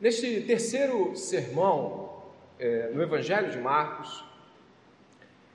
Neste 0.00 0.40
terceiro 0.40 1.14
sermão, 1.14 2.10
é, 2.58 2.90
no 2.92 3.00
Evangelho 3.00 3.50
de 3.50 3.58
Marcos, 3.58 4.24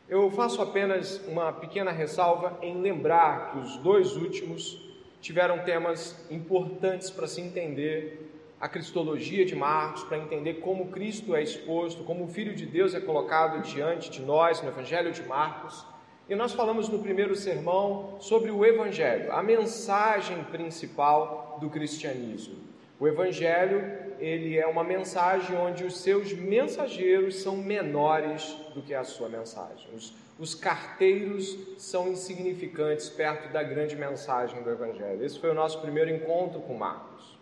eu 0.08 0.32
faço 0.32 0.62
apenas 0.62 1.22
uma 1.28 1.52
pequena 1.52 1.92
ressalva 1.92 2.58
em 2.62 2.82
lembrar 2.82 3.52
que 3.52 3.60
os 3.60 3.76
dois 3.78 4.16
últimos 4.16 4.82
tiveram 5.20 5.60
temas 5.60 6.26
importantes 6.32 7.12
para 7.12 7.28
se 7.28 7.42
entender 7.42 8.32
a 8.62 8.70
cristologia 8.70 9.46
de 9.46 9.56
Marcos, 9.56 10.04
para 10.06 10.18
entender 10.18 10.56
como 10.56 10.88
Cristo 10.88 11.36
é 11.36 11.44
exposto, 11.44 12.06
como 12.06 12.24
o 12.24 12.28
Filho 12.30 12.56
de 12.56 12.66
Deus 12.66 12.96
é 12.96 13.02
colocado 13.02 13.62
diante 13.62 14.10
de 14.10 14.22
nós 14.22 14.62
no 14.62 14.70
Evangelho 14.70 15.12
de 15.12 15.22
Marcos. 15.24 15.86
E 16.30 16.36
nós 16.36 16.54
falamos 16.54 16.88
no 16.88 17.00
primeiro 17.00 17.36
sermão 17.36 18.16
sobre 18.22 18.52
o 18.52 18.66
Evangelho, 18.66 19.34
a 19.34 19.44
mensagem 19.44 20.46
principal 20.46 21.58
do 21.60 21.70
cristianismo. 21.70 22.69
O 23.00 23.08
Evangelho, 23.08 23.98
ele 24.20 24.58
é 24.58 24.68
uma 24.68 24.84
mensagem 24.84 25.56
onde 25.56 25.86
os 25.86 26.00
seus 26.00 26.34
mensageiros 26.34 27.42
são 27.42 27.56
menores 27.56 28.58
do 28.76 28.82
que 28.82 28.94
a 28.94 29.06
sua 29.06 29.30
mensagem. 29.30 29.88
Os, 29.96 30.14
os 30.38 30.54
carteiros 30.54 31.58
são 31.78 32.10
insignificantes 32.10 33.10
perto 33.10 33.54
da 33.54 33.64
grande 33.64 33.96
mensagem 33.96 34.62
do 34.62 34.70
Evangelho. 34.70 35.24
Esse 35.24 35.40
foi 35.40 35.50
o 35.50 35.54
nosso 35.54 35.80
primeiro 35.80 36.10
encontro 36.10 36.60
com 36.60 36.74
Marcos. 36.74 37.40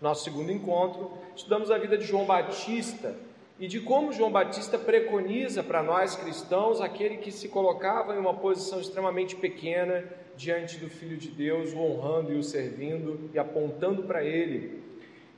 Nosso 0.00 0.24
segundo 0.24 0.50
encontro, 0.50 1.12
estudamos 1.36 1.70
a 1.70 1.76
vida 1.76 1.98
de 1.98 2.04
João 2.06 2.24
Batista 2.24 3.14
e 3.60 3.68
de 3.68 3.80
como 3.80 4.10
João 4.10 4.32
Batista 4.32 4.78
preconiza 4.78 5.62
para 5.62 5.82
nós 5.82 6.16
cristãos 6.16 6.80
aquele 6.80 7.18
que 7.18 7.30
se 7.30 7.48
colocava 7.48 8.14
em 8.14 8.18
uma 8.18 8.34
posição 8.34 8.80
extremamente 8.80 9.36
pequena 9.36 10.02
diante 10.34 10.78
do 10.78 10.88
Filho 10.88 11.18
de 11.18 11.28
Deus, 11.28 11.74
o 11.74 11.78
honrando 11.78 12.32
e 12.32 12.36
o 12.36 12.42
servindo 12.42 13.30
e 13.34 13.38
apontando 13.38 14.04
para 14.04 14.24
ele. 14.24 14.83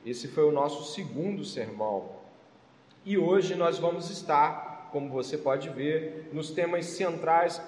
Esse 0.06 0.28
foi 0.28 0.44
o 0.44 0.52
nosso 0.52 0.94
segundo 0.94 1.44
sermão. 1.44 2.10
E 3.04 3.18
hoje 3.18 3.56
nós 3.56 3.76
vamos 3.76 4.08
estar, 4.08 4.88
como 4.92 5.10
você 5.10 5.36
pode 5.36 5.68
ver, 5.68 6.30
nos 6.32 6.52
temas 6.52 6.86
centrais 6.86 7.60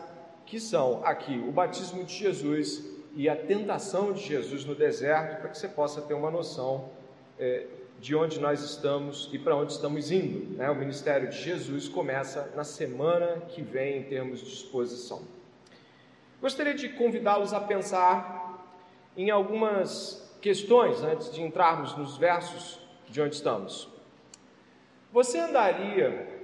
que 0.47 0.61
são 0.61 1.05
aqui 1.05 1.37
o 1.37 1.51
batismo 1.51 2.05
de 2.05 2.15
Jesus 2.15 2.97
e 3.17 3.29
a 3.29 3.35
tentação 3.35 4.13
de 4.13 4.23
Jesus 4.23 4.65
no 4.65 4.77
deserto, 4.77 5.41
para 5.41 5.51
que 5.51 5.59
você 5.59 5.67
possa 5.67 6.01
ter 6.01 6.15
uma 6.15 6.31
noção 6.31 6.91
é, 7.41 7.67
de 7.99 8.15
onde 8.15 8.39
nós 8.39 8.63
estamos 8.63 9.29
e 9.33 9.39
para 9.39 9.57
onde 9.57 9.73
estamos 9.73 10.13
indo. 10.13 10.57
Né? 10.57 10.71
O 10.71 10.77
ministério 10.77 11.29
de 11.29 11.43
Jesus 11.43 11.89
começa 11.89 12.53
na 12.55 12.63
semana 12.63 13.43
que 13.49 13.63
vem, 13.63 13.99
em 13.99 14.05
termos 14.05 14.41
de 14.41 14.53
exposição. 14.53 15.23
Gostaria 16.41 16.75
de 16.75 16.91
convidá-los 16.91 17.53
a 17.53 17.61
pensar 17.61 18.65
em 19.17 19.29
algumas 19.29 20.28
questões 20.41 21.03
antes 21.03 21.33
de 21.33 21.43
entrarmos 21.43 21.97
nos 21.97 22.17
versos 22.17 22.81
de 23.09 23.21
onde 23.21 23.35
estamos. 23.37 23.89
Você 25.13 25.39
andaria 25.39 26.39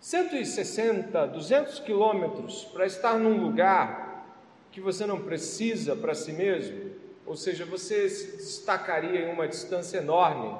160, 0.00 1.26
200 1.26 1.78
quilômetros 1.80 2.64
para 2.72 2.86
estar 2.86 3.18
num 3.18 3.40
lugar 3.40 4.26
que 4.72 4.80
você 4.80 5.06
não 5.06 5.20
precisa 5.20 5.94
para 5.94 6.14
si 6.14 6.32
mesmo, 6.32 6.92
ou 7.24 7.36
seja, 7.36 7.64
você 7.64 8.08
se 8.08 8.36
destacaria 8.36 9.20
em 9.20 9.32
uma 9.32 9.46
distância 9.46 9.98
enorme, 9.98 10.56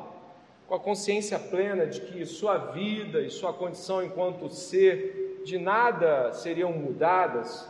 com 0.69 0.75
a 0.75 0.81
consciência 0.81 1.39
plena 1.39 1.87
de 1.87 2.03
que 2.03 2.25
sua 2.25 2.56
vida 2.56 3.21
e 3.21 3.31
sua 3.31 3.53
condição 3.53 4.03
enquanto 4.03 4.49
ser 4.49 5.43
de 5.45 5.59
nada 5.59 6.33
seriam 6.33 6.73
mudadas. 6.73 7.69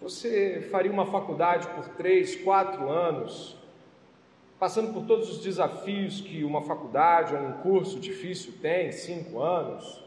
Você 0.00 0.68
faria 0.70 0.92
uma 0.92 1.06
faculdade 1.06 1.66
por 1.68 1.88
três, 1.90 2.36
quatro 2.36 2.88
anos, 2.90 3.56
passando 4.58 4.92
por 4.92 5.04
todos 5.06 5.30
os 5.30 5.42
desafios 5.42 6.20
que 6.20 6.44
uma 6.44 6.62
faculdade 6.62 7.34
ou 7.34 7.40
um 7.40 7.52
curso 7.54 7.98
difícil 7.98 8.54
tem, 8.60 8.92
cinco 8.92 9.40
anos, 9.40 10.04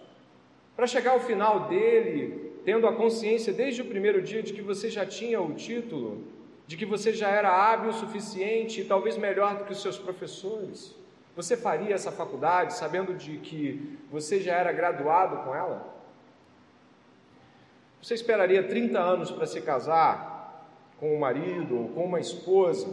para 0.76 0.88
chegar 0.88 1.12
ao 1.12 1.19
final 1.19 1.68
dele 1.68 2.50
tendo 2.63 2.88
a 2.88 2.94
consciência 2.96 3.52
desde 3.52 3.81
o 3.81 3.86
primeiro 3.86 4.22
dia 4.22 4.44
de 4.44 4.53
que 4.53 4.62
você 4.62 4.90
já 4.90 5.06
tinha 5.06 5.41
o 5.41 5.53
título, 5.53 6.24
de 6.68 6.78
que 6.78 6.86
você 6.86 7.12
já 7.12 7.30
era 7.30 7.50
hábil 7.50 7.90
o 7.90 7.94
suficiente 7.94 8.81
e 8.81 8.86
talvez 8.86 9.18
melhor 9.18 9.58
do 9.58 9.63
que 9.66 9.72
os 9.72 9.81
seus 9.81 9.97
professores? 9.97 10.96
Você 11.36 11.58
faria 11.58 11.96
essa 11.96 12.12
faculdade 12.12 12.75
sabendo 12.75 13.16
de 13.16 13.38
que 13.38 13.97
você 14.12 14.40
já 14.40 14.56
era 14.56 14.72
graduado 14.72 15.38
com 15.38 15.56
ela? 15.56 15.99
Você 18.02 18.14
esperaria 18.14 18.64
30 18.64 19.00
anos 19.00 19.30
para 19.30 19.46
se 19.46 19.62
casar 19.62 20.30
com 21.00 21.16
um 21.16 21.20
marido 21.20 21.78
ou 21.78 21.90
com 21.90 22.06
uma 22.06 22.20
esposa, 22.20 22.88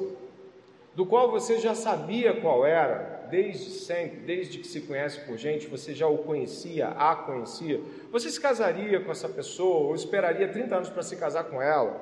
do 0.95 1.05
qual 1.05 1.31
você 1.31 1.59
já 1.59 1.75
sabia 1.75 2.41
qual 2.41 2.65
era, 2.65 3.27
desde 3.31 3.71
sempre, 3.71 4.21
desde 4.21 4.59
que 4.59 4.67
se 4.67 4.81
conhece 4.83 5.21
por 5.21 5.37
gente, 5.37 5.67
você 5.67 5.95
já 5.95 6.07
o 6.07 6.19
conhecia, 6.19 6.89
a 6.89 7.15
conhecia, 7.15 7.81
você 8.11 8.31
se 8.31 8.41
casaria 8.41 9.01
com 9.01 9.11
essa 9.11 9.29
pessoa 9.29 9.89
ou 9.89 9.95
esperaria 9.95 10.49
30 10.49 10.75
anos 10.75 10.89
para 10.89 11.03
se 11.03 11.17
casar 11.17 11.45
com 11.45 11.61
ela, 11.61 12.01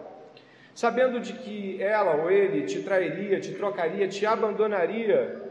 sabendo 0.74 1.18
de 1.20 1.32
que 1.32 1.82
ela 1.82 2.22
ou 2.22 2.30
ele 2.30 2.66
te 2.66 2.82
trairia, 2.82 3.40
te 3.40 3.52
trocaria, 3.52 4.06
te 4.06 4.24
abandonaria, 4.24 5.42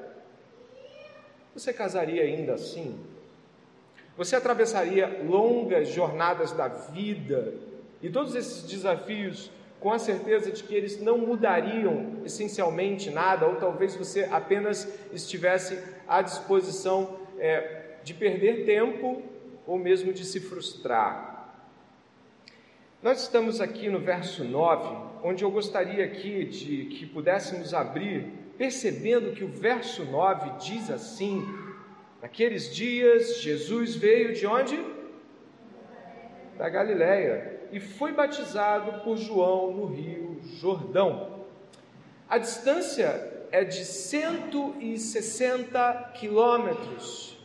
você 1.53 1.73
casaria 1.73 2.23
ainda 2.23 2.53
assim? 2.53 2.97
Você 4.15 4.35
atravessaria 4.35 5.21
longas 5.25 5.89
jornadas 5.89 6.51
da 6.51 6.67
vida 6.67 7.53
e 8.01 8.09
todos 8.09 8.35
esses 8.35 8.63
desafios 8.63 9.49
com 9.79 9.91
a 9.91 9.99
certeza 9.99 10.49
de 10.49 10.63
que 10.63 10.73
eles 10.73 11.01
não 11.01 11.17
mudariam 11.17 12.21
essencialmente 12.23 13.09
nada, 13.09 13.45
ou 13.45 13.55
talvez 13.55 13.95
você 13.95 14.23
apenas 14.31 14.87
estivesse 15.11 15.77
à 16.07 16.21
disposição 16.21 17.19
é, 17.37 17.97
de 18.01 18.13
perder 18.13 18.65
tempo 18.65 19.21
ou 19.67 19.77
mesmo 19.77 20.13
de 20.13 20.23
se 20.23 20.39
frustrar. 20.39 21.33
Nós 23.01 23.23
estamos 23.23 23.59
aqui 23.59 23.89
no 23.89 23.99
verso 23.99 24.45
9, 24.45 24.87
onde 25.21 25.43
eu 25.43 25.51
gostaria 25.51 26.05
aqui 26.05 26.45
de 26.45 26.85
que 26.85 27.05
pudéssemos 27.05 27.73
abrir, 27.73 28.31
percebendo 28.57 29.33
que 29.33 29.43
o 29.43 29.49
verso 29.49 30.05
9 30.05 30.51
diz 30.59 30.89
assim: 30.89 31.45
Naqueles 32.23 32.73
dias 32.73 33.41
Jesus 33.41 33.95
veio 33.95 34.33
de 34.33 34.47
onde? 34.47 34.81
Da 36.57 36.69
Galileia 36.69 37.59
e 37.69 37.81
foi 37.81 38.13
batizado 38.13 39.03
por 39.03 39.17
João 39.17 39.73
no 39.73 39.87
Rio 39.87 40.39
Jordão. 40.41 41.43
A 42.29 42.37
distância 42.37 43.45
é 43.51 43.65
de 43.65 43.83
160 43.83 46.11
quilômetros. 46.13 47.37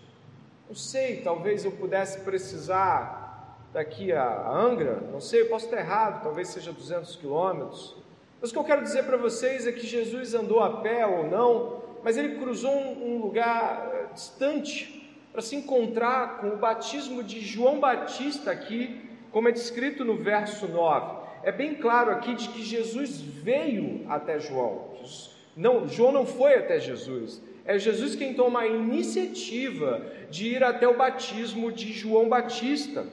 Não 0.69 0.77
sei, 0.77 1.23
talvez 1.23 1.65
eu 1.65 1.73
pudesse 1.73 2.21
precisar 2.21 3.59
daqui 3.73 4.13
a 4.13 4.49
Angra, 4.49 5.01
não 5.11 5.21
sei, 5.21 5.41
eu 5.41 5.49
posso 5.49 5.65
estar 5.65 5.79
errado, 5.79 6.23
talvez 6.23 6.51
seja 6.51 6.71
200 6.71 7.17
quilômetros. 7.17 7.97
Mas 8.41 8.51
o 8.51 8.53
que 8.53 8.59
eu 8.61 8.65
quero 8.65 8.85
dizer 8.85 9.03
para 9.07 9.17
vocês 9.17 9.67
é 9.67 9.73
que 9.73 9.85
Jesus 9.85 10.35
andou 10.35 10.61
a 10.61 10.83
pé 10.83 11.05
ou 11.05 11.29
não, 11.29 11.83
mas 12.05 12.17
ele 12.17 12.39
cruzou 12.39 12.73
um 12.73 13.19
lugar 13.19 13.98
distante 14.19 15.09
para 15.33 15.41
se 15.41 15.55
encontrar 15.55 16.41
com 16.41 16.49
o 16.49 16.57
batismo 16.57 17.23
de 17.23 17.41
João 17.41 17.79
Batista 17.79 18.51
aqui 18.51 19.09
como 19.31 19.49
é 19.49 19.53
descrito 19.53 20.05
no 20.05 20.17
verso 20.17 20.67
9. 20.67 21.29
É 21.45 21.53
bem 21.53 21.77
claro 21.77 22.11
aqui 22.11 22.35
de 22.35 22.49
que 22.49 22.63
Jesus 22.63 23.21
veio 23.21 24.05
até 24.09 24.41
João. 24.41 24.97
Não, 25.57 25.89
João 25.89 26.11
não 26.11 26.27
foi 26.27 26.55
até 26.55 26.81
Jesus. 26.81 27.41
É 27.65 27.79
Jesus 27.79 28.17
quem 28.17 28.35
toma 28.35 28.61
a 28.61 28.67
iniciativa 28.67 30.05
de 30.29 30.49
ir 30.49 30.65
até 30.65 30.89
o 30.89 30.97
batismo 30.97 31.71
de 31.71 31.93
João 31.93 32.29
Batista. 32.29 33.07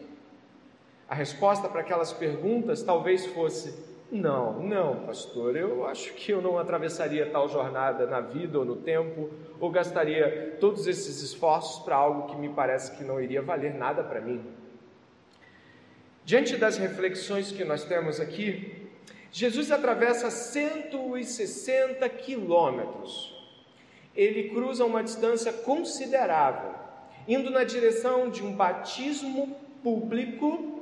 A 1.07 1.13
resposta 1.13 1.67
para 1.67 1.81
aquelas 1.81 2.11
perguntas 2.11 2.81
talvez 2.81 3.25
fosse: 3.27 3.77
não, 4.11 4.59
não, 4.59 5.05
pastor, 5.05 5.55
eu 5.55 5.85
acho 5.85 6.13
que 6.13 6.31
eu 6.31 6.41
não 6.41 6.59
atravessaria 6.59 7.29
tal 7.31 7.49
jornada 7.49 8.05
na 8.05 8.21
vida 8.21 8.59
ou 8.59 8.63
no 8.63 8.75
tempo, 8.75 9.31
ou 9.59 9.71
gastaria 9.71 10.57
todos 10.59 10.85
esses 10.85 11.21
esforços 11.21 11.83
para 11.83 11.95
algo 11.95 12.27
que 12.29 12.37
me 12.37 12.49
parece 12.49 12.95
que 12.95 13.03
não 13.03 13.19
iria 13.19 13.41
valer 13.41 13.73
nada 13.73 14.03
para 14.03 14.21
mim. 14.21 14.43
Diante 16.23 16.55
das 16.55 16.77
reflexões 16.77 17.51
que 17.51 17.63
nós 17.63 17.83
temos 17.83 18.19
aqui, 18.19 18.89
Jesus 19.31 19.71
atravessa 19.71 20.31
160 20.31 22.07
quilômetros. 22.09 23.35
Ele 24.15 24.49
cruza 24.49 24.85
uma 24.85 25.03
distância 25.03 25.51
considerável, 25.51 26.73
indo 27.27 27.49
na 27.49 27.63
direção 27.63 28.29
de 28.29 28.43
um 28.43 28.55
batismo 28.55 29.55
público, 29.83 30.74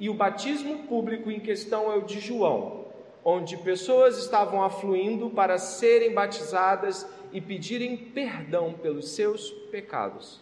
e 0.00 0.08
o 0.08 0.14
batismo 0.14 0.84
público 0.84 1.30
em 1.30 1.38
questão 1.38 1.92
é 1.92 1.96
o 1.96 2.00
de 2.00 2.18
João, 2.18 2.86
onde 3.22 3.58
pessoas 3.58 4.16
estavam 4.18 4.64
afluindo 4.64 5.28
para 5.28 5.58
serem 5.58 6.14
batizadas 6.14 7.06
e 7.30 7.40
pedirem 7.40 7.96
perdão 7.96 8.72
pelos 8.72 9.10
seus 9.10 9.50
pecados. 9.70 10.40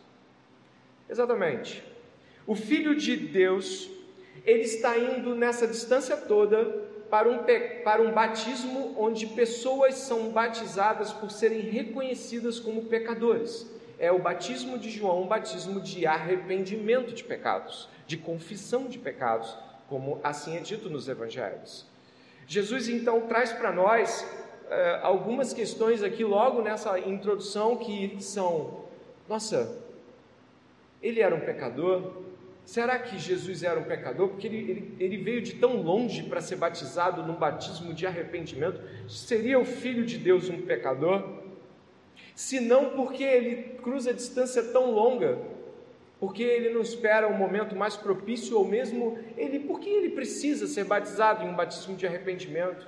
Exatamente. 1.10 1.82
O 2.46 2.54
Filho 2.54 2.94
de 2.94 3.16
Deus 3.16 3.90
ele 4.46 4.62
está 4.62 4.96
indo 4.96 5.34
nessa 5.34 5.66
distância 5.66 6.16
toda 6.16 6.64
para 7.10 7.28
um, 7.28 7.38
para 7.82 8.00
um 8.00 8.12
batismo 8.12 8.94
onde 8.96 9.26
pessoas 9.26 9.96
são 9.96 10.30
batizadas 10.30 11.12
por 11.12 11.32
serem 11.32 11.60
reconhecidas 11.62 12.60
como 12.60 12.84
pecadores. 12.84 13.68
É 13.98 14.12
o 14.12 14.18
batismo 14.18 14.78
de 14.78 14.90
João, 14.90 15.22
um 15.22 15.26
batismo 15.26 15.80
de 15.80 16.06
arrependimento 16.06 17.12
de 17.12 17.24
pecados, 17.24 17.88
de 18.06 18.16
confissão 18.16 18.86
de 18.86 18.98
pecados, 18.98 19.56
como 19.88 20.20
assim 20.22 20.56
é 20.56 20.60
dito 20.60 20.88
nos 20.88 21.08
evangelhos. 21.08 21.86
Jesus 22.46 22.88
então 22.88 23.22
traz 23.22 23.52
para 23.52 23.72
nós 23.72 24.22
uh, 24.22 25.04
algumas 25.04 25.52
questões 25.52 26.02
aqui 26.02 26.24
logo 26.24 26.62
nessa 26.62 26.98
introdução 26.98 27.76
que 27.76 28.16
são: 28.20 28.84
nossa, 29.28 29.84
ele 31.02 31.20
era 31.20 31.34
um 31.34 31.40
pecador? 31.40 32.22
Será 32.64 32.98
que 32.98 33.18
Jesus 33.18 33.62
era 33.62 33.80
um 33.80 33.84
pecador? 33.84 34.28
Porque 34.28 34.46
ele, 34.46 34.58
ele, 34.58 34.96
ele 35.00 35.16
veio 35.16 35.40
de 35.40 35.54
tão 35.54 35.80
longe 35.80 36.22
para 36.24 36.40
ser 36.40 36.56
batizado 36.56 37.22
num 37.22 37.34
batismo 37.34 37.94
de 37.94 38.06
arrependimento. 38.06 38.80
Seria 39.08 39.58
o 39.58 39.64
Filho 39.64 40.04
de 40.04 40.18
Deus 40.18 40.50
um 40.50 40.60
pecador? 40.60 41.37
Se 42.38 42.60
não, 42.60 42.90
porque 42.90 43.24
ele 43.24 43.80
cruza 43.82 44.10
a 44.10 44.12
distância 44.12 44.62
tão 44.62 44.92
longa? 44.92 45.40
Porque 46.20 46.40
ele 46.40 46.72
não 46.72 46.80
espera 46.80 47.26
um 47.26 47.36
momento 47.36 47.74
mais 47.74 47.96
propício, 47.96 48.56
ou 48.56 48.64
mesmo 48.64 49.18
ele, 49.36 49.58
porque 49.58 49.90
ele 49.90 50.10
precisa 50.10 50.68
ser 50.68 50.84
batizado 50.84 51.44
em 51.44 51.48
um 51.48 51.56
batismo 51.56 51.96
de 51.96 52.06
arrependimento? 52.06 52.86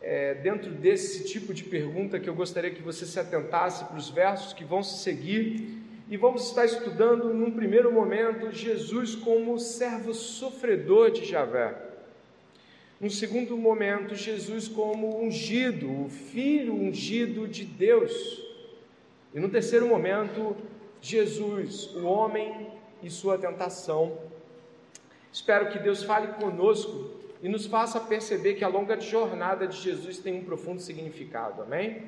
É, 0.00 0.34
dentro 0.34 0.70
desse 0.70 1.24
tipo 1.24 1.52
de 1.52 1.64
pergunta 1.64 2.20
que 2.20 2.30
eu 2.30 2.34
gostaria 2.34 2.70
que 2.70 2.80
você 2.80 3.04
se 3.04 3.18
atentasse 3.18 3.84
para 3.86 3.96
os 3.96 4.08
versos 4.08 4.52
que 4.52 4.64
vão 4.64 4.84
se 4.84 5.02
seguir 5.02 5.76
e 6.08 6.16
vamos 6.16 6.46
estar 6.46 6.64
estudando, 6.64 7.34
num 7.34 7.50
primeiro 7.50 7.90
momento, 7.90 8.52
Jesus 8.52 9.16
como 9.16 9.58
servo 9.58 10.14
sofredor 10.14 11.10
de 11.10 11.24
Javé. 11.24 11.87
No 13.00 13.08
segundo 13.08 13.56
momento, 13.56 14.16
Jesus 14.16 14.66
como 14.66 15.22
ungido, 15.22 16.04
o 16.04 16.08
filho 16.08 16.74
ungido 16.74 17.46
de 17.46 17.64
Deus. 17.64 18.44
E 19.32 19.38
no 19.38 19.48
terceiro 19.48 19.86
momento, 19.86 20.56
Jesus, 21.00 21.94
o 21.94 22.04
homem 22.06 22.66
e 23.00 23.08
sua 23.08 23.38
tentação. 23.38 24.18
Espero 25.32 25.70
que 25.70 25.78
Deus 25.78 26.02
fale 26.02 26.26
conosco 26.42 27.12
e 27.40 27.48
nos 27.48 27.66
faça 27.66 28.00
perceber 28.00 28.54
que 28.54 28.64
a 28.64 28.68
longa 28.68 28.98
jornada 28.98 29.68
de 29.68 29.76
Jesus 29.76 30.18
tem 30.18 30.34
um 30.34 30.44
profundo 30.44 30.80
significado. 30.80 31.62
Amém? 31.62 32.02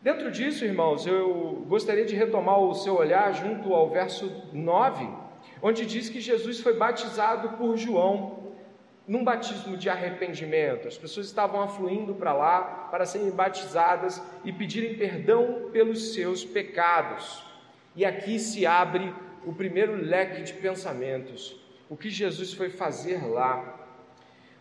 Dentro 0.00 0.30
disso, 0.30 0.64
irmãos, 0.64 1.06
eu 1.06 1.62
gostaria 1.68 2.06
de 2.06 2.14
retomar 2.14 2.58
o 2.58 2.74
seu 2.74 2.96
olhar 2.96 3.34
junto 3.34 3.74
ao 3.74 3.90
verso 3.90 4.32
9, 4.50 5.06
onde 5.60 5.84
diz 5.84 6.08
que 6.08 6.22
Jesus 6.22 6.60
foi 6.60 6.72
batizado 6.72 7.58
por 7.58 7.76
João 7.76 8.43
num 9.06 9.22
batismo 9.22 9.76
de 9.76 9.88
arrependimento. 9.88 10.88
As 10.88 10.96
pessoas 10.96 11.26
estavam 11.26 11.60
afluindo 11.60 12.14
para 12.14 12.32
lá 12.32 12.88
para 12.90 13.04
serem 13.04 13.30
batizadas 13.30 14.22
e 14.44 14.52
pedirem 14.52 14.96
perdão 14.96 15.68
pelos 15.72 16.14
seus 16.14 16.44
pecados. 16.44 17.44
E 17.94 18.04
aqui 18.04 18.38
se 18.38 18.66
abre 18.66 19.12
o 19.44 19.52
primeiro 19.52 19.94
leque 19.94 20.42
de 20.42 20.54
pensamentos. 20.54 21.56
O 21.88 21.96
que 21.96 22.08
Jesus 22.08 22.52
foi 22.52 22.70
fazer 22.70 23.26
lá? 23.26 23.78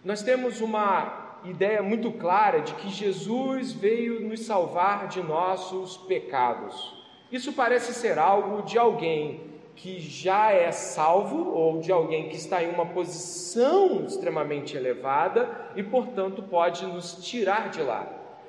Nós 0.04 0.22
temos 0.22 0.60
uma 0.60 1.40
ideia 1.46 1.82
muito 1.82 2.12
clara 2.12 2.60
de 2.60 2.74
que 2.76 2.90
Jesus 2.90 3.72
veio 3.72 4.20
nos 4.28 4.42
salvar 4.42 5.08
de 5.08 5.22
nossos 5.22 5.98
pecados. 5.98 7.02
Isso 7.32 7.54
parece 7.54 7.94
ser 7.94 8.20
algo 8.20 8.62
de 8.64 8.78
alguém 8.78 9.53
que 9.76 10.00
já 10.00 10.52
é 10.52 10.72
salvo 10.72 11.52
ou 11.52 11.80
de 11.80 11.92
alguém 11.92 12.30
que 12.30 12.36
está 12.36 12.64
em 12.64 12.70
uma 12.70 12.86
posição 12.86 14.06
extremamente 14.06 14.78
elevada 14.78 15.72
e, 15.76 15.84
portanto, 15.84 16.44
pode 16.44 16.86
nos 16.86 17.26
tirar 17.26 17.70
de 17.70 17.82
lá. 17.82 18.08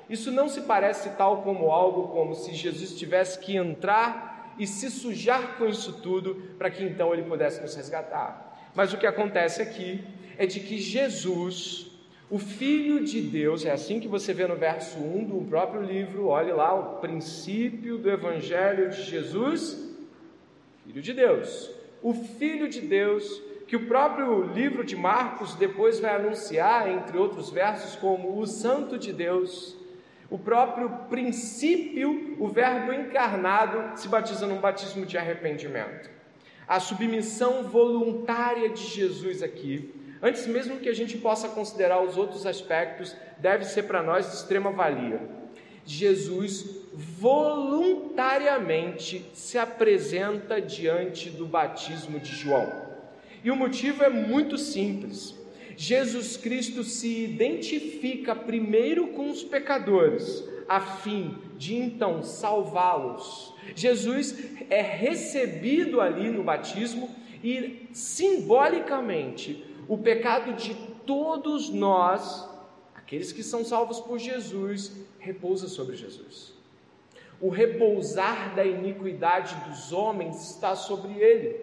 Isso 0.09 0.31
não 0.31 0.47
se 0.47 0.61
parece 0.61 1.09
tal 1.11 1.41
como 1.41 1.71
algo 1.71 2.09
como 2.09 2.35
se 2.35 2.53
Jesus 2.53 2.97
tivesse 2.97 3.39
que 3.39 3.55
entrar 3.55 4.53
e 4.57 4.67
se 4.67 4.89
sujar 4.89 5.57
com 5.57 5.65
isso 5.65 6.01
tudo 6.01 6.35
para 6.57 6.69
que 6.69 6.83
então 6.83 7.13
ele 7.13 7.23
pudesse 7.23 7.61
nos 7.61 7.75
resgatar. 7.75 8.71
Mas 8.75 8.93
o 8.93 8.97
que 8.97 9.07
acontece 9.07 9.61
aqui 9.61 10.03
é 10.37 10.45
de 10.45 10.59
que 10.59 10.77
Jesus 10.77 11.91
o 12.27 12.39
Filho 12.39 13.03
de 13.03 13.21
Deus, 13.21 13.65
é 13.65 13.71
assim 13.71 13.99
que 13.99 14.07
você 14.07 14.33
vê 14.33 14.47
no 14.47 14.55
verso 14.55 14.97
1 14.97 15.25
do 15.25 15.45
próprio 15.47 15.83
livro, 15.83 16.25
olhe 16.27 16.51
lá 16.51 16.73
o 16.73 16.99
princípio 16.99 17.99
do 17.99 18.09
Evangelho 18.09 18.89
de 18.89 19.03
Jesus, 19.03 19.84
Filho 20.85 21.01
de 21.01 21.13
Deus. 21.13 21.71
O 22.01 22.13
Filho 22.13 22.69
de 22.69 22.81
Deus, 22.81 23.41
que 23.67 23.75
o 23.75 23.87
próprio 23.87 24.43
livro 24.53 24.83
de 24.83 24.95
Marcos 24.95 25.55
depois 25.55 25.99
vai 25.99 26.15
anunciar, 26.15 26.89
entre 26.89 27.17
outros 27.17 27.49
versos, 27.49 27.95
como 27.95 28.39
o 28.39 28.47
Santo 28.47 28.97
de 28.97 29.11
Deus. 29.11 29.75
O 30.29 30.37
próprio 30.37 30.89
princípio, 31.09 32.37
o 32.39 32.47
Verbo 32.47 32.93
encarnado, 32.93 33.99
se 33.99 34.07
batiza 34.07 34.47
num 34.47 34.61
batismo 34.61 35.05
de 35.05 35.17
arrependimento. 35.17 36.09
A 36.67 36.79
submissão 36.79 37.63
voluntária 37.63 38.69
de 38.69 38.83
Jesus 38.83 39.43
aqui 39.43 39.93
Antes 40.25 40.47
mesmo 40.47 40.79
que 40.79 40.89
a 40.89 40.93
gente 40.93 41.17
possa 41.19 41.49
considerar 41.49 42.01
os 42.01 42.17
outros 42.17 42.47
aspectos, 42.47 43.15
deve 43.37 43.63
ser 43.63 43.83
para 43.83 44.01
nós 44.01 44.27
de 44.27 44.35
extrema 44.35 44.71
valia. 44.71 45.21
Jesus 45.85 46.83
voluntariamente 46.93 49.25
se 49.33 49.57
apresenta 49.57 50.61
diante 50.61 51.29
do 51.29 51.45
batismo 51.45 52.19
de 52.19 52.35
João. 52.35 52.85
E 53.43 53.51
o 53.51 53.55
motivo 53.55 54.03
é 54.03 54.09
muito 54.09 54.57
simples. 54.57 55.35
Jesus 55.77 56.37
Cristo 56.37 56.83
se 56.83 57.23
identifica 57.23 58.33
primeiro 58.33 59.09
com 59.09 59.29
os 59.29 59.43
pecadores, 59.43 60.43
a 60.67 60.79
fim 60.79 61.37
de 61.57 61.75
então 61.75 62.23
salvá-los. 62.23 63.53
Jesus 63.75 64.35
é 64.69 64.81
recebido 64.81 66.01
ali 66.01 66.29
no 66.29 66.43
batismo 66.43 67.09
e 67.43 67.87
simbolicamente 67.93 69.63
o 69.87 69.97
pecado 69.97 70.53
de 70.53 70.73
todos 71.05 71.69
nós, 71.69 72.49
aqueles 73.05 73.31
que 73.31 73.43
são 73.43 73.63
salvos 73.63 73.99
por 73.99 74.17
Jesus, 74.17 74.91
repousa 75.19 75.67
sobre 75.67 75.95
Jesus. 75.95 76.53
O 77.39 77.49
repousar 77.49 78.55
da 78.55 78.65
iniquidade 78.65 79.55
dos 79.69 79.93
homens 79.93 80.49
está 80.49 80.75
sobre 80.75 81.13
ele. 81.13 81.55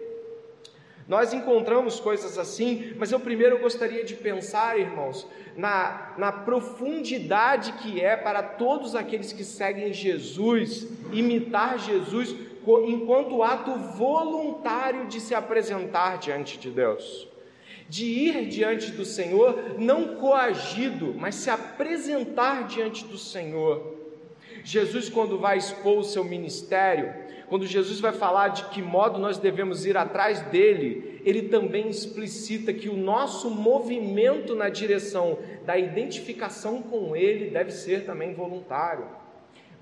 Nós 1.05 1.33
encontramos 1.33 1.99
coisas 1.99 2.37
assim, 2.37 2.93
mas 2.95 3.11
eu 3.11 3.19
primeiro 3.19 3.59
gostaria 3.59 4.05
de 4.05 4.15
pensar, 4.15 4.79
irmãos, 4.79 5.27
na, 5.57 6.13
na 6.17 6.31
profundidade 6.31 7.73
que 7.73 7.99
é 7.99 8.15
para 8.15 8.41
todos 8.41 8.95
aqueles 8.95 9.33
que 9.33 9.43
seguem 9.43 9.91
Jesus, 9.91 10.87
imitar 11.11 11.77
Jesus 11.77 12.33
enquanto 12.87 13.43
ato 13.43 13.75
voluntário 13.97 15.07
de 15.07 15.19
se 15.19 15.35
apresentar 15.35 16.19
diante 16.19 16.57
de 16.57 16.71
Deus 16.71 17.32
de 17.93 18.05
ir 18.05 18.47
diante 18.47 18.89
do 18.89 19.05
Senhor, 19.05 19.75
não 19.77 20.15
coagido, 20.15 21.13
mas 21.15 21.35
se 21.35 21.51
apresentar 21.51 22.65
diante 22.65 23.05
do 23.05 23.19
Senhor. 23.19 23.99
Jesus, 24.63 25.09
quando 25.09 25.37
vai 25.37 25.59
expor 25.59 25.99
o 25.99 26.03
seu 26.03 26.23
ministério, 26.23 27.13
quando 27.47 27.67
Jesus 27.67 27.99
vai 27.99 28.11
falar 28.11 28.47
de 28.47 28.65
que 28.69 28.81
modo 28.81 29.19
nós 29.19 29.37
devemos 29.37 29.85
ir 29.85 29.95
atrás 29.95 30.41
dele, 30.41 31.21
ele 31.23 31.43
também 31.43 31.87
explicita 31.87 32.73
que 32.73 32.89
o 32.89 32.97
nosso 32.97 33.51
movimento 33.51 34.55
na 34.55 34.69
direção 34.69 35.37
da 35.63 35.77
identificação 35.77 36.81
com 36.81 37.15
ele 37.15 37.51
deve 37.51 37.69
ser 37.69 38.07
também 38.07 38.33
voluntário. 38.33 39.05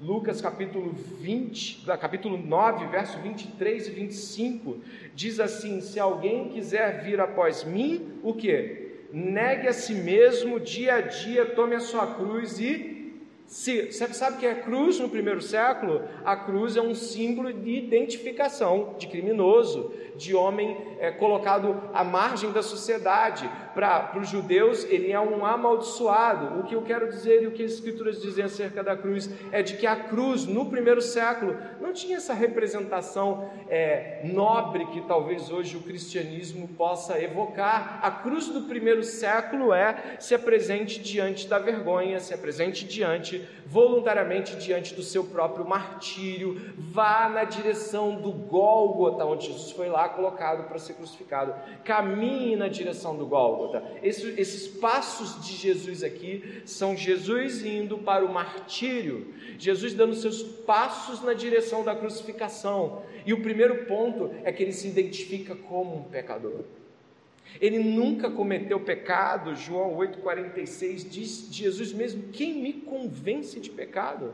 Lucas 0.02 0.42
capítulo 0.42 0.96
20, 1.20 1.86
capítulo 2.00 2.36
9, 2.36 2.88
verso 2.88 3.20
23 3.20 3.88
e 3.88 3.92
25, 3.92 4.78
diz 5.14 5.40
assim: 5.40 5.80
Se 5.80 6.00
alguém 6.00 6.50
quiser 6.50 7.04
vir 7.04 7.20
após 7.20 7.64
mim, 7.64 8.20
o 8.24 8.34
que? 8.34 9.06
Negue 9.14 9.68
a 9.68 9.74
si 9.74 9.94
mesmo, 9.94 10.60
dia 10.60 10.96
a 10.96 11.02
dia, 11.02 11.46
tome 11.46 11.76
a 11.76 11.80
sua 11.80 12.16
cruz 12.16 12.60
e 12.60 13.02
se, 13.46 13.92
você 13.92 14.08
sabe 14.14 14.38
que 14.38 14.48
a 14.48 14.56
cruz 14.56 14.98
no 14.98 15.10
primeiro 15.10 15.42
século? 15.42 16.02
A 16.24 16.38
cruz 16.38 16.78
é 16.78 16.82
um 16.82 16.96
símbolo 16.96 17.52
de 17.52 17.72
identificação 17.72 18.96
de 18.98 19.08
criminoso, 19.08 19.92
de 20.16 20.36
homem 20.36 20.78
é, 21.00 21.12
colocado 21.12 21.82
à 21.94 22.04
margem 22.04 22.52
da 22.52 22.62
sociedade. 22.62 23.50
Para 23.74 24.20
os 24.20 24.28
judeus, 24.28 24.84
ele 24.86 25.12
é 25.12 25.20
um 25.20 25.46
amaldiçoado. 25.46 26.60
O 26.60 26.64
que 26.64 26.76
eu 26.76 26.82
quero 26.82 27.10
dizer 27.10 27.44
e 27.44 27.48
o 27.48 27.52
que 27.52 27.64
as 27.64 27.72
escrituras 27.72 28.22
dizem 28.22 28.44
acerca 28.44 28.84
da 28.84 28.96
cruz 28.96 29.30
é 29.52 29.62
de 29.62 29.78
que 29.78 29.88
a 29.88 29.96
cruz 29.96 30.46
no 30.46 30.70
primeiro 30.70 31.02
século 31.02 31.58
não 31.80 31.94
tinha 31.94 32.18
essa 32.18 32.34
representação 32.34 33.50
é, 33.70 34.22
nobre 34.26 34.86
que 34.88 35.02
talvez 35.02 35.50
hoje 35.50 35.78
o 35.78 35.82
cristianismo 35.82 36.68
possa 36.70 37.22
evocar. 37.22 38.00
A 38.02 38.12
cruz 38.12 38.48
do 38.48 38.62
primeiro 38.62 39.04
século 39.04 39.74
é 39.74 40.18
se 40.20 40.36
apresente 40.36 41.00
diante 41.00 41.48
da 41.48 41.60
vergonha, 41.60 42.20
se 42.20 42.34
apresente 42.34 42.86
diante 42.86 43.48
voluntariamente 43.72 44.58
diante 44.58 44.94
do 44.94 45.02
seu 45.02 45.24
próprio 45.24 45.66
martírio, 45.66 46.74
vá 46.78 47.30
na 47.30 47.46
direção 47.46 48.16
do 48.16 48.30
Gólgota, 48.30 49.26
onde 49.26 49.48
Jesus 49.48 49.72
foi 49.72 49.88
lá 49.88 50.01
colocado 50.10 50.68
para 50.68 50.80
ser 50.80 50.94
crucificado. 50.94 51.54
Caminhe 51.84 52.56
na 52.56 52.68
direção 52.68 53.16
do 53.18 53.26
Gólgota. 53.26 53.84
Esses, 54.02 54.68
passos 54.68 55.46
de 55.46 55.54
Jesus 55.54 56.04
aqui 56.04 56.62
são 56.66 56.96
Jesus 56.96 57.66
indo 57.66 57.98
para 58.00 58.26
o 58.26 58.34
martírio, 58.34 59.34
Jesus 59.58 59.94
dando 59.94 60.16
seus 60.16 60.42
passos 60.42 61.22
na 61.22 61.34
direção 61.34 61.84
da 61.84 61.96
crucificação. 61.96 63.04
E 63.26 63.34
o 63.34 63.42
primeiro 63.42 63.86
ponto 63.86 64.32
é 64.44 64.52
que 64.52 64.64
ele 64.64 64.74
se 64.74 64.88
identifica 64.88 65.56
como 65.56 65.96
um 65.96 66.04
pecador. 66.04 66.64
Ele 67.60 67.80
nunca 67.80 68.30
cometeu 68.30 68.80
pecado, 68.80 69.56
João 69.56 69.96
8,46 69.98 71.10
diz 71.10 71.48
Jesus 71.52 71.92
mesmo: 71.92 72.32
Quem 72.32 72.56
me 72.56 72.74
convence 72.74 73.60
de 73.60 73.70
pecado? 73.70 74.34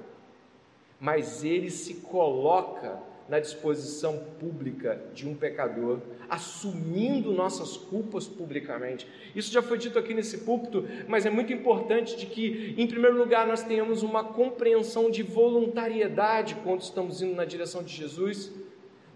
Mas 1.00 1.44
ele 1.44 1.70
se 1.70 1.96
coloca 1.96 3.00
na 3.30 3.40
disposição 3.40 4.18
pública 4.40 5.02
de 5.14 5.28
um 5.28 5.36
pecador, 5.36 6.00
assumindo 6.30 7.32
nossas 7.32 7.76
culpas 7.76 8.28
publicamente. 8.28 9.08
Isso 9.36 9.52
já 9.52 9.62
foi 9.62 9.78
dito 9.78 10.00
aqui 10.00 10.14
nesse 10.14 10.40
púlpito, 10.40 10.86
mas 11.08 11.26
é 11.26 11.30
muito 11.30 11.52
importante 11.52 12.16
de 12.16 12.26
que, 12.26 12.74
em 12.78 12.88
primeiro 12.88 13.18
lugar, 13.18 13.46
nós 13.46 13.64
tenhamos 13.64 14.02
uma 14.04 14.24
compreensão 14.24 15.12
de 15.12 15.24
voluntariedade 15.24 16.56
quando 16.64 16.82
estamos 16.82 17.22
indo 17.22 17.36
na 17.36 17.46
direção 17.46 17.84
de 17.84 17.94
Jesus. 17.94 18.52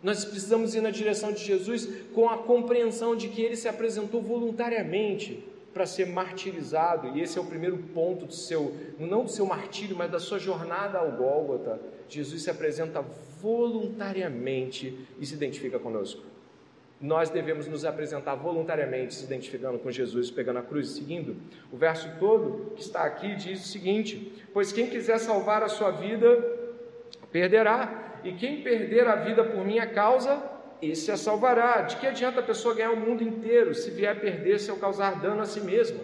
Nós 0.03 0.25
precisamos 0.25 0.73
ir 0.75 0.81
na 0.81 0.89
direção 0.89 1.31
de 1.31 1.43
Jesus 1.43 1.87
com 2.13 2.27
a 2.27 2.37
compreensão 2.37 3.15
de 3.15 3.29
que 3.29 3.41
ele 3.41 3.55
se 3.55 3.67
apresentou 3.67 4.21
voluntariamente 4.21 5.47
para 5.73 5.85
ser 5.85 6.07
martirizado, 6.07 7.15
e 7.15 7.21
esse 7.21 7.37
é 7.37 7.41
o 7.41 7.45
primeiro 7.45 7.77
ponto 7.77 8.25
do 8.25 8.33
seu, 8.33 8.75
não 8.99 9.23
do 9.23 9.31
seu 9.31 9.45
martírio, 9.45 9.95
mas 9.95 10.11
da 10.11 10.19
sua 10.19 10.37
jornada 10.37 10.97
ao 10.97 11.11
Gólgota. 11.13 11.79
Jesus 12.09 12.41
se 12.41 12.49
apresenta 12.49 13.05
voluntariamente 13.41 14.97
e 15.19 15.25
se 15.25 15.33
identifica 15.33 15.79
conosco. 15.79 16.23
Nós 17.01 17.31
devemos 17.31 17.67
nos 17.67 17.83
apresentar 17.83 18.35
voluntariamente, 18.35 19.15
se 19.15 19.25
identificando 19.25 19.79
com 19.79 19.89
Jesus, 19.89 20.29
pegando 20.29 20.59
a 20.59 20.61
cruz 20.61 20.91
e 20.91 20.93
seguindo. 20.99 21.35
O 21.71 21.77
verso 21.77 22.07
todo 22.19 22.71
que 22.75 22.81
está 22.81 23.01
aqui 23.03 23.35
diz 23.35 23.65
o 23.65 23.67
seguinte: 23.67 24.31
Pois 24.53 24.71
quem 24.71 24.85
quiser 24.87 25.17
salvar 25.17 25.63
a 25.63 25.67
sua 25.67 25.89
vida, 25.89 26.27
perderá 27.31 28.19
e 28.23 28.33
quem 28.33 28.61
perder 28.61 29.07
a 29.07 29.15
vida 29.15 29.43
por 29.43 29.65
minha 29.65 29.87
causa, 29.87 30.43
esse 30.79 31.11
a 31.11 31.17
salvará. 31.17 31.81
De 31.81 31.97
que 31.97 32.05
adianta 32.05 32.39
a 32.39 32.43
pessoa 32.43 32.75
ganhar 32.75 32.91
o 32.91 32.97
mundo 32.97 33.23
inteiro 33.23 33.73
se 33.73 33.89
vier 33.89 34.15
a 34.15 34.19
perder-se 34.19 34.69
ou 34.69 34.77
causar 34.77 35.19
dano 35.19 35.41
a 35.41 35.45
si 35.45 35.59
mesma? 35.59 35.99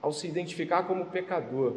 Ao 0.00 0.12
se 0.12 0.28
identificar 0.28 0.84
como 0.84 1.06
pecador, 1.06 1.76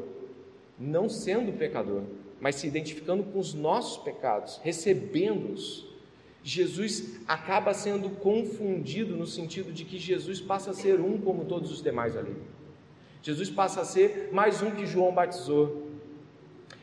não 0.78 1.10
sendo 1.10 1.52
pecador, 1.58 2.04
mas 2.40 2.56
se 2.56 2.68
identificando 2.68 3.24
com 3.24 3.40
os 3.40 3.54
nossos 3.54 4.04
pecados, 4.04 4.60
recebendo-os, 4.64 5.88
Jesus 6.44 7.18
acaba 7.28 7.74
sendo 7.74 8.10
confundido 8.10 9.16
no 9.16 9.26
sentido 9.26 9.74
de 9.74 9.84
que 9.84 9.98
Jesus 9.98 10.40
passa 10.40 10.72
a 10.72 10.74
ser 10.74 11.02
um 11.02 11.18
como 11.18 11.46
todos 11.46 11.72
os 11.72 11.82
demais 11.82 12.16
ali. 12.16 12.36
Jesus 13.24 13.50
passa 13.50 13.82
a 13.82 13.86
ser 13.86 14.30
mais 14.32 14.62
um 14.62 14.70
que 14.70 14.86
João 14.86 15.12
batizou. 15.12 15.88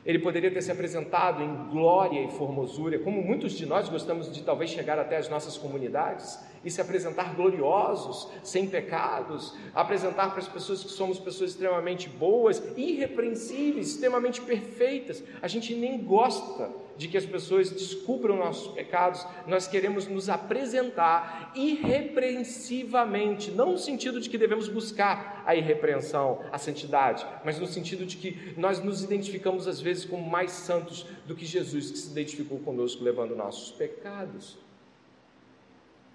Ele 0.05 0.19
poderia 0.19 0.51
ter 0.51 0.61
se 0.63 0.73
apresentado 0.73 1.41
em 1.41 1.71
glória 1.71 2.25
e 2.25 2.31
formosura, 2.33 2.99
como 2.99 3.23
muitos 3.23 3.53
de 3.53 3.65
nós 3.65 3.89
gostamos 3.89 4.33
de 4.33 4.43
talvez 4.43 4.71
chegar 4.71 4.99
até 4.99 5.17
as 5.17 5.29
nossas 5.29 5.57
comunidades 5.57 6.41
e 6.65 6.71
se 6.71 6.81
apresentar 6.81 7.35
gloriosos, 7.35 8.29
sem 8.43 8.67
pecados, 8.69 9.55
apresentar 9.75 10.31
para 10.31 10.41
as 10.41 10.49
pessoas 10.49 10.83
que 10.83 10.91
somos 10.91 11.19
pessoas 11.19 11.51
extremamente 11.51 12.09
boas, 12.09 12.63
irrepreensíveis, 12.77 13.89
extremamente 13.89 14.41
perfeitas. 14.41 15.23
A 15.41 15.49
gente 15.49 15.75
nem 15.75 16.03
gosta 16.03 16.71
de 16.97 17.09
que 17.09 17.17
as 17.17 17.27
pessoas 17.27 17.71
descubram 17.71 18.37
nossos 18.37 18.73
pecados, 18.75 19.27
nós 19.47 19.67
queremos 19.67 20.07
nos 20.07 20.29
apresentar 20.29 21.51
irrepreensivamente, 21.55 23.51
não 23.51 23.73
no 23.73 23.79
sentido 23.79 24.21
de 24.21 24.29
que 24.29 24.39
devemos 24.39 24.69
buscar 24.69 25.43
a 25.47 25.57
irrepreensão, 25.57 26.41
a 26.53 26.59
santidade, 26.59 27.27
mas 27.45 27.59
no 27.59 27.67
sentido 27.67 28.07
de 28.07 28.17
que 28.17 28.55
nós 28.57 28.79
nos 28.83 29.03
identificamos 29.03 29.67
às 29.67 29.81
vezes 29.81 30.05
como 30.05 30.29
mais 30.29 30.53
santos 30.53 31.07
do 31.27 31.35
que 31.35 31.47
Jesus, 31.47 31.91
que 31.91 31.99
se 31.99 32.11
identificou 32.13 32.59
conosco 32.61 33.03
levando 33.03 33.35
nossos 33.35 33.73
pecados. 33.73 34.59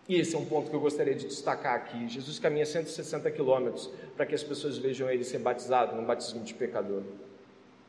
E 0.08 0.16
esse 0.16 0.36
é 0.36 0.40
um 0.40 0.46
ponto 0.46 0.70
que 0.70 0.76
eu 0.76 0.80
gostaria 0.80 1.14
de 1.14 1.26
destacar 1.26 1.76
aqui. 1.76 2.08
Jesus 2.08 2.40
caminha 2.40 2.66
160 2.66 3.30
quilômetros 3.32 3.90
para 4.16 4.26
que 4.26 4.34
as 4.34 4.44
pessoas 4.44 4.78
vejam 4.78 5.10
ele 5.10 5.24
ser 5.24 5.40
batizado 5.40 5.96
num 5.96 6.06
batismo 6.06 6.44
de 6.44 6.54
pecador, 6.54 7.04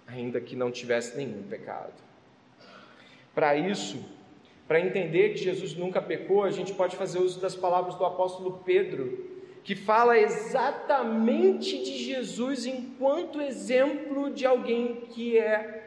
ainda 0.06 0.40
que 0.40 0.56
não 0.56 0.70
tivesse 0.70 1.16
nenhum 1.16 1.44
pecado. 1.44 1.94
Para 3.34 3.56
isso, 3.56 4.04
para 4.66 4.80
entender 4.80 5.30
que 5.30 5.38
Jesus 5.38 5.74
nunca 5.74 6.02
pecou, 6.02 6.42
a 6.42 6.50
gente 6.50 6.74
pode 6.74 6.96
fazer 6.96 7.20
uso 7.20 7.40
das 7.40 7.54
palavras 7.54 7.94
do 7.94 8.04
apóstolo 8.04 8.62
Pedro, 8.64 9.38
que 9.62 9.76
fala 9.76 10.18
exatamente 10.18 11.82
de 11.84 11.98
Jesus 11.98 12.66
enquanto 12.66 13.40
exemplo 13.40 14.30
de 14.30 14.44
alguém 14.44 15.02
que 15.10 15.38
é 15.38 15.77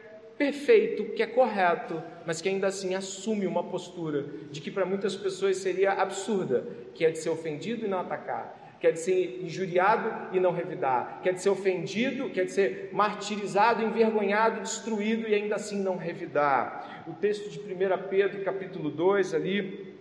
perfeito, 0.42 1.04
que 1.12 1.22
é 1.22 1.26
correto, 1.26 2.02
mas 2.26 2.40
que 2.40 2.48
ainda 2.48 2.66
assim 2.66 2.96
assume 2.96 3.46
uma 3.46 3.62
postura 3.62 4.26
de 4.50 4.60
que 4.60 4.72
para 4.72 4.84
muitas 4.84 5.14
pessoas 5.14 5.58
seria 5.58 5.92
absurda, 5.92 6.66
que 6.94 7.04
é 7.04 7.10
de 7.12 7.18
ser 7.18 7.30
ofendido 7.30 7.86
e 7.86 7.88
não 7.88 8.00
atacar, 8.00 8.76
que 8.80 8.86
é 8.88 8.90
de 8.90 8.98
ser 8.98 9.40
injuriado 9.40 10.36
e 10.36 10.40
não 10.40 10.50
revidar, 10.50 11.20
que 11.22 11.28
é 11.28 11.32
de 11.32 11.40
ser 11.40 11.50
ofendido, 11.50 12.28
que 12.28 12.40
é 12.40 12.44
de 12.44 12.50
ser 12.50 12.90
martirizado, 12.92 13.84
envergonhado, 13.84 14.60
destruído 14.60 15.28
e 15.28 15.34
ainda 15.34 15.54
assim 15.54 15.80
não 15.80 15.96
revidar. 15.96 17.04
O 17.06 17.12
texto 17.12 17.48
de 17.48 17.60
1 17.60 18.08
Pedro, 18.10 18.42
capítulo 18.42 18.90
2, 18.90 19.34
ali, 19.34 19.91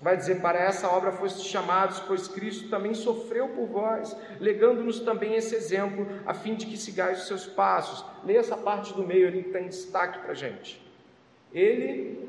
vai 0.00 0.16
dizer: 0.16 0.40
Para 0.40 0.58
essa 0.58 0.88
obra 0.88 1.12
foste 1.12 1.46
chamados, 1.48 2.00
pois 2.00 2.28
Cristo 2.28 2.68
também 2.68 2.94
sofreu 2.94 3.48
por 3.48 3.66
vós, 3.66 4.16
legando-nos 4.40 5.00
também 5.00 5.34
esse 5.34 5.54
exemplo, 5.54 6.06
a 6.26 6.34
fim 6.34 6.54
de 6.54 6.66
que 6.66 6.76
sigais 6.76 7.20
os 7.20 7.26
seus 7.26 7.46
passos. 7.46 8.04
Leia 8.24 8.40
essa 8.40 8.56
parte 8.56 8.92
do 8.94 9.06
meio 9.06 9.28
ali 9.28 9.42
que 9.42 9.48
está 9.48 9.60
em 9.60 9.68
destaque 9.68 10.18
para 10.20 10.32
a 10.32 10.34
gente. 10.34 10.82
Ele. 11.52 12.28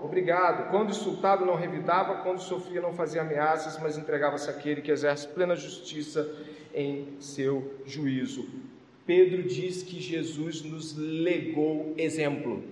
Obrigado. 0.00 0.70
Quando 0.70 0.90
insultado, 0.90 1.44
não 1.44 1.54
revidava, 1.54 2.22
quando 2.22 2.40
sofria, 2.40 2.80
não 2.80 2.94
fazia 2.94 3.20
ameaças, 3.20 3.78
mas 3.78 3.98
entregava-se 3.98 4.48
àquele 4.48 4.80
que 4.80 4.90
exerce 4.90 5.28
plena 5.28 5.54
justiça 5.54 6.34
em 6.74 7.16
seu 7.20 7.74
juízo. 7.84 8.48
Pedro 9.08 9.42
diz 9.42 9.82
que 9.82 9.98
Jesus 9.98 10.60
nos 10.60 10.94
legou 10.94 11.94
exemplo. 11.96 12.62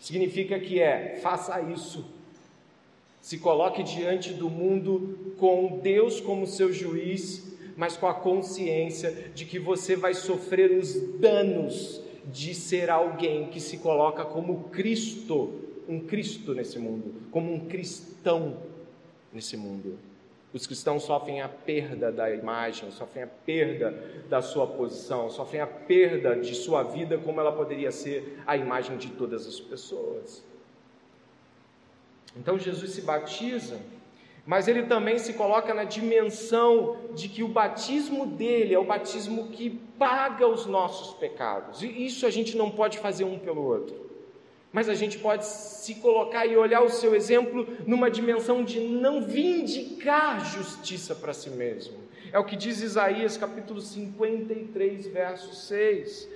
Significa 0.00 0.58
que 0.58 0.80
é, 0.80 1.20
faça 1.22 1.60
isso. 1.70 2.04
Se 3.20 3.38
coloque 3.38 3.84
diante 3.84 4.32
do 4.32 4.50
mundo 4.50 5.36
com 5.38 5.78
Deus 5.78 6.20
como 6.20 6.44
seu 6.44 6.72
juiz, 6.72 7.56
mas 7.76 7.96
com 7.96 8.08
a 8.08 8.14
consciência 8.14 9.30
de 9.32 9.44
que 9.44 9.60
você 9.60 9.94
vai 9.94 10.12
sofrer 10.12 10.72
os 10.72 11.00
danos 11.20 12.02
de 12.32 12.52
ser 12.52 12.90
alguém 12.90 13.46
que 13.46 13.60
se 13.60 13.76
coloca 13.76 14.24
como 14.24 14.64
Cristo, 14.70 15.52
um 15.88 16.00
Cristo 16.00 16.52
nesse 16.52 16.80
mundo, 16.80 17.14
como 17.30 17.54
um 17.54 17.60
cristão 17.60 18.56
nesse 19.32 19.56
mundo. 19.56 20.00
Os 20.54 20.68
cristãos 20.68 21.02
sofrem 21.02 21.40
a 21.40 21.48
perda 21.48 22.12
da 22.12 22.32
imagem, 22.32 22.88
sofrem 22.92 23.24
a 23.24 23.26
perda 23.26 23.92
da 24.28 24.40
sua 24.40 24.68
posição, 24.68 25.28
sofrem 25.28 25.60
a 25.60 25.66
perda 25.66 26.36
de 26.36 26.54
sua 26.54 26.84
vida 26.84 27.18
como 27.18 27.40
ela 27.40 27.50
poderia 27.50 27.90
ser 27.90 28.40
a 28.46 28.56
imagem 28.56 28.96
de 28.96 29.08
todas 29.08 29.48
as 29.48 29.58
pessoas. 29.58 30.44
Então 32.36 32.56
Jesus 32.56 32.92
se 32.92 33.00
batiza, 33.02 33.80
mas 34.46 34.68
ele 34.68 34.84
também 34.84 35.18
se 35.18 35.32
coloca 35.32 35.74
na 35.74 35.82
dimensão 35.82 36.98
de 37.14 37.28
que 37.28 37.42
o 37.42 37.48
batismo 37.48 38.24
dele 38.24 38.74
é 38.74 38.78
o 38.78 38.84
batismo 38.84 39.48
que 39.48 39.70
paga 39.98 40.46
os 40.46 40.66
nossos 40.66 41.14
pecados. 41.14 41.82
E 41.82 42.06
isso 42.06 42.26
a 42.26 42.30
gente 42.30 42.56
não 42.56 42.70
pode 42.70 42.98
fazer 42.98 43.24
um 43.24 43.40
pelo 43.40 43.64
outro 43.64 44.03
mas 44.74 44.88
a 44.88 44.94
gente 44.94 45.18
pode 45.18 45.46
se 45.46 45.94
colocar 45.94 46.44
e 46.46 46.56
olhar 46.56 46.82
o 46.82 46.90
seu 46.90 47.14
exemplo 47.14 47.64
numa 47.86 48.10
dimensão 48.10 48.64
de 48.64 48.80
não 48.80 49.22
vindicar 49.22 50.44
justiça 50.44 51.14
para 51.14 51.32
si 51.32 51.48
mesmo. 51.48 51.96
É 52.32 52.40
o 52.40 52.44
que 52.44 52.56
diz 52.56 52.82
Isaías 52.82 53.36
capítulo 53.36 53.80
53, 53.80 55.06
verso 55.06 55.54
6. 55.54 56.28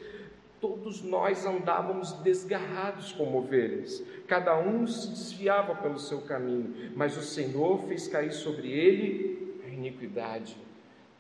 Todos 0.61 1.03
nós 1.03 1.45
andávamos 1.45 2.13
desgarrados 2.13 3.11
como 3.11 3.39
ovelhas, 3.39 4.05
cada 4.29 4.57
um 4.57 4.87
se 4.87 5.09
desviava 5.09 5.75
pelo 5.75 5.99
seu 5.99 6.21
caminho, 6.21 6.93
mas 6.95 7.17
o 7.17 7.23
Senhor 7.23 7.89
fez 7.89 8.07
cair 8.07 8.33
sobre 8.33 8.71
ele 8.71 9.61
a 9.65 9.69
iniquidade 9.69 10.57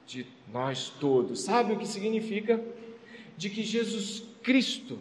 de 0.06 0.24
nós 0.52 0.88
todos. 1.00 1.40
Sabe 1.40 1.72
o 1.72 1.78
que 1.78 1.86
significa? 1.86 2.62
De 3.36 3.50
que 3.50 3.64
Jesus 3.64 4.22
Cristo 4.40 4.98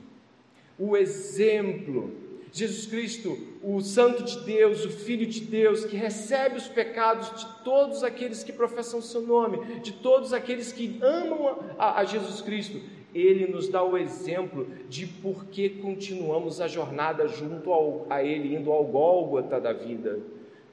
o 0.77 0.95
exemplo 0.95 2.11
Jesus 2.51 2.87
Cristo, 2.87 3.37
o 3.61 3.81
Santo 3.81 4.23
de 4.23 4.39
Deus, 4.45 4.83
o 4.85 4.89
Filho 4.89 5.27
de 5.27 5.41
Deus, 5.41 5.85
que 5.85 5.95
recebe 5.95 6.57
os 6.57 6.67
pecados 6.67 7.29
de 7.39 7.63
todos 7.63 8.03
aqueles 8.03 8.43
que 8.43 8.51
professam 8.51 8.99
o 8.99 9.03
seu 9.03 9.21
nome, 9.21 9.79
de 9.81 9.91
todos 9.91 10.33
aqueles 10.33 10.71
que 10.71 10.97
amam 11.01 11.59
a, 11.77 11.99
a 11.99 12.05
Jesus 12.05 12.41
Cristo, 12.41 12.81
ele 13.13 13.47
nos 13.47 13.67
dá 13.67 13.83
o 13.83 13.97
exemplo 13.97 14.67
de 14.89 15.05
por 15.07 15.45
que 15.45 15.69
continuamos 15.69 16.61
a 16.61 16.67
jornada 16.67 17.27
junto 17.27 17.71
ao, 17.71 18.05
a 18.09 18.23
Ele, 18.23 18.55
indo 18.55 18.71
ao 18.71 18.83
Gólgota 18.83 19.59
da 19.59 19.73
vida. 19.73 20.19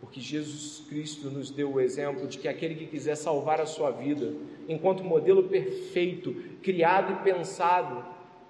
Porque 0.00 0.20
Jesus 0.20 0.84
Cristo 0.88 1.30
nos 1.30 1.50
deu 1.50 1.72
o 1.72 1.80
exemplo 1.80 2.26
de 2.26 2.38
que 2.38 2.48
aquele 2.48 2.74
que 2.74 2.86
quiser 2.86 3.14
salvar 3.14 3.60
a 3.60 3.66
sua 3.66 3.90
vida, 3.90 4.34
enquanto 4.68 5.02
modelo 5.02 5.44
perfeito, 5.44 6.34
criado 6.62 7.12
e 7.12 7.24
pensado, 7.24 8.04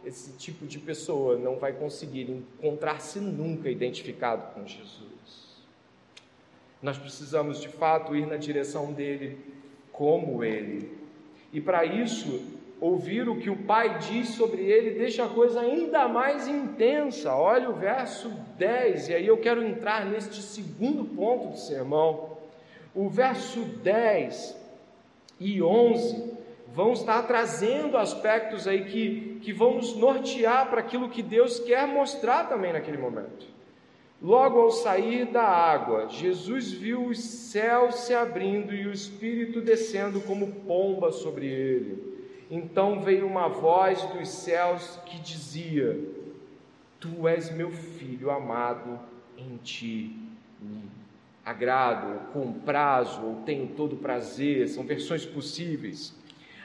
esse 0.05 0.33
tipo 0.33 0.67
de 0.67 0.79
pessoa 0.79 1.37
não 1.37 1.57
vai 1.57 1.73
conseguir 1.73 2.31
encontrar-se 2.31 3.19
nunca 3.19 3.71
identificado 3.71 4.55
com 4.55 4.67
Jesus. 4.67 5.65
Nós 6.83 6.99
precisamos 6.99 7.61
de 7.61 7.69
fato 7.69 8.15
ir 8.15 8.27
na 8.27 8.37
direção 8.37 8.93
dele, 8.93 9.39
como 9.91 10.45
ele. 10.45 10.91
E 11.53 11.61
para 11.61 11.85
isso, 11.85 12.43
ouvir 12.81 13.29
o 13.29 13.39
que 13.39 13.49
o 13.49 13.57
Pai 13.57 13.99
diz 13.99 14.31
sobre 14.31 14.63
ele 14.63 14.91
deixa 14.91 15.25
a 15.25 15.29
coisa 15.29 15.61
ainda 15.61 16.07
mais 16.07 16.47
intensa. 16.47 17.35
Olha 17.35 17.71
o 17.71 17.75
verso 17.75 18.29
10, 18.59 19.09
e 19.09 19.15
aí 19.15 19.27
eu 19.27 19.39
quero 19.39 19.65
entrar 19.65 20.05
neste 20.05 20.43
segundo 20.43 21.05
ponto 21.05 21.49
do 21.49 21.57
sermão. 21.57 22.37
O 22.95 23.09
verso 23.09 23.61
10 23.63 24.55
e 25.41 25.63
11 25.63 26.44
vão 26.75 26.93
estar 26.93 27.23
trazendo 27.23 27.97
aspectos 27.97 28.67
aí 28.67 28.85
que, 28.87 29.39
que 29.41 29.53
vão 29.53 29.77
nos 29.77 29.95
nortear 29.95 30.69
para 30.69 30.81
aquilo 30.81 31.09
que 31.09 31.23
Deus 31.23 31.61
quer 31.61 31.87
mostrar 31.87 32.49
também 32.49 32.73
naquele 32.73 32.99
momento. 32.99 33.47
Logo 34.21 34.61
ao 34.61 34.71
sair 34.73 35.27
da 35.27 35.45
água, 35.45 36.09
Jesus 36.09 36.73
viu 36.73 37.07
os 37.07 37.21
céus 37.21 38.01
se 38.01 38.15
abrindo 38.15 38.75
e 38.75 38.87
o 38.87 38.93
Espírito 38.93 39.61
descendo 39.61 40.21
como 40.23 40.51
pomba 40.67 41.13
sobre 41.13 41.47
ele. 41.47 42.15
Então 42.51 43.01
veio 43.01 43.27
uma 43.27 43.49
voz 43.49 44.03
dos 44.07 44.29
céus 44.29 44.99
que 45.07 45.19
dizia: 45.19 45.99
Tu 46.99 47.29
és 47.29 47.51
meu 47.51 47.71
filho 47.71 48.31
amado, 48.31 48.99
em 49.37 49.59
ti 49.59 50.17
me 50.61 50.83
agrado, 51.45 52.33
com 52.33 52.53
prazo, 52.53 53.23
ou 53.23 53.43
tenho 53.43 53.69
todo 53.69 53.97
prazer, 53.97 54.69
são 54.69 54.85
versões 54.85 55.27
possíveis. 55.27 56.15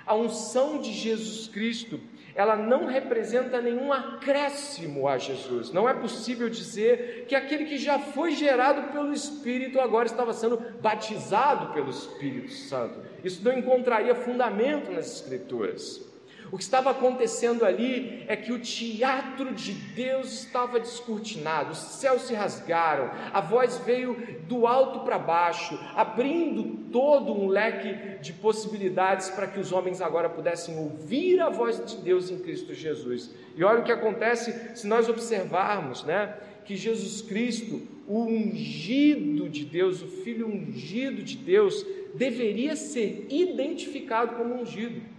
A 0.10 0.16
unção 0.16 0.82
de 0.82 0.92
Jesus 0.92 1.48
Cristo, 1.48 2.00
ela 2.34 2.56
não 2.56 2.88
representa 2.88 3.62
nenhum 3.62 3.94
acréscimo 3.94 5.08
a 5.08 5.20
Jesus. 5.20 5.72
Não 5.72 5.88
é 5.88 5.94
possível 5.94 6.50
dizer 6.50 7.26
que 7.28 7.36
aquele 7.36 7.66
que 7.66 7.78
já 7.78 8.00
foi 8.00 8.32
gerado 8.32 8.92
pelo 8.92 9.14
Espírito 9.14 9.80
agora 9.80 10.08
estava 10.08 10.34
sendo 10.34 10.58
batizado 10.82 11.72
pelo 11.76 11.92
Espírito 11.92 12.52
Santo. 12.52 13.00
Isso 13.24 13.44
não 13.44 13.56
encontraria 13.56 14.16
fundamento 14.16 14.92
nas 14.92 15.18
Escrituras. 15.18 16.09
O 16.52 16.58
que 16.58 16.64
estava 16.64 16.90
acontecendo 16.90 17.64
ali 17.64 18.24
é 18.28 18.36
que 18.36 18.52
o 18.52 18.60
teatro 18.60 19.54
de 19.54 19.72
Deus 19.72 20.46
estava 20.46 20.80
descortinado, 20.80 21.72
os 21.72 21.78
céus 21.78 22.24
se 22.24 22.34
rasgaram, 22.34 23.12
a 23.32 23.40
voz 23.40 23.78
veio 23.86 24.16
do 24.48 24.66
alto 24.66 25.02
para 25.02 25.20
baixo, 25.20 25.80
abrindo 25.96 26.90
todo 26.92 27.32
um 27.32 27.48
leque 27.48 28.20
de 28.20 28.34
possibilidades 28.34 29.30
para 29.30 29.46
que 29.48 29.60
os 29.60 29.72
homens 29.72 30.02
agora 30.02 30.30
pudessem 30.30 30.78
ouvir 30.78 31.40
a 31.40 31.50
voz 31.50 31.84
de 31.86 31.98
Deus 31.98 32.32
em 32.32 32.40
Cristo 32.40 32.74
Jesus. 32.74 33.32
E 33.56 33.64
olha 33.64 33.82
o 33.82 33.84
que 33.84 33.92
acontece 33.92 34.76
se 34.76 34.88
nós 34.88 35.08
observarmos, 35.08 36.04
né? 36.04 36.36
Que 36.66 36.76
Jesus 36.76 37.22
Cristo, 37.22 37.82
o 38.08 38.24
ungido 38.24 39.48
de 39.50 39.66
Deus, 39.66 40.02
o 40.02 40.08
Filho 40.08 40.48
ungido 40.48 41.22
de 41.22 41.38
Deus, 41.38 41.86
deveria 42.16 42.76
ser 42.76 43.28
identificado 43.30 44.36
como 44.36 44.62
ungido. 44.62 45.19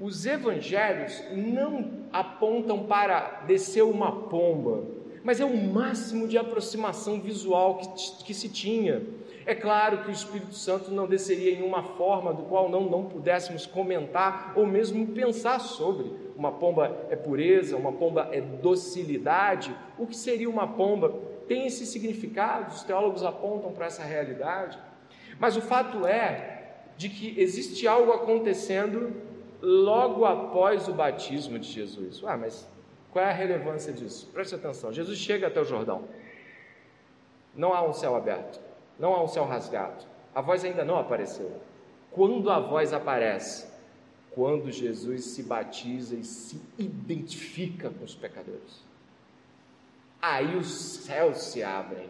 Os 0.00 0.24
evangelhos 0.24 1.24
não 1.32 1.90
apontam 2.12 2.84
para 2.84 3.42
descer 3.46 3.82
uma 3.82 4.12
pomba, 4.28 4.84
mas 5.24 5.40
é 5.40 5.44
o 5.44 5.56
máximo 5.56 6.28
de 6.28 6.38
aproximação 6.38 7.20
visual 7.20 7.78
que, 7.78 8.24
que 8.24 8.32
se 8.32 8.48
tinha. 8.48 9.02
É 9.44 9.56
claro 9.56 9.98
que 10.02 10.08
o 10.08 10.12
Espírito 10.12 10.54
Santo 10.54 10.92
não 10.92 11.06
desceria 11.06 11.52
em 11.52 11.62
uma 11.62 11.82
forma 11.82 12.32
do 12.32 12.44
qual 12.44 12.68
não, 12.68 12.88
não 12.88 13.06
pudéssemos 13.06 13.66
comentar 13.66 14.52
ou 14.54 14.64
mesmo 14.64 15.06
pensar 15.08 15.58
sobre. 15.58 16.12
Uma 16.36 16.52
pomba 16.52 17.06
é 17.10 17.16
pureza, 17.16 17.76
uma 17.76 17.90
pomba 17.90 18.28
é 18.30 18.40
docilidade. 18.40 19.74
O 19.98 20.06
que 20.06 20.16
seria 20.16 20.48
uma 20.48 20.68
pomba? 20.68 21.12
Tem 21.48 21.66
esse 21.66 21.84
significado, 21.86 22.72
os 22.72 22.84
teólogos 22.84 23.24
apontam 23.24 23.72
para 23.72 23.86
essa 23.86 24.04
realidade. 24.04 24.78
Mas 25.40 25.56
o 25.56 25.60
fato 25.60 26.06
é 26.06 26.74
de 26.96 27.08
que 27.08 27.34
existe 27.40 27.88
algo 27.88 28.12
acontecendo 28.12 29.27
logo 29.60 30.24
após 30.24 30.88
o 30.88 30.92
batismo 30.92 31.58
de 31.58 31.68
Jesus. 31.68 32.22
Ah, 32.24 32.36
mas 32.36 32.68
qual 33.10 33.24
é 33.24 33.28
a 33.28 33.32
relevância 33.32 33.92
disso? 33.92 34.28
Preste 34.32 34.54
atenção. 34.54 34.92
Jesus 34.92 35.18
chega 35.18 35.46
até 35.46 35.60
o 35.60 35.64
Jordão. 35.64 36.04
Não 37.54 37.74
há 37.74 37.82
um 37.82 37.92
céu 37.92 38.14
aberto, 38.14 38.60
não 38.98 39.14
há 39.14 39.22
um 39.22 39.28
céu 39.28 39.44
rasgado. 39.44 40.04
A 40.34 40.40
voz 40.40 40.64
ainda 40.64 40.84
não 40.84 40.98
apareceu. 40.98 41.60
Quando 42.10 42.50
a 42.50 42.60
voz 42.60 42.92
aparece? 42.92 43.66
Quando 44.30 44.70
Jesus 44.70 45.24
se 45.24 45.42
batiza 45.42 46.14
e 46.14 46.22
se 46.22 46.60
identifica 46.78 47.90
com 47.90 48.04
os 48.04 48.14
pecadores. 48.14 48.84
Aí 50.22 50.56
os 50.56 50.68
céus 50.68 51.38
se 51.38 51.62
abrem 51.62 52.08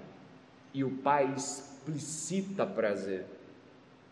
e 0.75 0.85
o 0.85 0.91
Pai 0.91 1.33
explicita 1.35 2.67
prazer 2.67 3.25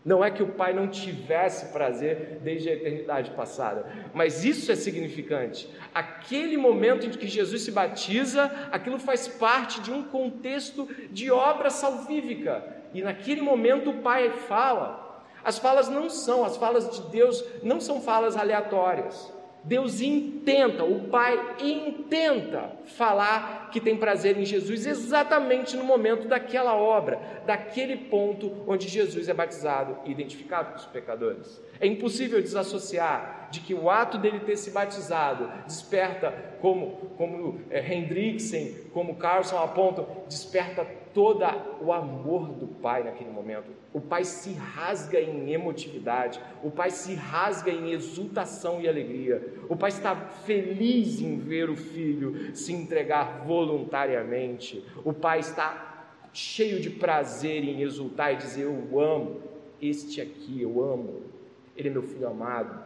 não 0.07 0.23
é 0.23 0.31
que 0.31 0.41
o 0.41 0.53
Pai 0.53 0.71
não 0.71 0.87
tivesse 0.87 1.65
prazer 1.73 2.39
desde 2.41 2.69
a 2.69 2.73
eternidade 2.73 3.31
passada, 3.31 3.85
mas 4.13 4.45
isso 4.45 4.71
é 4.71 4.75
significante. 4.75 5.69
Aquele 5.93 6.55
momento 6.55 7.05
em 7.05 7.09
que 7.09 7.27
Jesus 7.27 7.63
se 7.63 7.71
batiza, 7.73 8.45
aquilo 8.71 8.99
faz 8.99 9.27
parte 9.27 9.81
de 9.81 9.91
um 9.91 10.01
contexto 10.03 10.87
de 11.11 11.29
obra 11.29 11.69
salvífica. 11.69 12.63
E 12.93 13.01
naquele 13.01 13.41
momento 13.41 13.89
o 13.89 14.01
Pai 14.01 14.29
fala. 14.29 15.25
As 15.43 15.59
falas 15.59 15.89
não 15.89 16.09
são, 16.09 16.45
as 16.45 16.55
falas 16.55 16.89
de 16.89 17.01
Deus 17.11 17.43
não 17.61 17.81
são 17.81 17.99
falas 17.99 18.37
aleatórias. 18.37 19.29
Deus 19.67 19.99
intenta, 19.99 20.85
o 20.85 21.09
Pai 21.09 21.57
intenta 21.59 22.71
falar 22.85 23.69
que 23.69 23.81
tem 23.81 23.97
prazer 23.97 24.37
em 24.37 24.45
Jesus 24.45 24.85
exatamente 24.85 25.75
no 25.75 25.83
momento 25.83 26.25
daquela 26.25 26.73
obra, 26.73 27.19
daquele 27.45 27.97
ponto 27.97 28.63
onde 28.65 28.87
Jesus 28.87 29.27
é 29.27 29.33
batizado 29.33 29.97
e 30.05 30.11
identificado 30.11 30.71
com 30.71 30.77
os 30.77 30.85
pecadores. 30.85 31.61
É 31.81 31.85
impossível 31.85 32.41
desassociar 32.41 33.49
de 33.51 33.59
que 33.59 33.73
o 33.73 33.89
ato 33.89 34.17
dele 34.17 34.39
ter 34.39 34.55
se 34.55 34.71
batizado 34.71 35.51
desperta, 35.65 36.31
como, 36.61 37.11
como 37.17 37.59
é, 37.69 37.83
como 38.93 39.17
Carlson 39.17 39.57
apontam, 39.57 40.07
desperta 40.29 40.87
todo 41.13 41.43
o 41.81 41.91
amor 41.91 42.53
do 42.53 42.67
pai 42.67 43.03
naquele 43.03 43.31
momento. 43.31 43.69
O 43.97 44.01
pai 44.01 44.23
se 44.23 44.53
rasga 44.53 45.19
em 45.19 45.51
emotividade, 45.51 46.39
o 46.63 46.69
pai 46.69 46.91
se 46.91 47.15
rasga 47.15 47.71
em 47.71 47.93
exultação 47.93 48.79
e 48.79 48.87
alegria. 48.87 49.55
O 49.67 49.75
pai 49.75 49.89
está 49.89 50.15
feliz 50.15 51.19
em 51.19 51.39
ver 51.39 51.67
o 51.67 51.75
filho 51.75 52.55
se 52.55 52.71
entregar 52.71 53.43
voluntariamente. 53.43 54.85
O 55.03 55.11
pai 55.11 55.39
está 55.39 56.05
cheio 56.31 56.79
de 56.79 56.91
prazer 56.91 57.63
em 57.63 57.81
exultar 57.81 58.33
e 58.33 58.35
dizer: 58.35 58.65
Eu 58.65 58.99
amo 58.99 59.41
este 59.81 60.21
aqui, 60.21 60.61
eu 60.61 60.79
amo, 60.79 61.23
ele 61.75 61.89
é 61.89 61.91
meu 61.91 62.03
filho 62.03 62.27
amado. 62.27 62.79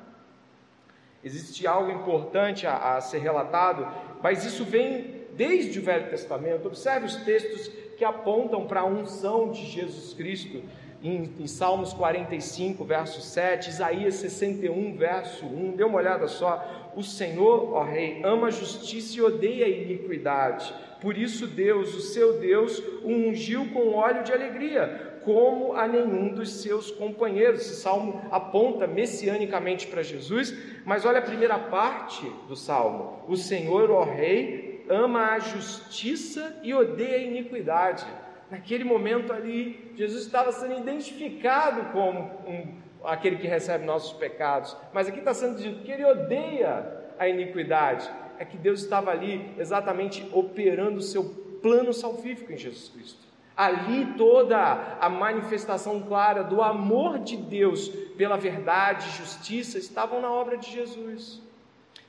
Existe 1.22 1.68
algo 1.68 1.92
importante 1.92 2.66
a, 2.66 2.96
a 2.96 3.02
ser 3.02 3.18
relatado, 3.18 3.86
mas 4.24 4.46
isso 4.46 4.64
vem 4.64 5.26
desde 5.36 5.78
o 5.78 5.82
Velho 5.82 6.10
Testamento. 6.10 6.70
Observe 6.70 7.06
os 7.06 7.18
textos 7.18 7.68
que 7.98 8.06
apontam 8.06 8.66
para 8.66 8.80
a 8.80 8.86
unção 8.86 9.52
de 9.52 9.64
Jesus 9.66 10.14
Cristo. 10.14 10.64
Em, 11.04 11.34
em, 11.40 11.48
Salmos 11.48 11.94
45, 11.94 12.84
verso 12.86 13.22
7, 13.22 13.70
Isaías 13.70 14.16
61, 14.16 14.96
verso 14.96 15.46
1, 15.46 15.76
dê 15.76 15.84
uma 15.84 15.98
olhada 15.98 16.28
só. 16.28 16.92
O 16.96 17.02
Senhor, 17.02 17.74
ó 17.74 17.84
Rei, 17.84 18.22
ama 18.24 18.48
a 18.48 18.52
justiça 18.52 19.18
e 19.18 19.22
odeia 19.22 19.66
a 19.66 19.70
iniquidade. 19.70 20.74
Por 21.02 21.18
isso, 21.18 21.48
Deus, 21.48 21.96
o 21.96 22.02
seu 22.02 22.40
Deus, 22.40 22.78
o 23.04 23.08
ungiu 23.08 23.66
com 23.74 23.96
óleo 23.96 24.24
de 24.24 24.32
alegria, 24.32 25.20
como 25.26 25.74
a 25.74 25.88
nenhum 25.88 26.34
dos 26.34 26.62
seus 26.62 26.92
companheiros. 26.92 27.62
Esse 27.62 27.82
salmo 27.82 28.22
aponta 28.30 28.86
messianicamente 28.86 29.88
para 29.88 30.04
Jesus, 30.04 30.56
mas 30.86 31.04
olha 31.04 31.18
a 31.18 31.24
primeira 31.24 31.58
parte 31.58 32.30
do 32.48 32.56
salmo: 32.56 33.24
O 33.28 33.36
Senhor, 33.36 33.90
ó 33.90 34.04
Rei, 34.04 34.86
ama 34.88 35.32
a 35.32 35.40
justiça 35.40 36.60
e 36.62 36.74
odeia 36.74 37.18
a 37.18 37.24
iniquidade. 37.24 38.06
Naquele 38.52 38.84
momento 38.84 39.32
ali, 39.32 39.94
Jesus 39.96 40.26
estava 40.26 40.52
sendo 40.52 40.78
identificado 40.78 41.94
como 41.94 42.20
um, 42.46 42.76
aquele 43.02 43.38
que 43.38 43.48
recebe 43.48 43.86
nossos 43.86 44.12
pecados, 44.12 44.76
mas 44.94 45.08
aqui 45.08 45.20
está 45.20 45.34
sendo 45.34 45.58
dito 45.58 45.82
que 45.84 45.92
ele 45.92 46.04
odeia 46.04 46.86
a 47.18 47.30
iniquidade. 47.30 48.12
É 48.38 48.44
que 48.44 48.58
Deus 48.58 48.82
estava 48.82 49.10
ali 49.10 49.54
exatamente 49.58 50.28
operando 50.34 50.98
o 50.98 51.02
seu 51.02 51.24
plano 51.62 51.94
salvífico 51.94 52.52
em 52.52 52.58
Jesus 52.58 52.90
Cristo. 52.90 53.20
Ali 53.56 54.16
toda 54.18 54.98
a 55.00 55.08
manifestação 55.08 56.02
clara 56.02 56.44
do 56.44 56.62
amor 56.62 57.20
de 57.20 57.38
Deus 57.38 57.88
pela 58.18 58.36
verdade 58.36 59.08
e 59.08 59.12
justiça 59.12 59.78
estavam 59.78 60.20
na 60.20 60.32
obra 60.32 60.58
de 60.58 60.70
Jesus. 60.70 61.42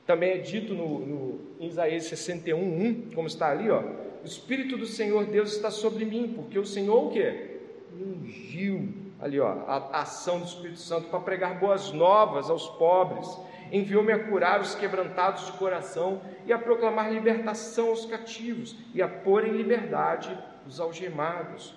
Também 0.05 0.31
é 0.31 0.37
dito 0.39 0.73
no, 0.73 0.99
no 0.99 1.39
em 1.59 1.67
Isaías 1.67 2.03
61, 2.05 2.59
1, 2.59 3.11
como 3.13 3.27
está 3.27 3.51
ali, 3.51 3.69
ó, 3.69 3.81
o 4.23 4.25
Espírito 4.25 4.77
do 4.77 4.85
Senhor 4.85 5.25
Deus 5.25 5.53
está 5.53 5.69
sobre 5.69 6.05
mim, 6.05 6.31
porque 6.33 6.57
o 6.57 6.65
Senhor 6.65 7.07
o 7.07 7.11
quê? 7.11 7.59
Ungiu, 7.93 8.87
ali 9.19 9.37
ó, 9.37 9.49
a, 9.67 10.01
ação 10.01 10.39
do 10.39 10.45
Espírito 10.45 10.79
Santo 10.79 11.09
para 11.09 11.19
pregar 11.19 11.59
boas 11.59 11.91
novas 11.91 12.49
aos 12.49 12.69
pobres, 12.69 13.27
enviou-me 13.69 14.13
a 14.13 14.23
curar 14.23 14.61
os 14.61 14.75
quebrantados 14.75 15.47
de 15.47 15.51
coração 15.53 16.21
e 16.45 16.53
a 16.53 16.57
proclamar 16.57 17.11
libertação 17.11 17.89
aos 17.89 18.05
cativos 18.05 18.77
e 18.93 19.01
a 19.01 19.09
pôr 19.09 19.45
em 19.45 19.51
liberdade 19.51 20.35
os 20.65 20.79
algemados. 20.79 21.75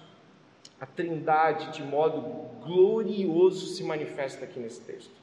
A 0.81 0.87
Trindade, 0.87 1.73
de 1.73 1.83
modo 1.83 2.21
glorioso, 2.65 3.67
se 3.75 3.83
manifesta 3.83 4.45
aqui 4.45 4.61
nesse 4.61 4.83
texto. 4.83 5.15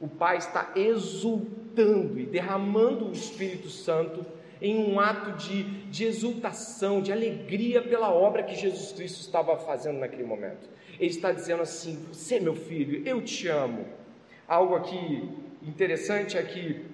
O 0.00 0.06
Pai 0.06 0.36
está 0.36 0.70
exultando 0.76 2.20
e 2.20 2.26
derramando 2.26 3.06
o 3.06 3.12
Espírito 3.12 3.68
Santo 3.68 4.24
em 4.60 4.78
um 4.78 5.00
ato 5.00 5.32
de, 5.32 5.62
de 5.86 6.04
exultação, 6.04 7.00
de 7.00 7.12
alegria 7.12 7.80
pela 7.80 8.12
obra 8.12 8.42
que 8.42 8.54
Jesus 8.54 8.92
Cristo 8.92 9.20
estava 9.20 9.56
fazendo 9.56 9.98
naquele 9.98 10.24
momento. 10.24 10.68
Ele 10.98 11.10
está 11.10 11.32
dizendo 11.32 11.62
assim: 11.62 12.04
Você, 12.12 12.38
meu 12.38 12.54
filho, 12.54 13.06
eu 13.06 13.22
te 13.22 13.48
amo. 13.48 13.86
Algo 14.46 14.74
aqui 14.74 15.28
interessante 15.62 16.36
é 16.36 16.42
que 16.42 16.84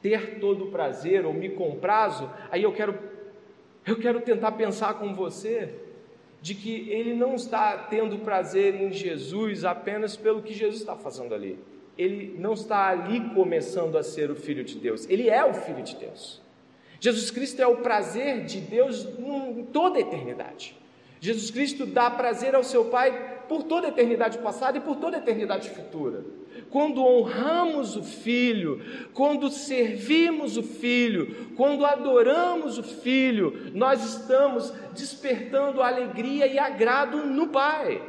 ter 0.00 0.38
todo 0.38 0.64
o 0.64 0.70
prazer 0.70 1.24
ou 1.24 1.32
me 1.32 1.48
comprazo, 1.48 2.30
aí 2.50 2.62
eu 2.62 2.72
quero 2.72 2.96
eu 3.86 3.96
quero 3.96 4.20
tentar 4.20 4.52
pensar 4.52 4.94
com 4.94 5.14
você 5.14 5.72
de 6.42 6.54
que 6.54 6.90
ele 6.90 7.14
não 7.14 7.36
está 7.36 7.78
tendo 7.78 8.18
prazer 8.18 8.74
em 8.74 8.92
Jesus 8.92 9.64
apenas 9.64 10.16
pelo 10.16 10.42
que 10.42 10.52
Jesus 10.52 10.80
está 10.80 10.96
fazendo 10.96 11.34
ali. 11.34 11.58
Ele 11.96 12.36
não 12.38 12.52
está 12.52 12.88
ali 12.88 13.30
começando 13.30 13.96
a 13.96 14.02
ser 14.02 14.30
o 14.30 14.36
Filho 14.36 14.64
de 14.64 14.76
Deus, 14.76 15.08
ele 15.08 15.30
é 15.30 15.44
o 15.44 15.54
Filho 15.54 15.82
de 15.82 15.96
Deus. 15.96 16.42
Jesus 17.00 17.30
Cristo 17.30 17.60
é 17.60 17.66
o 17.66 17.76
prazer 17.76 18.44
de 18.44 18.60
Deus 18.60 19.06
em 19.18 19.64
toda 19.72 19.98
a 19.98 20.00
eternidade. 20.00 20.76
Jesus 21.20 21.50
Cristo 21.50 21.86
dá 21.86 22.10
prazer 22.10 22.54
ao 22.54 22.64
seu 22.64 22.86
Pai 22.86 23.42
por 23.48 23.62
toda 23.62 23.86
a 23.86 23.90
eternidade 23.90 24.38
passada 24.38 24.78
e 24.78 24.80
por 24.80 24.96
toda 24.96 25.16
a 25.16 25.20
eternidade 25.20 25.70
futura 25.70 26.24
quando 26.70 27.04
honramos 27.04 27.96
o 27.96 28.02
Filho, 28.02 28.82
quando 29.14 29.50
servimos 29.50 30.56
o 30.56 30.62
Filho, 30.62 31.48
quando 31.56 31.84
adoramos 31.84 32.78
o 32.78 32.82
Filho, 32.82 33.70
nós 33.74 34.04
estamos 34.04 34.72
despertando 34.94 35.82
alegria 35.82 36.46
e 36.46 36.58
agrado 36.58 37.18
no 37.18 37.48
Pai. 37.48 38.02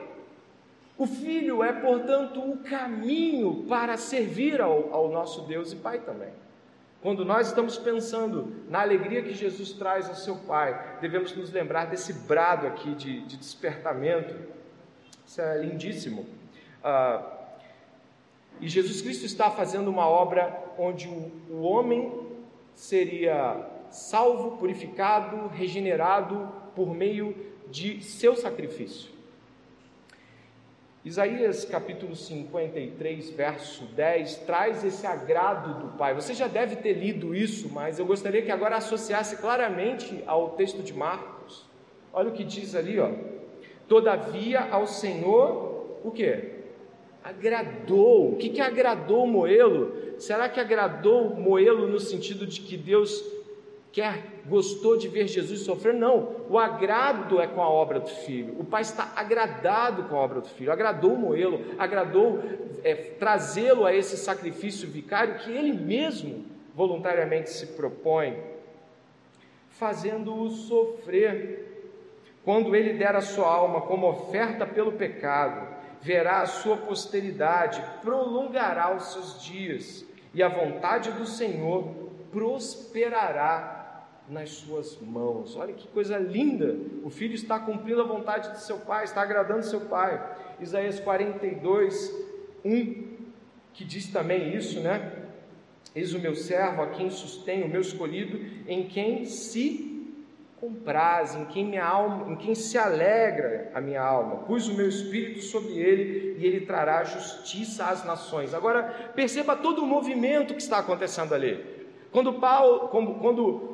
O 0.97 1.06
Filho 1.06 1.63
é, 1.63 1.71
portanto, 1.73 2.39
o 2.39 2.58
caminho 2.58 3.65
para 3.69 3.97
servir 3.97 4.60
ao, 4.60 4.93
ao 4.93 5.10
nosso 5.12 5.41
Deus 5.43 5.71
e 5.71 5.76
Pai 5.76 6.00
também. 6.00 6.32
Quando 7.01 7.23
nós 7.23 7.47
estamos 7.47 7.77
pensando 7.77 8.55
na 8.67 8.81
alegria 8.81 9.21
que 9.21 9.33
Jesus 9.33 9.71
traz 9.73 10.10
ao 10.10 10.15
seu 10.15 10.36
Pai, 10.36 10.97
devemos 10.99 11.36
nos 11.36 11.51
lembrar 11.51 11.86
desse 11.86 12.12
brado 12.12 12.65
aqui 12.65 12.95
de, 12.95 13.21
de 13.21 13.38
despertamento. 13.38 14.36
Isso 15.25 15.39
é 15.39 15.60
lindíssimo. 15.60 16.25
Ah, 16.83 17.23
e 18.60 18.67
Jesus 18.67 19.01
Cristo 19.01 19.25
está 19.25 19.51
fazendo 19.51 19.89
uma 19.89 20.07
obra 20.07 20.63
onde 20.77 21.07
o, 21.07 21.31
o 21.51 21.62
homem 21.62 22.27
seria 22.73 23.63
salvo, 23.91 24.57
purificado, 24.57 25.47
regenerado 25.47 26.51
por 26.75 26.93
meio 26.93 27.36
de 27.69 28.01
seu 28.03 28.36
sacrifício. 28.36 29.16
Isaías 31.05 31.63
capítulo 31.63 32.15
53, 32.15 33.29
verso 33.29 33.86
10, 33.86 34.36
traz 34.38 34.83
esse 34.83 35.07
agrado 35.07 35.79
do 35.79 35.97
Pai. 35.97 36.13
Você 36.13 36.33
já 36.33 36.47
deve 36.47 36.77
ter 36.77 36.93
lido 36.93 37.33
isso, 37.33 37.69
mas 37.71 37.97
eu 37.97 38.05
gostaria 38.05 38.41
que 38.41 38.51
agora 38.51 38.77
associasse 38.77 39.38
claramente 39.38 40.23
ao 40.27 40.49
texto 40.51 40.83
de 40.83 40.93
Marcos. 40.93 41.65
Olha 42.12 42.29
o 42.29 42.33
que 42.33 42.43
diz 42.43 42.75
ali, 42.75 42.99
ó. 42.99 43.12
Todavia 43.88 44.67
ao 44.69 44.86
Senhor, 44.86 45.99
o 46.03 46.12
que? 46.12 46.57
agradou. 47.27 48.31
O 48.31 48.36
que, 48.38 48.49
que 48.49 48.62
agradou 48.62 49.27
Moelo? 49.27 49.93
Será 50.17 50.47
que 50.47 50.60
agradou 50.60 51.36
Moelo 51.36 51.88
no 51.88 51.99
sentido 51.99 52.47
de 52.47 52.62
que 52.62 52.77
Deus 52.77 53.21
quer, 53.97 54.21
gostou 54.45 54.95
de 54.95 55.07
ver 55.07 55.27
Jesus 55.27 55.62
sofrer? 55.62 55.91
Não. 55.91 56.36
O 56.47 56.60
agrado 56.60 57.41
é 57.41 57.47
com 57.47 57.63
a 57.63 57.67
obra 57.67 57.99
do 57.99 58.07
filho. 58.07 58.53
O 58.60 58.63
pai 58.63 58.83
está 58.83 59.12
agradado 59.15 60.03
com 60.03 60.15
a 60.15 60.19
obra 60.19 60.39
do 60.39 60.47
filho. 60.47 60.71
Agradou 60.71 61.17
Moelo, 61.17 61.60
agradou 61.79 62.39
é, 62.83 62.93
trazê-lo 62.93 63.88
a 63.88 63.95
esse 63.95 64.15
sacrifício 64.15 64.88
vicário 64.88 65.39
que 65.39 65.51
ele 65.51 65.73
mesmo 65.73 66.45
voluntariamente 66.75 67.49
se 67.49 67.65
propõe, 67.65 68.38
fazendo-o 69.71 70.47
sofrer. 70.51 71.65
Quando 72.45 72.75
ele 72.75 72.93
der 72.93 73.15
a 73.15 73.21
sua 73.21 73.51
alma 73.51 73.81
como 73.81 74.07
oferta 74.07 74.63
pelo 74.67 74.91
pecado, 74.91 75.75
verá 76.03 76.41
a 76.41 76.45
sua 76.45 76.77
posteridade, 76.77 77.83
prolongará 78.03 78.95
os 78.95 79.12
seus 79.12 79.43
dias, 79.43 80.05
e 80.36 80.43
a 80.43 80.47
vontade 80.47 81.12
do 81.13 81.25
Senhor 81.25 81.95
prosperará 82.31 83.76
nas 84.29 84.49
suas 84.49 84.97
mãos. 84.99 85.55
Olha 85.55 85.73
que 85.73 85.87
coisa 85.87 86.17
linda! 86.17 86.75
O 87.03 87.09
filho 87.09 87.33
está 87.33 87.59
cumprindo 87.59 88.01
a 88.01 88.05
vontade 88.05 88.51
de 88.51 88.61
seu 88.61 88.77
pai, 88.79 89.03
está 89.03 89.21
agradando 89.21 89.63
seu 89.63 89.81
pai. 89.81 90.21
Isaías 90.59 90.99
42, 90.99 92.13
1, 92.65 93.03
que 93.73 93.85
diz 93.85 94.07
também 94.11 94.55
isso, 94.55 94.79
né? 94.79 95.23
Eis 95.95 96.13
o 96.13 96.19
meu 96.19 96.35
servo, 96.35 96.81
a 96.81 96.87
quem 96.87 97.09
sustém, 97.09 97.63
o 97.63 97.69
meu 97.69 97.81
escolhido, 97.81 98.39
em 98.67 98.87
quem 98.87 99.25
se 99.25 99.87
compraz, 100.59 101.35
em 101.35 101.45
quem 101.45 101.65
minha 101.65 101.85
alma, 101.85 102.31
em 102.31 102.35
quem 102.35 102.55
se 102.55 102.77
alegra 102.77 103.71
a 103.73 103.79
minha 103.79 104.01
alma. 104.01 104.37
Pus 104.37 104.67
o 104.67 104.73
meu 104.73 104.89
espírito 104.89 105.41
sobre 105.41 105.73
ele 105.73 106.35
e 106.39 106.45
ele 106.45 106.65
trará 106.65 107.03
justiça 107.03 107.85
às 107.85 108.03
nações. 108.03 108.53
Agora 108.53 109.11
perceba 109.15 109.55
todo 109.55 109.83
o 109.83 109.87
movimento 109.87 110.53
que 110.53 110.61
está 110.61 110.79
acontecendo 110.79 111.33
ali. 111.33 111.76
Quando, 112.12 112.34
Paulo, 112.34 112.88
quando, 112.89 113.13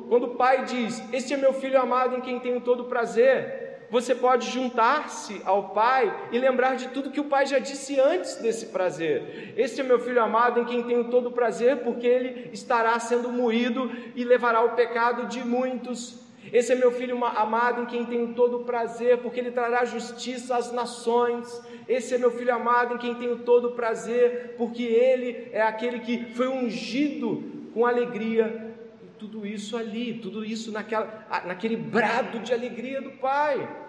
quando, 0.08 0.24
o 0.24 0.34
pai 0.34 0.64
diz: 0.64 1.02
Este 1.12 1.34
é 1.34 1.36
meu 1.36 1.52
filho 1.52 1.80
amado 1.80 2.16
em 2.16 2.20
quem 2.20 2.40
tenho 2.40 2.60
todo 2.60 2.84
prazer. 2.84 3.62
Você 3.90 4.14
pode 4.14 4.50
juntar-se 4.50 5.40
ao 5.44 5.68
Pai 5.68 6.28
e 6.32 6.38
lembrar 6.38 6.74
de 6.74 6.88
tudo 6.88 7.10
que 7.10 7.20
o 7.20 7.28
Pai 7.28 7.46
já 7.46 7.60
disse 7.60 8.00
antes 8.00 8.36
desse 8.36 8.66
prazer. 8.66 9.54
Este 9.56 9.82
é 9.82 9.84
meu 9.84 10.00
filho 10.00 10.20
amado 10.20 10.58
em 10.58 10.64
quem 10.64 10.82
tenho 10.82 11.04
todo 11.10 11.30
prazer, 11.30 11.84
porque 11.84 12.06
ele 12.06 12.50
estará 12.52 12.98
sendo 12.98 13.30
moído 13.30 13.88
e 14.16 14.24
levará 14.24 14.62
o 14.62 14.70
pecado 14.70 15.28
de 15.28 15.44
muitos 15.44 16.24
esse 16.52 16.72
é 16.72 16.74
meu 16.76 16.92
filho 16.92 17.22
amado 17.24 17.82
em 17.82 17.86
quem 17.86 18.04
tenho 18.04 18.28
todo 18.34 18.60
prazer, 18.60 19.18
porque 19.18 19.40
ele 19.40 19.50
trará 19.50 19.84
justiça 19.84 20.56
às 20.56 20.70
nações. 20.72 21.62
Esse 21.88 22.14
é 22.14 22.18
meu 22.18 22.30
filho 22.30 22.54
amado 22.54 22.94
em 22.94 22.98
quem 22.98 23.14
tenho 23.14 23.38
todo 23.40 23.72
prazer, 23.72 24.54
porque 24.56 24.82
ele 24.82 25.48
é 25.52 25.62
aquele 25.62 25.98
que 26.00 26.26
foi 26.34 26.46
ungido 26.46 27.42
com 27.74 27.84
alegria. 27.84 28.74
E 29.02 29.18
tudo 29.18 29.46
isso 29.46 29.76
ali, 29.76 30.14
tudo 30.14 30.44
isso 30.44 30.72
naquela, 30.72 31.42
naquele 31.44 31.76
brado 31.76 32.38
de 32.38 32.54
alegria 32.54 33.02
do 33.02 33.10
Pai. 33.10 33.82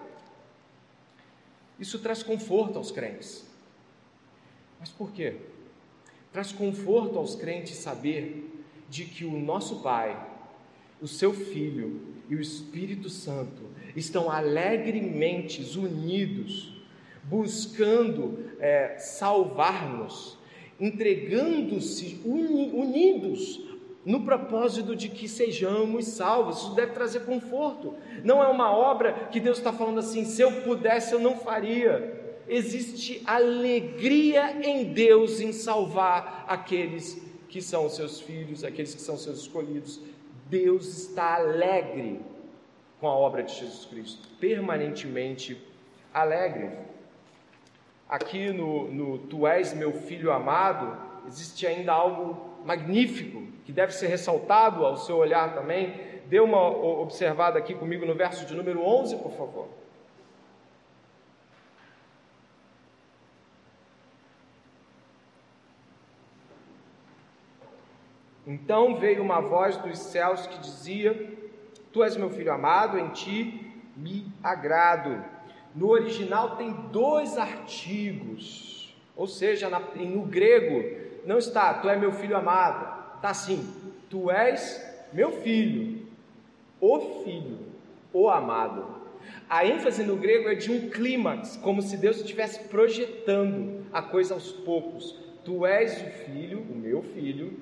Isso 1.78 1.98
traz 2.00 2.22
conforto 2.22 2.76
aos 2.76 2.90
crentes. 2.90 3.46
Mas 4.78 4.90
por 4.90 5.12
quê? 5.12 5.36
Traz 6.32 6.52
conforto 6.52 7.18
aos 7.18 7.34
crentes 7.34 7.76
saber 7.76 8.52
de 8.90 9.04
que 9.04 9.24
o 9.24 9.38
nosso 9.38 9.82
Pai, 9.82 10.20
o 11.00 11.06
seu 11.06 11.32
Filho, 11.32 12.16
e 12.28 12.34
o 12.34 12.40
Espírito 12.40 13.08
Santo 13.08 13.62
estão 13.94 14.30
alegremente 14.30 15.62
unidos, 15.78 16.72
buscando 17.24 18.50
é, 18.58 18.98
salvar-nos, 18.98 20.36
entregando-se 20.78 22.20
uni, 22.24 22.70
unidos 22.72 23.65
no 24.06 24.20
propósito 24.20 24.94
de 24.94 25.08
que 25.08 25.28
sejamos 25.28 26.06
salvos. 26.06 26.58
Isso 26.58 26.74
deve 26.76 26.92
trazer 26.92 27.24
conforto. 27.24 27.94
Não 28.22 28.40
é 28.40 28.46
uma 28.46 28.70
obra 28.70 29.28
que 29.32 29.40
Deus 29.40 29.58
está 29.58 29.72
falando 29.72 29.98
assim: 29.98 30.24
se 30.24 30.40
eu 30.40 30.62
pudesse, 30.62 31.12
eu 31.12 31.18
não 31.18 31.36
faria. 31.36 32.24
Existe 32.48 33.20
alegria 33.26 34.64
em 34.64 34.84
Deus 34.84 35.40
em 35.40 35.52
salvar 35.52 36.44
aqueles 36.46 37.20
que 37.48 37.60
são 37.60 37.90
seus 37.90 38.20
filhos, 38.20 38.62
aqueles 38.62 38.94
que 38.94 39.00
são 39.00 39.18
seus 39.18 39.40
escolhidos. 39.40 40.00
Deus 40.48 40.86
está 40.86 41.34
alegre 41.34 42.20
com 43.00 43.08
a 43.08 43.12
obra 43.12 43.42
de 43.42 43.52
Jesus 43.52 43.86
Cristo, 43.86 44.28
permanentemente 44.38 45.60
alegre. 46.14 46.70
Aqui 48.08 48.52
no, 48.52 48.88
no 48.92 49.18
Tu 49.18 49.44
és 49.48 49.74
meu 49.74 49.92
filho 49.92 50.30
amado, 50.30 50.96
existe 51.26 51.66
ainda 51.66 51.92
algo 51.92 52.54
magnífico 52.64 53.55
que 53.66 53.72
deve 53.72 53.92
ser 53.92 54.06
ressaltado 54.06 54.86
ao 54.86 54.96
seu 54.96 55.16
olhar 55.16 55.52
também. 55.52 55.92
dê 56.26 56.38
uma 56.38 56.68
observada 56.68 57.58
aqui 57.58 57.74
comigo 57.74 58.06
no 58.06 58.14
verso 58.14 58.46
de 58.46 58.54
número 58.54 58.80
11, 58.80 59.16
por 59.16 59.32
favor. 59.32 59.68
Então 68.46 68.96
veio 68.96 69.20
uma 69.20 69.40
voz 69.40 69.76
dos 69.78 69.98
céus 69.98 70.46
que 70.46 70.58
dizia: 70.58 71.36
Tu 71.92 72.04
és 72.04 72.16
meu 72.16 72.30
filho 72.30 72.52
amado, 72.52 72.96
em 72.96 73.08
ti 73.08 73.82
me 73.96 74.32
agrado. 74.44 75.24
No 75.74 75.88
original 75.88 76.56
tem 76.56 76.72
dois 76.92 77.36
artigos, 77.36 78.96
ou 79.16 79.26
seja, 79.26 79.68
na, 79.68 79.80
no 79.80 80.22
grego 80.22 81.04
não 81.24 81.38
está, 81.38 81.74
tu 81.74 81.88
és 81.88 81.98
meu 81.98 82.12
filho 82.12 82.36
amado, 82.36 82.95
está 83.26 83.30
assim, 83.30 83.68
tu 84.08 84.30
és 84.30 84.80
meu 85.12 85.32
filho, 85.42 86.06
o 86.80 87.24
filho, 87.24 87.58
o 88.12 88.28
amado. 88.28 88.84
A 89.48 89.66
ênfase 89.66 90.04
no 90.04 90.16
grego 90.16 90.48
é 90.48 90.54
de 90.54 90.70
um 90.70 90.88
clímax, 90.88 91.56
como 91.56 91.82
se 91.82 91.96
Deus 91.96 92.18
estivesse 92.18 92.68
projetando 92.68 93.84
a 93.92 94.00
coisa 94.00 94.34
aos 94.34 94.52
poucos. 94.52 95.18
Tu 95.44 95.66
és 95.66 96.02
o 96.02 96.10
filho, 96.24 96.60
o 96.70 96.76
meu 96.76 97.02
filho, 97.02 97.58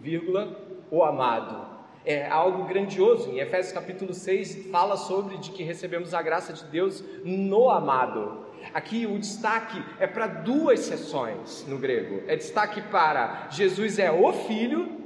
vírgula, 0.00 0.56
o 0.90 1.02
amado. 1.02 1.66
É 2.04 2.28
algo 2.28 2.64
grandioso. 2.64 3.30
Em 3.30 3.40
Efésios 3.40 3.72
capítulo 3.72 4.14
6 4.14 4.70
fala 4.70 4.96
sobre 4.96 5.36
de 5.38 5.50
que 5.50 5.64
recebemos 5.64 6.14
a 6.14 6.22
graça 6.22 6.52
de 6.52 6.64
Deus 6.64 7.02
no 7.24 7.70
amado. 7.70 8.46
Aqui 8.72 9.06
o 9.06 9.18
destaque 9.18 9.82
é 9.98 10.06
para 10.06 10.26
duas 10.26 10.80
sessões 10.80 11.64
no 11.66 11.78
grego. 11.78 12.22
É 12.28 12.36
destaque 12.36 12.82
para 12.82 13.48
Jesus 13.50 13.98
é 13.98 14.10
o 14.10 14.32
filho 14.32 14.98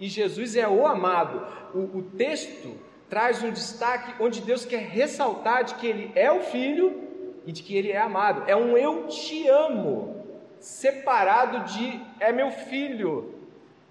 e 0.00 0.08
Jesus 0.08 0.56
é 0.56 0.68
o 0.68 0.86
amado. 0.86 1.46
O, 1.74 1.98
o 1.98 2.02
texto 2.02 2.76
traz 3.08 3.42
um 3.42 3.50
destaque 3.50 4.14
onde 4.22 4.40
Deus 4.40 4.64
quer 4.64 4.80
ressaltar 4.80 5.64
de 5.64 5.74
que 5.74 5.86
ele 5.86 6.12
é 6.14 6.30
o 6.30 6.40
filho 6.40 7.02
e 7.46 7.52
de 7.52 7.62
que 7.62 7.76
ele 7.76 7.90
é 7.90 7.98
amado. 7.98 8.44
É 8.46 8.54
um 8.54 8.76
eu 8.76 9.06
te 9.06 9.48
amo, 9.48 10.24
separado 10.60 11.72
de 11.72 12.00
é 12.20 12.32
meu 12.32 12.50
filho 12.50 13.34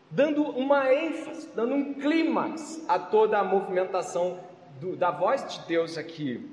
dando 0.09 0.43
uma 0.43 0.93
ênfase, 0.93 1.49
dando 1.55 1.73
um 1.73 1.93
clímax 1.93 2.85
a 2.87 2.97
toda 2.97 3.37
a 3.37 3.43
movimentação 3.43 4.39
do, 4.79 4.95
da 4.95 5.11
voz 5.11 5.45
de 5.47 5.67
Deus 5.67 5.97
aqui. 5.97 6.49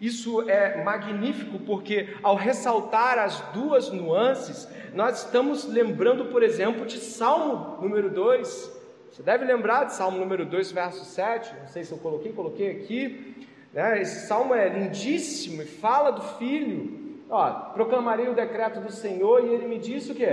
Isso 0.00 0.48
é 0.48 0.82
magnífico 0.84 1.58
porque, 1.60 2.16
ao 2.22 2.36
ressaltar 2.36 3.18
as 3.18 3.40
duas 3.52 3.90
nuances, 3.90 4.68
nós 4.94 5.24
estamos 5.24 5.64
lembrando, 5.64 6.26
por 6.26 6.42
exemplo, 6.42 6.86
de 6.86 6.98
Salmo 6.98 7.80
número 7.82 8.08
2. 8.08 8.77
Você 9.18 9.24
deve 9.24 9.44
lembrar 9.44 9.82
de 9.82 9.94
Salmo 9.94 10.16
número 10.16 10.46
2, 10.46 10.70
verso 10.70 11.04
7. 11.04 11.52
Não 11.58 11.66
sei 11.66 11.82
se 11.82 11.90
eu 11.90 11.98
coloquei, 11.98 12.32
coloquei 12.32 12.70
aqui. 12.70 13.48
Né? 13.74 14.00
Esse 14.00 14.28
salmo 14.28 14.54
é 14.54 14.68
lindíssimo 14.68 15.60
e 15.60 15.64
fala 15.66 16.12
do 16.12 16.22
filho. 16.38 17.18
Ó, 17.28 17.50
proclamarei 17.72 18.28
o 18.28 18.34
decreto 18.34 18.80
do 18.80 18.92
Senhor 18.92 19.44
e 19.44 19.48
ele 19.48 19.66
me 19.66 19.76
disse 19.76 20.12
o 20.12 20.14
que? 20.14 20.28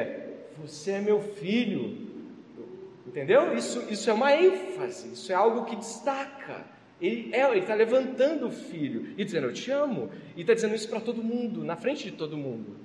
Você 0.60 0.92
é 0.92 1.02
meu 1.02 1.20
filho, 1.20 2.06
Entendeu? 3.08 3.56
Isso, 3.56 3.82
isso 3.90 4.10
é 4.10 4.14
uma 4.14 4.36
ênfase, 4.36 5.14
isso 5.14 5.32
é 5.32 5.36
algo 5.36 5.64
que 5.66 5.76
destaca. 5.78 6.66
Ele 7.00 7.34
é, 7.34 7.58
está 7.58 7.74
levantando 7.74 8.48
o 8.48 8.52
filho 8.52 9.14
e 9.18 9.24
dizendo: 9.24 9.48
Eu 9.48 9.54
te 9.54 9.72
amo. 9.72 10.12
E 10.36 10.42
está 10.42 10.54
dizendo 10.54 10.76
isso 10.76 10.90
para 10.90 11.00
todo 11.00 11.24
mundo, 11.24 11.64
na 11.64 11.76
frente 11.76 12.04
de 12.04 12.12
todo 12.12 12.38
mundo. 12.38 12.76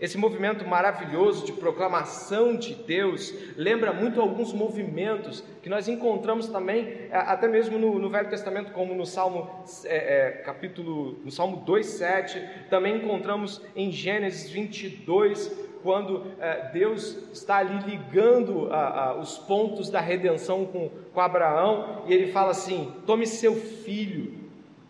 Esse 0.00 0.18
movimento 0.18 0.66
maravilhoso 0.66 1.46
de 1.46 1.52
proclamação 1.52 2.56
de 2.56 2.74
Deus 2.74 3.32
lembra 3.56 3.92
muito 3.92 4.20
alguns 4.20 4.52
movimentos 4.52 5.44
que 5.62 5.68
nós 5.68 5.86
encontramos 5.86 6.48
também, 6.48 7.06
é, 7.10 7.16
até 7.16 7.46
mesmo 7.46 7.78
no, 7.78 7.98
no 7.98 8.10
Velho 8.10 8.28
Testamento, 8.28 8.72
como 8.72 8.92
no 8.92 9.06
Salmo 9.06 9.48
é, 9.84 9.96
é, 9.96 10.30
capítulo, 10.44 11.20
no 11.24 11.30
Salmo 11.30 11.64
2,7, 11.64 12.68
também 12.68 12.96
encontramos 12.96 13.62
em 13.76 13.92
Gênesis 13.92 14.50
22, 14.50 15.64
quando 15.84 16.26
é, 16.40 16.70
Deus 16.72 17.16
está 17.32 17.58
ali 17.58 17.78
ligando 17.88 18.72
a, 18.72 19.10
a, 19.10 19.20
os 19.20 19.38
pontos 19.38 19.90
da 19.90 20.00
redenção 20.00 20.66
com, 20.66 20.90
com 21.12 21.20
Abraão, 21.20 22.02
e 22.08 22.12
ele 22.12 22.32
fala 22.32 22.50
assim: 22.50 22.92
tome 23.06 23.28
seu 23.28 23.54
filho, 23.54 24.34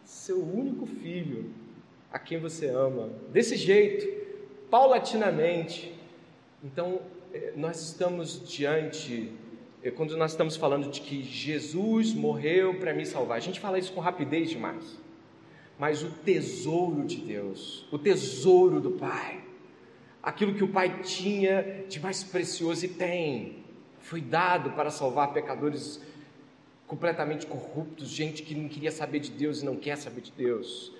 seu 0.02 0.42
único 0.42 0.86
filho, 0.86 1.50
a 2.10 2.18
quem 2.18 2.38
você 2.38 2.68
ama, 2.68 3.10
desse 3.30 3.56
jeito, 3.56 4.23
paulatinamente. 4.74 5.94
Então, 6.64 7.00
é, 7.32 7.52
nós 7.54 7.80
estamos 7.80 8.42
diante, 8.44 9.30
é, 9.84 9.88
quando 9.88 10.16
nós 10.16 10.32
estamos 10.32 10.56
falando 10.56 10.90
de 10.90 11.00
que 11.00 11.22
Jesus 11.22 12.12
morreu 12.12 12.80
para 12.80 12.92
me 12.92 13.06
salvar, 13.06 13.36
a 13.36 13.40
gente 13.40 13.60
fala 13.60 13.78
isso 13.78 13.92
com 13.92 14.00
rapidez 14.00 14.50
demais, 14.50 14.98
mas 15.78 16.02
o 16.02 16.10
tesouro 16.10 17.04
de 17.04 17.18
Deus, 17.18 17.86
o 17.92 18.00
tesouro 18.00 18.80
do 18.80 18.90
Pai, 18.90 19.44
aquilo 20.20 20.52
que 20.52 20.64
o 20.64 20.68
Pai 20.68 21.02
tinha 21.02 21.84
de 21.88 22.00
mais 22.00 22.24
precioso 22.24 22.84
e 22.84 22.88
tem. 22.88 23.62
Foi 24.00 24.20
dado 24.20 24.72
para 24.72 24.90
salvar 24.90 25.32
pecadores 25.32 26.00
completamente 26.88 27.46
corruptos, 27.46 28.08
gente 28.08 28.42
que 28.42 28.56
não 28.56 28.68
queria 28.68 28.90
saber 28.90 29.20
de 29.20 29.30
Deus 29.30 29.62
e 29.62 29.64
não 29.64 29.76
quer 29.76 29.96
saber 29.96 30.22
de 30.22 30.32
Deus. 30.32 30.92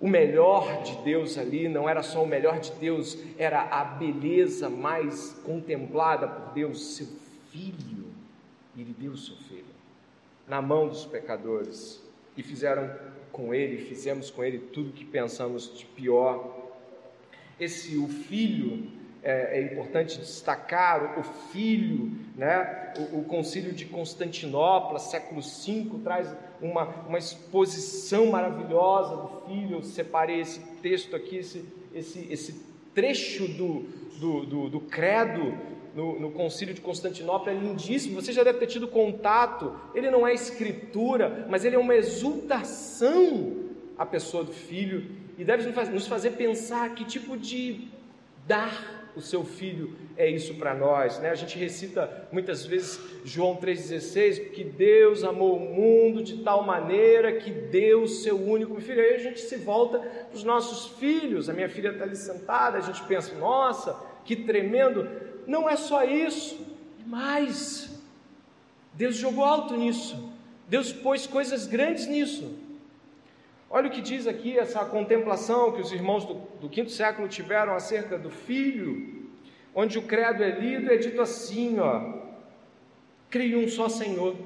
O 0.00 0.08
melhor 0.08 0.82
de 0.82 0.96
Deus 1.02 1.38
ali 1.38 1.68
não 1.68 1.88
era 1.88 2.02
só 2.02 2.22
o 2.22 2.26
melhor 2.26 2.58
de 2.60 2.72
Deus, 2.72 3.16
era 3.38 3.62
a 3.62 3.84
beleza 3.84 4.68
mais 4.68 5.32
contemplada 5.44 6.26
por 6.26 6.52
Deus, 6.52 6.96
seu 6.96 7.06
filho. 7.50 8.04
Ele 8.76 8.94
deu 8.98 9.16
seu 9.16 9.36
filho 9.36 9.64
na 10.46 10.60
mão 10.60 10.88
dos 10.88 11.06
pecadores 11.06 12.02
e 12.36 12.42
fizeram 12.42 12.90
com 13.32 13.54
ele, 13.54 13.84
fizemos 13.84 14.30
com 14.30 14.44
ele 14.44 14.58
tudo 14.58 14.92
que 14.92 15.04
pensamos 15.04 15.76
de 15.78 15.86
pior 15.86 16.64
esse 17.58 17.96
o 17.96 18.08
filho 18.08 18.90
é, 19.24 19.58
é 19.58 19.62
importante 19.62 20.18
destacar 20.18 21.18
o, 21.18 21.22
filho, 21.22 22.12
né? 22.36 22.92
O, 22.98 23.20
o, 23.20 23.24
concílio 23.24 23.72
de 23.72 23.86
Constantinopla, 23.86 24.98
século 24.98 25.40
V, 25.40 25.98
traz 26.04 26.32
uma, 26.60 26.84
uma 27.08 27.18
exposição 27.18 28.26
maravilhosa 28.26 29.16
do 29.16 29.46
filho. 29.46 29.76
Eu 29.78 29.82
separei 29.82 30.40
esse 30.40 30.60
texto 30.82 31.16
aqui, 31.16 31.38
esse, 31.38 31.64
esse, 31.94 32.30
esse 32.30 32.64
trecho 32.94 33.48
do, 33.48 33.86
do, 34.20 34.44
do, 34.44 34.68
do 34.68 34.80
credo 34.80 35.56
no, 35.94 36.20
no 36.20 36.30
concílio 36.30 36.74
de 36.74 36.82
Constantinopla 36.82 37.50
é 37.50 37.54
lindíssimo. 37.54 38.20
Você 38.20 38.30
já 38.30 38.44
deve 38.44 38.58
ter 38.58 38.66
tido 38.66 38.86
contato. 38.86 39.74
Ele 39.94 40.10
não 40.10 40.26
é 40.26 40.34
escritura, 40.34 41.46
mas 41.48 41.64
ele 41.64 41.76
é 41.76 41.78
uma 41.78 41.94
exultação 41.94 43.64
à 43.96 44.04
pessoa 44.04 44.44
do 44.44 44.52
filho 44.52 45.10
e 45.38 45.44
deve 45.44 45.72
nos 45.90 46.06
fazer 46.06 46.32
pensar 46.32 46.94
que 46.94 47.04
tipo 47.06 47.38
de 47.38 47.88
dar 48.46 49.03
o 49.16 49.20
seu 49.20 49.44
filho 49.44 49.96
é 50.16 50.28
isso 50.28 50.54
para 50.54 50.74
nós, 50.74 51.18
né? 51.20 51.30
A 51.30 51.34
gente 51.34 51.58
recita 51.58 52.28
muitas 52.32 52.66
vezes 52.66 53.00
João 53.24 53.56
3,16, 53.56 54.50
que 54.50 54.64
Deus 54.64 55.22
amou 55.22 55.56
o 55.56 55.60
mundo 55.60 56.22
de 56.22 56.42
tal 56.42 56.64
maneira 56.64 57.32
que 57.32 57.50
deu 57.50 58.02
o 58.02 58.08
seu 58.08 58.36
único 58.40 58.80
filho. 58.80 59.00
Aí 59.00 59.14
a 59.14 59.18
gente 59.18 59.40
se 59.40 59.56
volta 59.56 59.98
para 59.98 60.34
os 60.34 60.44
nossos 60.44 60.98
filhos, 60.98 61.48
a 61.48 61.52
minha 61.52 61.68
filha 61.68 61.90
está 61.90 62.04
ali 62.04 62.16
sentada, 62.16 62.78
a 62.78 62.80
gente 62.80 63.02
pensa, 63.04 63.34
nossa, 63.36 63.96
que 64.24 64.36
tremendo. 64.36 65.08
Não 65.46 65.68
é 65.68 65.76
só 65.76 66.04
isso, 66.04 66.66
mas 67.06 68.02
Deus 68.94 69.16
jogou 69.16 69.44
alto 69.44 69.76
nisso, 69.76 70.32
Deus 70.68 70.92
pôs 70.92 71.26
coisas 71.26 71.66
grandes 71.66 72.06
nisso. 72.06 72.63
Olha 73.76 73.88
o 73.88 73.90
que 73.90 74.00
diz 74.00 74.28
aqui 74.28 74.56
essa 74.56 74.84
contemplação 74.84 75.72
que 75.72 75.80
os 75.80 75.90
irmãos 75.90 76.24
do, 76.24 76.34
do 76.60 76.68
quinto 76.68 76.92
século 76.92 77.26
tiveram 77.26 77.74
acerca 77.74 78.16
do 78.16 78.30
filho, 78.30 79.32
onde 79.74 79.98
o 79.98 80.02
credo 80.02 80.44
é 80.44 80.50
lido 80.50 80.86
e 80.86 80.94
é 80.94 80.96
dito 80.96 81.20
assim: 81.20 81.80
ó, 81.80 82.20
creio 83.28 83.58
um 83.58 83.66
só 83.66 83.88
Senhor, 83.88 84.36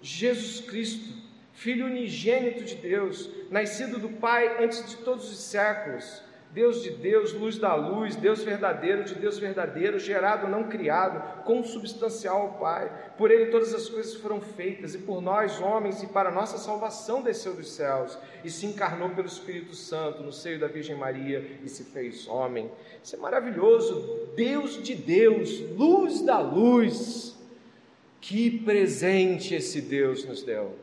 Jesus 0.00 0.64
Cristo, 0.64 1.20
Filho 1.52 1.84
unigênito 1.84 2.64
de 2.64 2.76
Deus, 2.76 3.28
nascido 3.50 3.98
do 3.98 4.08
Pai 4.08 4.64
antes 4.64 4.88
de 4.88 4.96
todos 5.04 5.30
os 5.30 5.38
séculos 5.38 6.22
Deus 6.52 6.82
de 6.82 6.90
Deus, 6.90 7.32
luz 7.32 7.56
da 7.56 7.74
luz, 7.74 8.14
Deus 8.14 8.42
verdadeiro 8.42 9.04
de 9.04 9.14
Deus 9.14 9.38
verdadeiro, 9.38 9.98
gerado, 9.98 10.46
não 10.46 10.64
criado, 10.64 11.42
consubstancial 11.44 12.42
ao 12.42 12.52
Pai. 12.58 12.92
Por 13.16 13.30
Ele 13.30 13.46
todas 13.46 13.72
as 13.72 13.88
coisas 13.88 14.14
foram 14.16 14.38
feitas, 14.38 14.94
e 14.94 14.98
por 14.98 15.22
nós, 15.22 15.58
homens, 15.62 16.02
e 16.02 16.08
para 16.08 16.30
nossa 16.30 16.58
salvação 16.58 17.22
desceu 17.22 17.54
dos 17.54 17.72
céus, 17.72 18.18
e 18.44 18.50
se 18.50 18.66
encarnou 18.66 19.08
pelo 19.10 19.26
Espírito 19.26 19.74
Santo 19.74 20.22
no 20.22 20.30
seio 20.30 20.60
da 20.60 20.66
Virgem 20.66 20.94
Maria 20.94 21.58
e 21.64 21.68
se 21.70 21.84
fez 21.84 22.28
homem. 22.28 22.70
Isso 23.02 23.16
é 23.16 23.18
maravilhoso. 23.18 24.28
Deus 24.36 24.82
de 24.82 24.94
Deus, 24.94 25.58
luz 25.74 26.20
da 26.20 26.38
luz. 26.38 27.34
Que 28.20 28.58
presente 28.58 29.54
esse 29.54 29.80
Deus 29.80 30.24
nos 30.26 30.42
deu. 30.42 30.76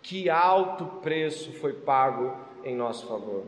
Que 0.00 0.30
alto 0.30 0.86
preço 1.02 1.52
foi 1.52 1.74
pago 1.74 2.34
em 2.64 2.74
nosso 2.74 3.06
favor. 3.06 3.44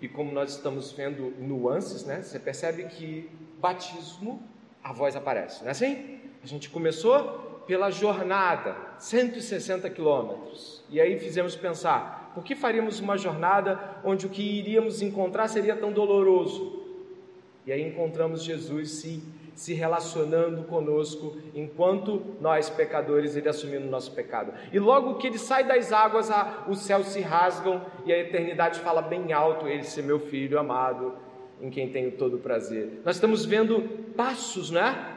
E 0.00 0.08
como 0.08 0.32
nós 0.32 0.52
estamos 0.52 0.92
vendo 0.92 1.34
nuances, 1.38 2.04
né? 2.04 2.22
Você 2.22 2.38
percebe 2.38 2.84
que 2.84 3.30
batismo, 3.60 4.42
a 4.82 4.92
voz 4.92 5.14
aparece, 5.14 5.60
não 5.60 5.68
é 5.68 5.72
assim? 5.72 6.20
A 6.42 6.46
gente 6.46 6.70
começou 6.70 7.62
pela 7.66 7.90
jornada, 7.90 8.74
160 8.98 9.88
quilômetros. 9.90 10.82
E 10.88 11.00
aí 11.00 11.18
fizemos 11.18 11.54
pensar: 11.54 12.32
por 12.34 12.42
que 12.42 12.54
faríamos 12.54 12.98
uma 12.98 13.18
jornada 13.18 14.00
onde 14.02 14.26
o 14.26 14.30
que 14.30 14.42
iríamos 14.42 15.02
encontrar 15.02 15.48
seria 15.48 15.76
tão 15.76 15.92
doloroso? 15.92 16.80
E 17.66 17.72
aí 17.72 17.86
encontramos 17.86 18.42
Jesus 18.42 18.90
se, 18.92 19.22
se 19.54 19.74
relacionando 19.74 20.64
conosco 20.64 21.36
enquanto 21.54 22.22
nós, 22.40 22.70
pecadores, 22.70 23.36
ele 23.36 23.48
assumindo 23.48 23.86
o 23.86 23.90
nosso 23.90 24.12
pecado. 24.12 24.52
E 24.72 24.78
logo 24.78 25.16
que 25.16 25.26
ele 25.26 25.38
sai 25.38 25.64
das 25.64 25.92
águas, 25.92 26.30
os 26.68 26.80
céus 26.80 27.06
se 27.08 27.20
rasgam 27.20 27.84
e 28.04 28.12
a 28.12 28.18
eternidade 28.18 28.80
fala 28.80 29.02
bem 29.02 29.32
alto: 29.32 29.66
Ele 29.66 29.84
ser 29.84 30.02
meu 30.02 30.18
filho 30.18 30.58
amado, 30.58 31.14
em 31.60 31.70
quem 31.70 31.90
tenho 31.90 32.12
todo 32.12 32.36
o 32.36 32.40
prazer. 32.40 33.00
Nós 33.04 33.16
estamos 33.16 33.44
vendo 33.44 33.80
passos, 34.16 34.70
né? 34.70 35.16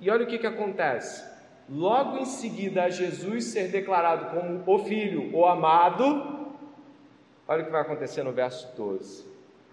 E 0.00 0.10
olha 0.10 0.24
o 0.24 0.26
que, 0.26 0.38
que 0.38 0.46
acontece. 0.46 1.34
Logo 1.68 2.18
em 2.18 2.26
seguida 2.26 2.84
a 2.84 2.90
Jesus 2.90 3.44
ser 3.44 3.68
declarado 3.68 4.36
como 4.36 4.62
o 4.66 4.78
Filho, 4.84 5.34
o 5.34 5.46
amado, 5.46 6.50
olha 7.48 7.62
o 7.62 7.64
que 7.64 7.72
vai 7.72 7.80
acontecer 7.80 8.22
no 8.22 8.32
verso 8.32 8.76
12. 8.76 9.24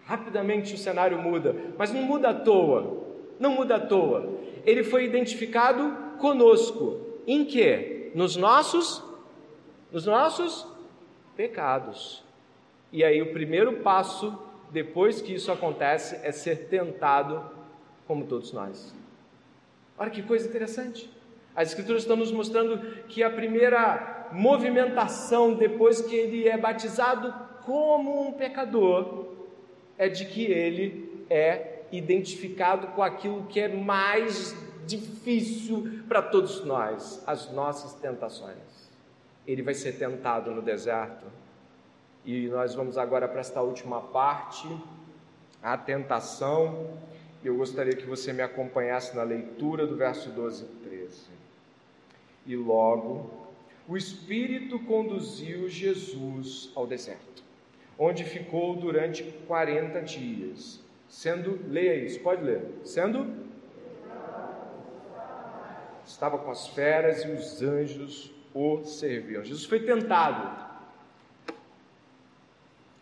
Rapidamente 0.05 0.73
o 0.73 0.77
cenário 0.77 1.17
muda, 1.17 1.55
mas 1.77 1.91
não 1.93 2.01
muda 2.01 2.29
à 2.29 2.33
toa. 2.33 3.00
Não 3.41 3.51
muda 3.51 3.75
à 3.75 3.79
toa. 3.79 4.39
Ele 4.65 4.83
foi 4.83 5.03
identificado 5.03 6.17
conosco. 6.19 7.01
Em 7.27 7.43
que? 7.43 8.11
Nos 8.15 8.37
nossos 8.37 9.03
nos 9.91 10.05
nossos 10.05 10.65
pecados. 11.35 12.23
E 12.93 13.03
aí 13.03 13.21
o 13.21 13.33
primeiro 13.33 13.77
passo 13.77 14.37
depois 14.71 15.21
que 15.21 15.33
isso 15.33 15.51
acontece 15.51 16.15
é 16.23 16.31
ser 16.31 16.67
tentado 16.69 17.43
como 18.07 18.25
todos 18.25 18.53
nós. 18.53 18.95
Olha 19.97 20.09
que 20.09 20.23
coisa 20.23 20.47
interessante. 20.47 21.09
As 21.53 21.69
Escrituras 21.69 22.03
estão 22.03 22.15
nos 22.15 22.31
mostrando 22.31 22.79
que 23.07 23.21
a 23.21 23.29
primeira 23.29 24.29
movimentação 24.31 25.53
depois 25.53 26.01
que 26.01 26.15
ele 26.15 26.47
é 26.47 26.57
batizado 26.57 27.33
como 27.65 28.27
um 28.27 28.31
pecador 28.31 29.27
é 29.97 30.07
de 30.07 30.25
que 30.25 30.45
ele 30.45 31.25
é 31.29 31.70
identificado 31.91 32.87
com 32.87 33.03
aquilo 33.03 33.45
que 33.45 33.59
é 33.59 33.67
mais 33.67 34.55
difícil 34.85 36.03
para 36.07 36.21
todos 36.21 36.63
nós, 36.63 37.23
as 37.27 37.51
nossas 37.51 37.93
tentações. 37.93 38.89
Ele 39.45 39.61
vai 39.61 39.73
ser 39.73 39.93
tentado 39.93 40.51
no 40.51 40.61
deserto. 40.61 41.25
E 42.25 42.47
nós 42.47 42.75
vamos 42.75 42.97
agora 42.97 43.27
para 43.27 43.39
esta 43.39 43.61
última 43.61 44.01
parte, 44.01 44.67
a 45.61 45.77
tentação 45.77 46.97
eu 47.43 47.57
gostaria 47.57 47.95
que 47.95 48.05
você 48.05 48.31
me 48.31 48.43
acompanhasse 48.43 49.15
na 49.15 49.23
leitura 49.23 49.87
do 49.87 49.95
verso 49.95 50.29
12 50.29 50.63
e 50.63 50.89
13. 50.89 51.17
E 52.45 52.55
logo 52.55 53.31
o 53.87 53.97
Espírito 53.97 54.77
conduziu 54.79 55.67
Jesus 55.67 56.71
ao 56.75 56.85
deserto, 56.85 57.43
onde 57.97 58.23
ficou 58.23 58.75
durante 58.75 59.23
40 59.47 60.01
dias, 60.01 60.79
sendo, 61.11 61.59
leia 61.67 61.93
isso, 61.95 62.21
pode 62.21 62.41
ler, 62.41 62.63
sendo 62.85 63.51
estava 66.05 66.37
com 66.37 66.49
as 66.49 66.67
feras 66.67 67.23
e 67.23 67.31
os 67.31 67.61
anjos 67.61 68.31
o 68.53 68.83
serviam. 68.83 69.43
Jesus 69.43 69.65
foi 69.65 69.81
tentado. 69.81 70.71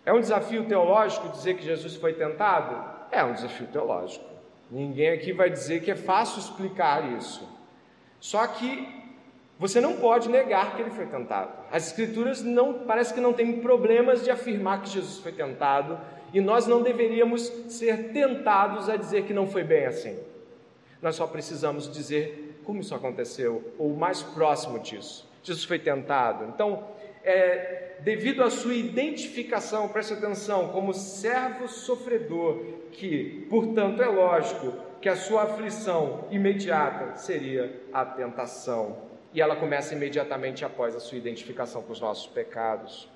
É 0.06 0.12
um 0.12 0.20
desafio 0.20 0.66
teológico 0.66 1.30
dizer 1.30 1.56
que 1.56 1.64
Jesus 1.64 1.96
foi 1.96 2.14
tentado? 2.14 2.84
É 3.12 3.24
um 3.24 3.34
desafio 3.34 3.68
teológico. 3.68 4.26
Ninguém 4.70 5.10
aqui 5.10 5.32
vai 5.32 5.50
dizer 5.50 5.82
que 5.82 5.92
é 5.92 5.96
fácil 5.96 6.40
explicar 6.40 7.14
isso. 7.14 7.48
Só 8.20 8.46
que 8.48 8.88
você 9.58 9.80
não 9.80 9.98
pode 9.98 10.30
negar 10.30 10.76
que 10.76 10.82
ele 10.82 10.92
foi 10.92 11.06
tentado. 11.06 11.52
As 11.72 11.88
escrituras 11.88 12.42
não 12.42 12.86
parece 12.86 13.14
que 13.14 13.20
não 13.20 13.34
têm 13.34 13.60
problemas 13.62 14.24
de 14.24 14.32
afirmar 14.32 14.82
que 14.82 14.90
Jesus 14.90 15.20
foi 15.20 15.32
tentado 15.32 16.00
e 16.34 16.42
nós 16.42 16.68
não 16.68 16.82
deveríamos 16.82 17.42
ser 17.70 18.12
tentados 18.12 18.90
a 18.90 18.96
dizer 18.96 19.24
que 19.24 19.34
não 19.34 19.48
foi 19.48 19.64
bem 19.64 19.86
assim. 19.86 20.18
Nós 21.02 21.16
só 21.16 21.26
precisamos 21.26 21.92
dizer 21.92 22.62
como 22.64 22.82
isso 22.82 22.94
aconteceu 22.94 23.74
ou 23.78 23.96
mais 23.96 24.22
próximo 24.22 24.80
disso. 24.80 25.28
Jesus 25.44 25.66
foi 25.66 25.80
tentado. 25.80 26.46
Então, 26.46 26.84
é, 27.24 27.96
devido 28.02 28.44
à 28.44 28.50
sua 28.50 28.74
identificação, 28.74 29.88
preste 29.90 30.14
atenção, 30.14 30.70
como 30.70 30.94
servo 30.94 31.68
sofredor, 31.68 32.64
que, 32.92 33.48
portanto, 33.50 34.02
é 34.02 34.08
lógico 34.08 34.74
que 35.02 35.10
a 35.10 35.16
sua 35.16 35.44
aflição 35.44 36.26
imediata 36.30 37.16
seria 37.16 37.82
a 37.94 38.06
tentação. 38.06 38.98
E 39.34 39.42
ela 39.42 39.56
começa 39.56 39.94
imediatamente 39.94 40.66
após 40.66 40.96
a 40.96 41.00
sua 41.00 41.18
identificação 41.18 41.82
com 41.82 41.94
os 41.94 42.02
nossos 42.02 42.28
pecados. 42.28 43.08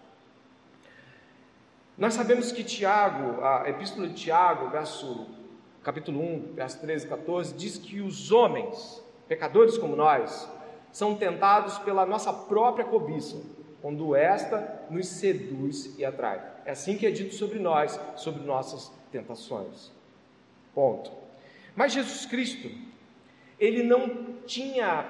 Nós 1.95 2.15
sabemos 2.15 2.51
que 2.51 2.63
Tiago, 2.63 3.43
a 3.43 3.69
epístola 3.69 4.07
de 4.07 4.15
Tiago, 4.15 4.69
verso, 4.69 5.27
capítulo 5.83 6.19
1, 6.21 6.53
verso 6.55 6.81
13 6.81 7.05
e 7.05 7.09
14, 7.09 7.53
diz 7.53 7.77
que 7.77 8.01
os 8.01 8.31
homens, 8.31 9.03
pecadores 9.27 9.77
como 9.77 9.95
nós, 9.95 10.49
são 10.91 11.15
tentados 11.15 11.77
pela 11.79 12.03
nossa 12.03 12.33
própria 12.33 12.83
cobiça 12.83 13.39
quando 13.79 14.15
esta 14.15 14.85
nos 14.89 15.07
seduz 15.07 15.93
e 15.99 16.03
atrai. 16.03 16.41
É 16.65 16.71
assim 16.71 16.97
que 16.97 17.05
é 17.05 17.11
dito 17.11 17.35
sobre 17.35 17.59
nós, 17.59 17.99
sobre 18.15 18.41
nossas 18.43 18.91
tentações. 19.11 19.91
Ponto. 20.73 21.11
Mas 21.75 21.93
Jesus 21.93 22.25
Cristo, 22.25 22.71
ele 23.59 23.83
não 23.83 24.33
tinha 24.47 25.03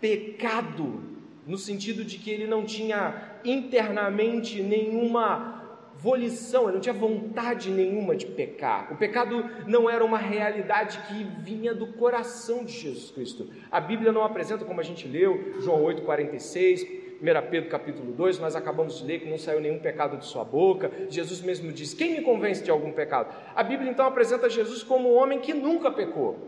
pecado 0.00 1.02
no 1.46 1.58
sentido 1.58 2.02
de 2.02 2.16
que 2.16 2.30
ele 2.30 2.46
não 2.46 2.64
tinha 2.64 3.40
internamente 3.44 4.62
nenhuma 4.62 5.59
volição, 6.00 6.64
ele 6.64 6.72
não 6.72 6.80
tinha 6.80 6.94
vontade 6.94 7.70
nenhuma 7.70 8.16
de 8.16 8.26
pecar. 8.26 8.92
O 8.92 8.96
pecado 8.96 9.44
não 9.66 9.88
era 9.88 10.04
uma 10.04 10.18
realidade 10.18 10.98
que 11.08 11.24
vinha 11.42 11.74
do 11.74 11.88
coração 11.88 12.64
de 12.64 12.72
Jesus 12.72 13.10
Cristo. 13.10 13.48
A 13.70 13.80
Bíblia 13.80 14.10
não 14.10 14.24
apresenta, 14.24 14.64
como 14.64 14.80
a 14.80 14.84
gente 14.84 15.06
leu, 15.06 15.54
João 15.60 15.82
8,46, 15.84 17.00
1 17.20 17.50
Pedro 17.50 17.68
capítulo 17.68 18.12
2, 18.12 18.38
nós 18.38 18.56
acabamos 18.56 18.98
de 18.98 19.04
ler 19.04 19.20
que 19.20 19.28
não 19.28 19.36
saiu 19.36 19.60
nenhum 19.60 19.78
pecado 19.78 20.16
de 20.16 20.24
sua 20.24 20.42
boca. 20.42 20.90
Jesus 21.10 21.42
mesmo 21.42 21.70
diz: 21.70 21.92
Quem 21.92 22.12
me 22.12 22.22
convence 22.22 22.64
de 22.64 22.70
algum 22.70 22.92
pecado? 22.92 23.34
A 23.54 23.62
Bíblia 23.62 23.90
então 23.90 24.06
apresenta 24.06 24.48
Jesus 24.48 24.82
como 24.82 25.10
um 25.10 25.16
homem 25.16 25.38
que 25.38 25.52
nunca 25.52 25.90
pecou, 25.90 26.38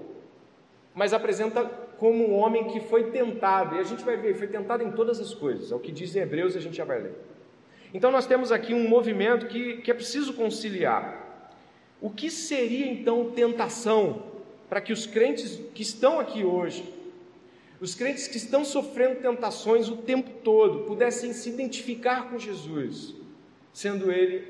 mas 0.95 1.13
apresenta 1.13 1.65
como 1.99 2.27
um 2.27 2.35
homem 2.35 2.65
que 2.65 2.81
foi 2.81 3.11
tentado, 3.11 3.77
e 3.77 3.79
a 3.79 3.83
gente 3.83 4.03
vai 4.03 4.17
ver, 4.17 4.35
foi 4.35 4.49
tentado 4.49 4.83
em 4.83 4.91
todas 4.93 5.21
as 5.21 5.35
coisas, 5.35 5.71
é 5.71 5.75
o 5.75 5.79
que 5.79 5.93
diz 5.93 6.17
em 6.17 6.21
Hebreus, 6.21 6.57
a 6.57 6.61
gente 6.61 6.77
já 6.77 6.85
vai 6.85 7.01
ler. 7.01 7.15
Então 7.93 8.11
nós 8.11 8.27
temos 8.27 8.51
aqui 8.51 8.73
um 8.75 8.89
movimento 8.89 9.47
que, 9.47 9.79
que 9.79 9.91
é 9.91 9.95
preciso 9.95 10.35
conciliar. 10.35 11.51
O 12.01 12.11
que 12.11 12.31
seria 12.31 12.87
então 12.87 13.31
tentação 13.31 14.25
para 14.69 14.81
que 14.81 14.93
os 14.93 15.07
crentes 15.07 15.61
que 15.75 15.83
estão 15.83 16.19
aqui 16.19 16.45
hoje 16.45 17.03
os 17.83 17.97
crentes 17.97 18.29
que 18.29 18.37
estão 18.37 18.65
sofrendo 18.65 19.17
tentações 19.17 19.89
o 19.89 19.97
tempo 19.97 20.31
todo 20.45 20.85
pudessem 20.85 21.33
se 21.33 21.49
identificar 21.49 22.31
com 22.31 22.39
Jesus, 22.39 23.13
sendo 23.73 24.13
ele 24.13 24.47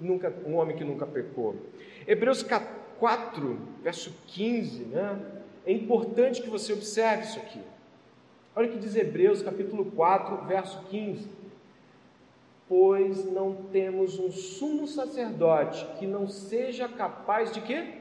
nunca, 0.00 0.32
um 0.46 0.54
homem 0.54 0.76
que 0.76 0.84
nunca 0.84 1.04
pecou. 1.04 1.56
Hebreus 2.06 2.46
4, 3.00 3.58
verso 3.82 4.14
15, 4.28 4.84
né? 4.84 5.20
É 5.66 5.72
importante 5.72 6.40
que 6.40 6.48
você 6.48 6.72
observe 6.72 7.24
isso 7.24 7.40
aqui. 7.40 7.58
Olha 8.54 8.68
o 8.68 8.70
que 8.70 8.78
diz 8.78 8.94
Hebreus 8.94 9.42
capítulo 9.42 9.86
4, 9.86 10.46
verso 10.46 10.80
15. 10.88 11.28
Pois 12.68 13.24
não 13.30 13.54
temos 13.70 14.18
um 14.18 14.30
sumo 14.30 14.86
sacerdote 14.86 15.86
que 15.98 16.06
não 16.06 16.26
seja 16.26 16.88
capaz 16.88 17.52
de 17.52 17.60
quê? 17.60 17.96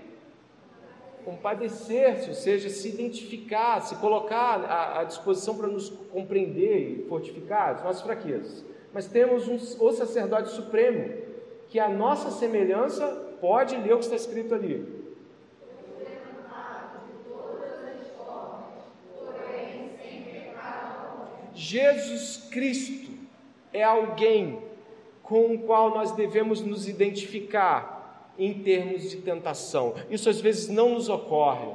compadecer-se, 1.25 2.30
ou 2.30 2.36
seja, 2.36 2.69
se 2.69 2.88
identificar, 2.88 3.82
se 3.82 3.95
colocar 3.95 4.63
à, 4.63 4.99
à 4.99 5.04
disposição 5.04 5.58
para 5.58 5.67
nos 5.67 5.89
compreender 5.89 6.99
e 6.99 7.10
fortificar 7.10 7.71
as 7.71 7.84
nossas 7.84 8.04
fraquezas. 8.04 8.63
Mas 8.93 9.08
temos 9.08 9.47
um, 9.47 9.56
o 9.56 9.91
sacerdote 9.91 10.49
supremo, 10.49 11.25
que 11.67 11.80
a 11.80 11.89
nossa 11.89 12.30
semelhança 12.30 13.08
pode 13.41 13.75
ler 13.75 13.93
o 13.93 13.97
que 13.97 14.04
está 14.04 14.15
escrito 14.15 14.54
ali. 14.54 15.04
Jesus 21.56 22.50
Cristo 22.52 23.12
é 23.73 23.81
alguém 23.81 24.62
com 25.26 25.54
o 25.54 25.60
qual 25.60 25.90
nós 25.90 26.12
devemos 26.12 26.62
nos 26.62 26.88
identificar 26.88 28.34
em 28.38 28.54
termos 28.54 29.10
de 29.10 29.17
tentação. 29.17 29.96
Isso 30.10 30.30
às 30.30 30.40
vezes 30.40 30.67
não 30.69 30.90
nos 30.90 31.10
ocorre, 31.10 31.67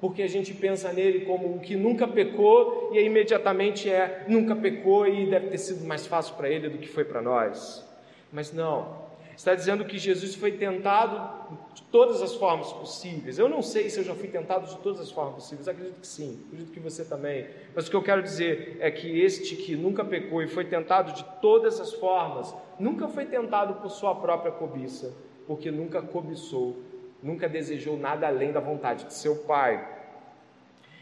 porque 0.00 0.22
a 0.22 0.28
gente 0.28 0.54
pensa 0.54 0.92
nele 0.92 1.24
como 1.24 1.56
o 1.56 1.60
que 1.60 1.74
nunca 1.74 2.06
pecou 2.06 2.90
e 2.92 2.98
aí 2.98 3.06
imediatamente 3.06 3.90
é 3.90 4.24
nunca 4.28 4.54
pecou 4.54 5.06
e 5.06 5.26
deve 5.26 5.48
ter 5.48 5.58
sido 5.58 5.84
mais 5.84 6.06
fácil 6.06 6.34
para 6.36 6.48
ele 6.48 6.68
do 6.68 6.78
que 6.78 6.88
foi 6.88 7.04
para 7.04 7.20
nós. 7.20 7.84
Mas 8.32 8.52
não. 8.52 9.07
Está 9.38 9.54
dizendo 9.54 9.84
que 9.84 9.98
Jesus 9.98 10.34
foi 10.34 10.50
tentado 10.50 11.54
de 11.72 11.80
todas 11.84 12.20
as 12.20 12.34
formas 12.34 12.72
possíveis. 12.72 13.38
Eu 13.38 13.48
não 13.48 13.62
sei 13.62 13.88
se 13.88 14.00
eu 14.00 14.02
já 14.02 14.12
fui 14.12 14.26
tentado 14.26 14.66
de 14.66 14.76
todas 14.78 15.00
as 15.00 15.12
formas 15.12 15.36
possíveis, 15.36 15.68
acredito 15.68 16.00
que 16.00 16.06
sim, 16.08 16.42
acredito 16.48 16.72
que 16.72 16.80
você 16.80 17.04
também. 17.04 17.46
Mas 17.72 17.86
o 17.86 17.90
que 17.90 17.94
eu 17.94 18.02
quero 18.02 18.20
dizer 18.20 18.78
é 18.80 18.90
que 18.90 19.20
este 19.20 19.54
que 19.54 19.76
nunca 19.76 20.04
pecou 20.04 20.42
e 20.42 20.48
foi 20.48 20.64
tentado 20.64 21.12
de 21.12 21.22
todas 21.40 21.78
as 21.78 21.94
formas, 21.94 22.52
nunca 22.80 23.06
foi 23.06 23.26
tentado 23.26 23.74
por 23.74 23.90
sua 23.90 24.12
própria 24.16 24.50
cobiça, 24.50 25.14
porque 25.46 25.70
nunca 25.70 26.02
cobiçou, 26.02 26.76
nunca 27.22 27.48
desejou 27.48 27.96
nada 27.96 28.26
além 28.26 28.50
da 28.50 28.58
vontade 28.58 29.04
de 29.04 29.14
seu 29.14 29.36
Pai. 29.36 29.98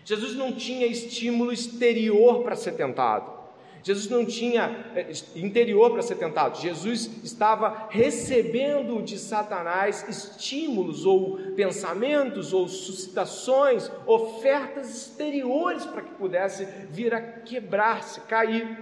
Jesus 0.05 0.37
não 0.37 0.53
tinha 0.53 0.87
estímulo 0.87 1.51
exterior 1.51 2.43
para 2.43 2.55
ser 2.55 2.73
tentado. 2.73 3.36
Jesus 3.87 4.09
não 4.09 4.27
tinha 4.27 4.85
eh, 4.97 5.13
interior 5.37 5.93
para 5.93 6.03
ser 6.03 6.17
tentado. 6.17 6.61
Jesus 6.61 7.09
estava 7.23 7.87
recebendo 7.89 9.01
de 9.01 9.17
Satanás 9.17 10.05
estímulos 10.09 11.07
ou 11.07 11.39
pensamentos 11.55 12.53
ou 12.53 12.67
suscitações, 12.67 13.89
ofertas 14.05 14.91
exteriores 14.91 15.87
para 15.87 16.03
que 16.03 16.13
pudesse 16.15 16.65
vir 16.91 17.15
a 17.15 17.21
quebrar-se, 17.21 18.21
cair. 18.23 18.77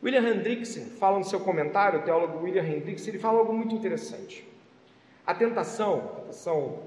William 0.00 0.28
Hendrickson 0.28 0.82
fala 1.00 1.18
no 1.18 1.24
seu 1.24 1.40
comentário, 1.40 1.98
o 1.98 2.02
teólogo 2.04 2.44
William 2.44 2.62
Hendrickson, 2.62 3.08
ele 3.08 3.18
fala 3.18 3.40
algo 3.40 3.52
muito 3.52 3.74
interessante. 3.74 4.46
A 5.26 5.34
tentação, 5.34 5.98
a 5.98 6.20
tentação 6.20 6.78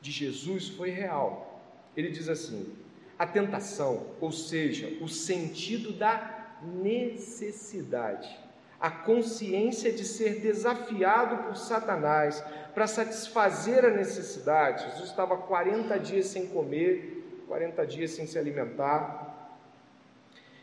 de 0.00 0.12
Jesus 0.12 0.68
foi 0.68 0.90
real. 0.90 1.60
Ele 1.96 2.12
diz 2.12 2.28
assim: 2.28 2.72
a 3.20 3.26
tentação, 3.26 4.06
ou 4.18 4.32
seja, 4.32 4.96
o 5.04 5.06
sentido 5.06 5.92
da 5.92 6.56
necessidade, 6.62 8.34
a 8.80 8.90
consciência 8.90 9.92
de 9.92 10.06
ser 10.06 10.40
desafiado 10.40 11.44
por 11.44 11.54
Satanás 11.54 12.42
para 12.72 12.86
satisfazer 12.86 13.84
a 13.84 13.90
necessidade. 13.90 14.88
Jesus 14.92 15.10
estava 15.10 15.36
40 15.36 15.98
dias 15.98 16.28
sem 16.28 16.46
comer, 16.46 17.44
40 17.46 17.86
dias 17.86 18.12
sem 18.12 18.26
se 18.26 18.38
alimentar. 18.38 19.52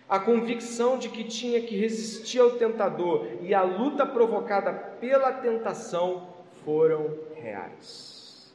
A 0.10 0.20
convicção 0.20 0.98
de 0.98 1.10
que 1.10 1.26
tinha 1.26 1.62
que 1.62 1.78
resistir 1.78 2.40
ao 2.40 2.54
tentador 2.54 3.28
e 3.40 3.54
a 3.54 3.62
luta 3.62 4.04
provocada 4.04 4.74
pela 4.74 5.32
tentação 5.32 6.30
foram 6.66 7.20
reais. 7.36 8.52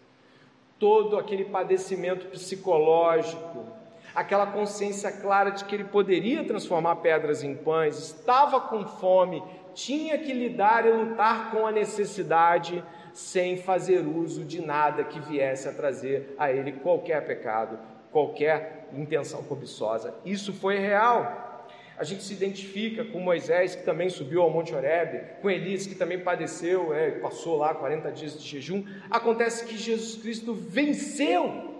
Todo 0.76 1.16
aquele 1.16 1.44
padecimento 1.44 2.26
psicológico, 2.26 3.80
aquela 4.14 4.46
consciência 4.46 5.10
clara 5.10 5.50
de 5.50 5.64
que 5.64 5.74
ele 5.74 5.84
poderia 5.84 6.44
transformar 6.44 6.96
pedras 6.96 7.42
em 7.42 7.54
pães, 7.54 7.98
estava 7.98 8.60
com 8.60 8.86
fome, 8.86 9.42
tinha 9.74 10.18
que 10.18 10.32
lidar 10.32 10.86
e 10.86 10.90
lutar 10.90 11.50
com 11.50 11.66
a 11.66 11.72
necessidade 11.72 12.82
sem 13.12 13.56
fazer 13.56 14.00
uso 14.00 14.44
de 14.44 14.60
nada 14.60 15.04
que 15.04 15.20
viesse 15.20 15.68
a 15.68 15.72
trazer 15.72 16.34
a 16.38 16.50
ele 16.50 16.72
qualquer 16.72 17.24
pecado, 17.26 17.78
qualquer 18.10 18.88
intenção 18.92 19.42
cobiçosa. 19.42 20.14
Isso 20.24 20.52
foi 20.52 20.78
real. 20.78 21.66
A 21.96 22.04
gente 22.04 22.22
se 22.22 22.32
identifica 22.32 23.04
com 23.04 23.20
Moisés, 23.20 23.76
que 23.76 23.84
também 23.84 24.08
subiu 24.08 24.42
ao 24.42 24.50
Monte 24.50 24.74
Horebe, 24.74 25.20
com 25.40 25.50
Elias, 25.50 25.86
que 25.86 25.94
também 25.94 26.18
padeceu, 26.18 26.92
é, 26.92 27.12
passou 27.12 27.58
lá 27.58 27.74
40 27.74 28.10
dias 28.10 28.42
de 28.42 28.48
jejum. 28.48 28.84
Acontece 29.10 29.66
que 29.66 29.76
Jesus 29.76 30.20
Cristo 30.20 30.54
venceu 30.54 31.71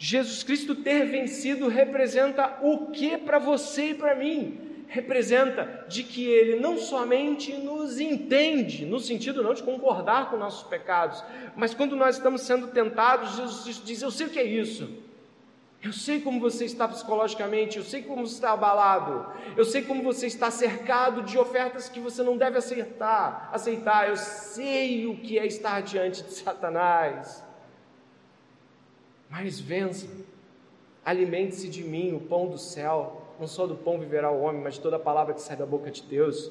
Jesus 0.00 0.44
Cristo 0.44 0.76
ter 0.76 1.06
vencido 1.06 1.66
representa 1.66 2.60
o 2.62 2.86
que 2.92 3.18
para 3.18 3.40
você 3.40 3.90
e 3.90 3.94
para 3.94 4.14
mim? 4.14 4.84
Representa 4.86 5.86
de 5.88 6.04
que 6.04 6.24
Ele 6.24 6.60
não 6.60 6.78
somente 6.78 7.52
nos 7.54 7.98
entende, 7.98 8.86
no 8.86 9.00
sentido 9.00 9.42
não 9.42 9.52
de 9.52 9.62
concordar 9.62 10.30
com 10.30 10.36
nossos 10.36 10.62
pecados, 10.68 11.22
mas 11.56 11.74
quando 11.74 11.96
nós 11.96 12.16
estamos 12.16 12.42
sendo 12.42 12.68
tentados, 12.68 13.34
Jesus 13.34 13.82
diz: 13.84 14.00
Eu 14.00 14.12
sei 14.12 14.28
o 14.28 14.30
que 14.30 14.38
é 14.38 14.44
isso. 14.44 14.88
Eu 15.82 15.92
sei 15.92 16.20
como 16.20 16.40
você 16.40 16.64
está 16.64 16.86
psicologicamente, 16.88 17.76
eu 17.76 17.84
sei 17.84 18.02
como 18.02 18.26
você 18.26 18.34
está 18.34 18.52
abalado, 18.52 19.32
eu 19.56 19.64
sei 19.64 19.82
como 19.82 20.02
você 20.02 20.26
está 20.26 20.50
cercado 20.50 21.22
de 21.22 21.36
ofertas 21.38 21.88
que 21.88 22.00
você 22.00 22.22
não 22.22 22.36
deve 22.36 22.58
aceitar, 22.58 23.50
aceitar. 23.52 24.08
Eu 24.08 24.16
sei 24.16 25.06
o 25.06 25.16
que 25.16 25.38
é 25.38 25.46
estar 25.46 25.80
diante 25.82 26.22
de 26.22 26.32
Satanás 26.32 27.47
mas 29.30 29.60
vença. 29.60 30.06
Alimente-se 31.04 31.68
de 31.68 31.82
mim, 31.82 32.14
o 32.14 32.20
pão 32.20 32.48
do 32.48 32.58
céu. 32.58 33.22
Não 33.38 33.46
só 33.46 33.66
do 33.66 33.74
pão 33.74 33.98
viverá 33.98 34.30
o 34.30 34.40
homem, 34.40 34.62
mas 34.62 34.74
de 34.74 34.80
toda 34.80 34.96
a 34.96 34.98
palavra 35.00 35.32
que 35.34 35.40
sai 35.40 35.56
da 35.56 35.66
boca 35.66 35.90
de 35.90 36.02
Deus. 36.02 36.50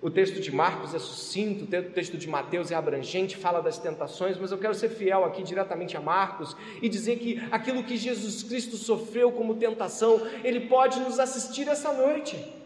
O 0.00 0.08
texto 0.08 0.40
de 0.40 0.54
Marcos 0.54 0.94
é 0.94 0.98
sucinto, 0.98 1.64
o 1.64 1.90
texto 1.90 2.16
de 2.16 2.28
Mateus 2.28 2.70
é 2.70 2.76
abrangente, 2.76 3.36
fala 3.36 3.60
das 3.60 3.78
tentações, 3.78 4.38
mas 4.38 4.52
eu 4.52 4.58
quero 4.58 4.72
ser 4.72 4.90
fiel 4.90 5.24
aqui 5.24 5.42
diretamente 5.42 5.96
a 5.96 6.00
Marcos 6.00 6.56
e 6.80 6.88
dizer 6.88 7.18
que 7.18 7.42
aquilo 7.50 7.82
que 7.82 7.96
Jesus 7.96 8.44
Cristo 8.44 8.76
sofreu 8.76 9.32
como 9.32 9.56
tentação, 9.56 10.24
ele 10.44 10.68
pode 10.68 11.00
nos 11.00 11.18
assistir 11.18 11.66
essa 11.66 11.92
noite. 11.92 12.57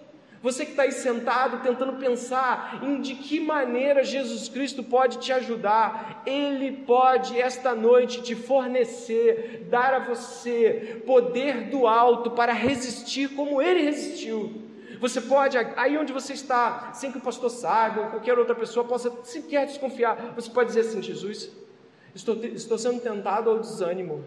Você 0.43 0.64
que 0.64 0.72
está 0.72 0.82
aí 0.82 0.90
sentado 0.90 1.62
tentando 1.62 1.93
pensar 1.95 2.80
em 2.82 3.01
de 3.01 3.14
que 3.14 3.38
maneira 3.38 4.03
Jesus 4.03 4.49
Cristo 4.49 4.82
pode 4.82 5.18
te 5.18 5.32
ajudar, 5.32 6.20
Ele 6.26 6.72
pode 6.72 7.40
esta 7.40 7.76
noite 7.76 8.22
te 8.22 8.34
fornecer, 8.34 9.68
dar 9.70 9.95
a 9.95 9.99
você 10.01 11.01
poder 11.07 11.70
do 11.70 11.86
alto 11.86 12.32
para 12.32 12.53
resistir 12.53 13.28
como 13.36 13.62
Ele 13.62 13.82
resistiu. 13.82 14.61
Você 14.99 15.20
pode, 15.20 15.57
aí 15.59 15.97
onde 15.97 16.12
você 16.12 16.32
está, 16.32 16.93
sem 16.93 17.12
que 17.12 17.18
o 17.18 17.22
pastor 17.22 17.51
saiba 17.51 18.01
ou 18.01 18.07
qualquer 18.09 18.36
outra 18.36 18.55
pessoa 18.55 18.84
possa 18.84 19.12
sequer 19.22 19.66
desconfiar, 19.66 20.32
você 20.34 20.51
pode 20.51 20.68
dizer 20.68 20.80
assim: 20.80 21.01
Jesus, 21.01 21.51
estou, 22.14 22.34
estou 22.45 22.76
sendo 22.76 23.01
tentado 23.01 23.49
ao 23.49 23.61
desânimo 23.61 24.24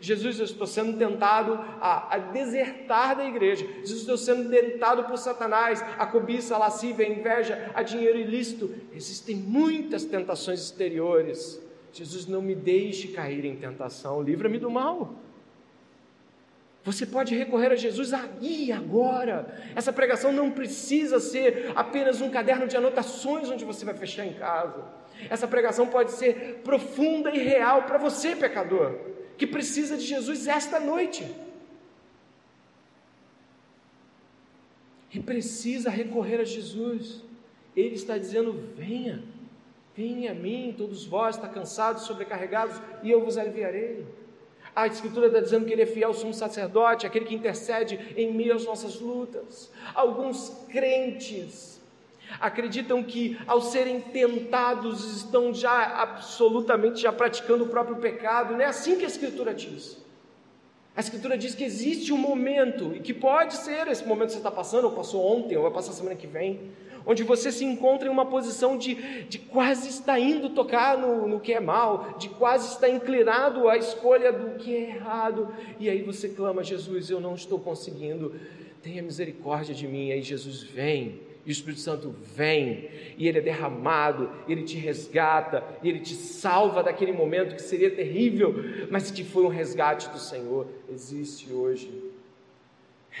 Jesus, 0.00 0.38
eu 0.38 0.44
estou 0.44 0.66
sendo 0.66 0.96
tentado 0.96 1.54
a, 1.80 2.14
a, 2.14 2.18
desertar 2.18 3.16
da 3.16 3.24
igreja. 3.24 3.66
Jesus, 3.80 4.00
estou 4.00 4.16
sendo 4.16 4.48
tentado 4.48 5.04
por 5.04 5.18
Satanás, 5.18 5.82
a 5.98 6.06
cobiça, 6.06 6.54
a 6.54 6.58
lascívia, 6.58 7.06
a 7.06 7.10
inveja, 7.10 7.70
a 7.74 7.82
dinheiro 7.82 8.18
ilícito. 8.18 8.70
Existem 8.94 9.36
muitas 9.36 10.04
tentações 10.04 10.60
exteriores. 10.60 11.60
Jesus, 11.92 12.26
não 12.26 12.42
me 12.42 12.54
deixe 12.54 13.08
cair 13.08 13.44
em 13.44 13.56
tentação, 13.56 14.22
livra-me 14.22 14.58
do 14.58 14.70
mal. 14.70 15.14
Você 16.84 17.04
pode 17.04 17.34
recorrer 17.34 17.72
a 17.72 17.76
Jesus 17.76 18.14
aí, 18.14 18.70
agora. 18.70 19.60
Essa 19.74 19.92
pregação 19.92 20.32
não 20.32 20.50
precisa 20.50 21.18
ser 21.18 21.72
apenas 21.74 22.20
um 22.20 22.30
caderno 22.30 22.66
de 22.66 22.76
anotações 22.76 23.50
onde 23.50 23.64
você 23.64 23.84
vai 23.84 23.94
fechar 23.94 24.24
em 24.24 24.34
casa. 24.34 24.84
Essa 25.28 25.48
pregação 25.48 25.86
pode 25.88 26.12
ser 26.12 26.60
profunda 26.62 27.30
e 27.30 27.38
real 27.38 27.82
para 27.82 27.98
você, 27.98 28.36
pecador 28.36 29.17
que 29.38 29.46
precisa 29.46 29.96
de 29.96 30.04
Jesus 30.04 30.48
esta 30.48 30.80
noite. 30.80 31.24
E 35.14 35.20
precisa 35.20 35.88
recorrer 35.88 36.40
a 36.40 36.44
Jesus. 36.44 37.22
Ele 37.74 37.94
está 37.94 38.18
dizendo: 38.18 38.52
venha, 38.76 39.22
venha 39.96 40.32
a 40.32 40.34
mim, 40.34 40.74
todos 40.76 41.06
vós 41.06 41.36
está 41.36 41.48
cansados, 41.48 42.02
sobrecarregados, 42.02 42.76
e 43.02 43.10
eu 43.10 43.24
vos 43.24 43.38
aliviarei. 43.38 44.04
A 44.74 44.86
Escritura 44.86 45.28
está 45.28 45.40
dizendo 45.40 45.64
que 45.64 45.72
Ele 45.72 45.82
é 45.82 45.86
fiel 45.86 46.12
sumo 46.12 46.34
sacerdote, 46.34 47.06
aquele 47.06 47.24
que 47.24 47.34
intercede 47.34 47.98
em 48.16 48.32
meio 48.32 48.54
às 48.54 48.64
nossas 48.64 49.00
lutas. 49.00 49.72
Alguns 49.94 50.50
crentes 50.68 51.77
acreditam 52.40 53.02
que 53.02 53.38
ao 53.46 53.60
serem 53.60 54.00
tentados 54.00 55.16
estão 55.16 55.52
já 55.52 56.02
absolutamente 56.02 57.00
já 57.00 57.12
praticando 57.12 57.64
o 57.64 57.68
próprio 57.68 57.96
pecado. 57.96 58.54
Não 58.54 58.60
é 58.60 58.66
assim 58.66 58.96
que 58.96 59.04
a 59.04 59.08
Escritura 59.08 59.54
diz. 59.54 59.96
A 60.96 61.00
Escritura 61.00 61.38
diz 61.38 61.54
que 61.54 61.62
existe 61.62 62.12
um 62.12 62.16
momento, 62.16 62.92
e 62.92 62.98
que 62.98 63.14
pode 63.14 63.54
ser 63.54 63.86
esse 63.86 64.04
momento 64.04 64.28
que 64.28 64.32
você 64.32 64.38
está 64.38 64.50
passando, 64.50 64.86
ou 64.86 64.90
passou 64.90 65.24
ontem, 65.24 65.56
ou 65.56 65.62
vai 65.62 65.72
passar 65.72 65.92
semana 65.92 66.16
que 66.16 66.26
vem, 66.26 66.72
onde 67.06 67.22
você 67.22 67.52
se 67.52 67.64
encontra 67.64 68.08
em 68.08 68.10
uma 68.10 68.26
posição 68.26 68.76
de, 68.76 69.22
de 69.24 69.38
quase 69.38 69.88
estar 69.88 70.18
indo 70.18 70.50
tocar 70.50 70.98
no, 70.98 71.28
no 71.28 71.38
que 71.38 71.52
é 71.52 71.60
mal, 71.60 72.16
de 72.18 72.28
quase 72.28 72.72
estar 72.72 72.88
inclinado 72.88 73.68
à 73.68 73.76
escolha 73.76 74.32
do 74.32 74.58
que 74.58 74.74
é 74.74 74.90
errado, 74.90 75.54
e 75.78 75.88
aí 75.88 76.02
você 76.02 76.28
clama: 76.28 76.64
Jesus, 76.64 77.08
eu 77.10 77.20
não 77.20 77.36
estou 77.36 77.60
conseguindo, 77.60 78.34
tenha 78.82 79.00
misericórdia 79.00 79.74
de 79.74 79.86
mim. 79.86 80.08
E 80.08 80.12
aí 80.14 80.22
Jesus 80.22 80.64
vem 80.64 81.27
e 81.48 81.50
o 81.50 81.52
Espírito 81.52 81.80
Santo 81.80 82.10
vem, 82.10 82.90
e 83.16 83.26
ele 83.26 83.38
é 83.38 83.40
derramado, 83.40 84.30
ele 84.46 84.64
te 84.64 84.76
resgata, 84.76 85.64
e 85.82 85.88
ele 85.88 86.00
te 86.00 86.14
salva 86.14 86.82
daquele 86.82 87.10
momento 87.10 87.54
que 87.54 87.62
seria 87.62 87.90
terrível, 87.90 88.54
mas 88.90 89.10
que 89.10 89.24
foi 89.24 89.44
um 89.44 89.48
resgate 89.48 90.10
do 90.10 90.18
Senhor. 90.18 90.68
Existe 90.90 91.50
hoje, 91.50 92.12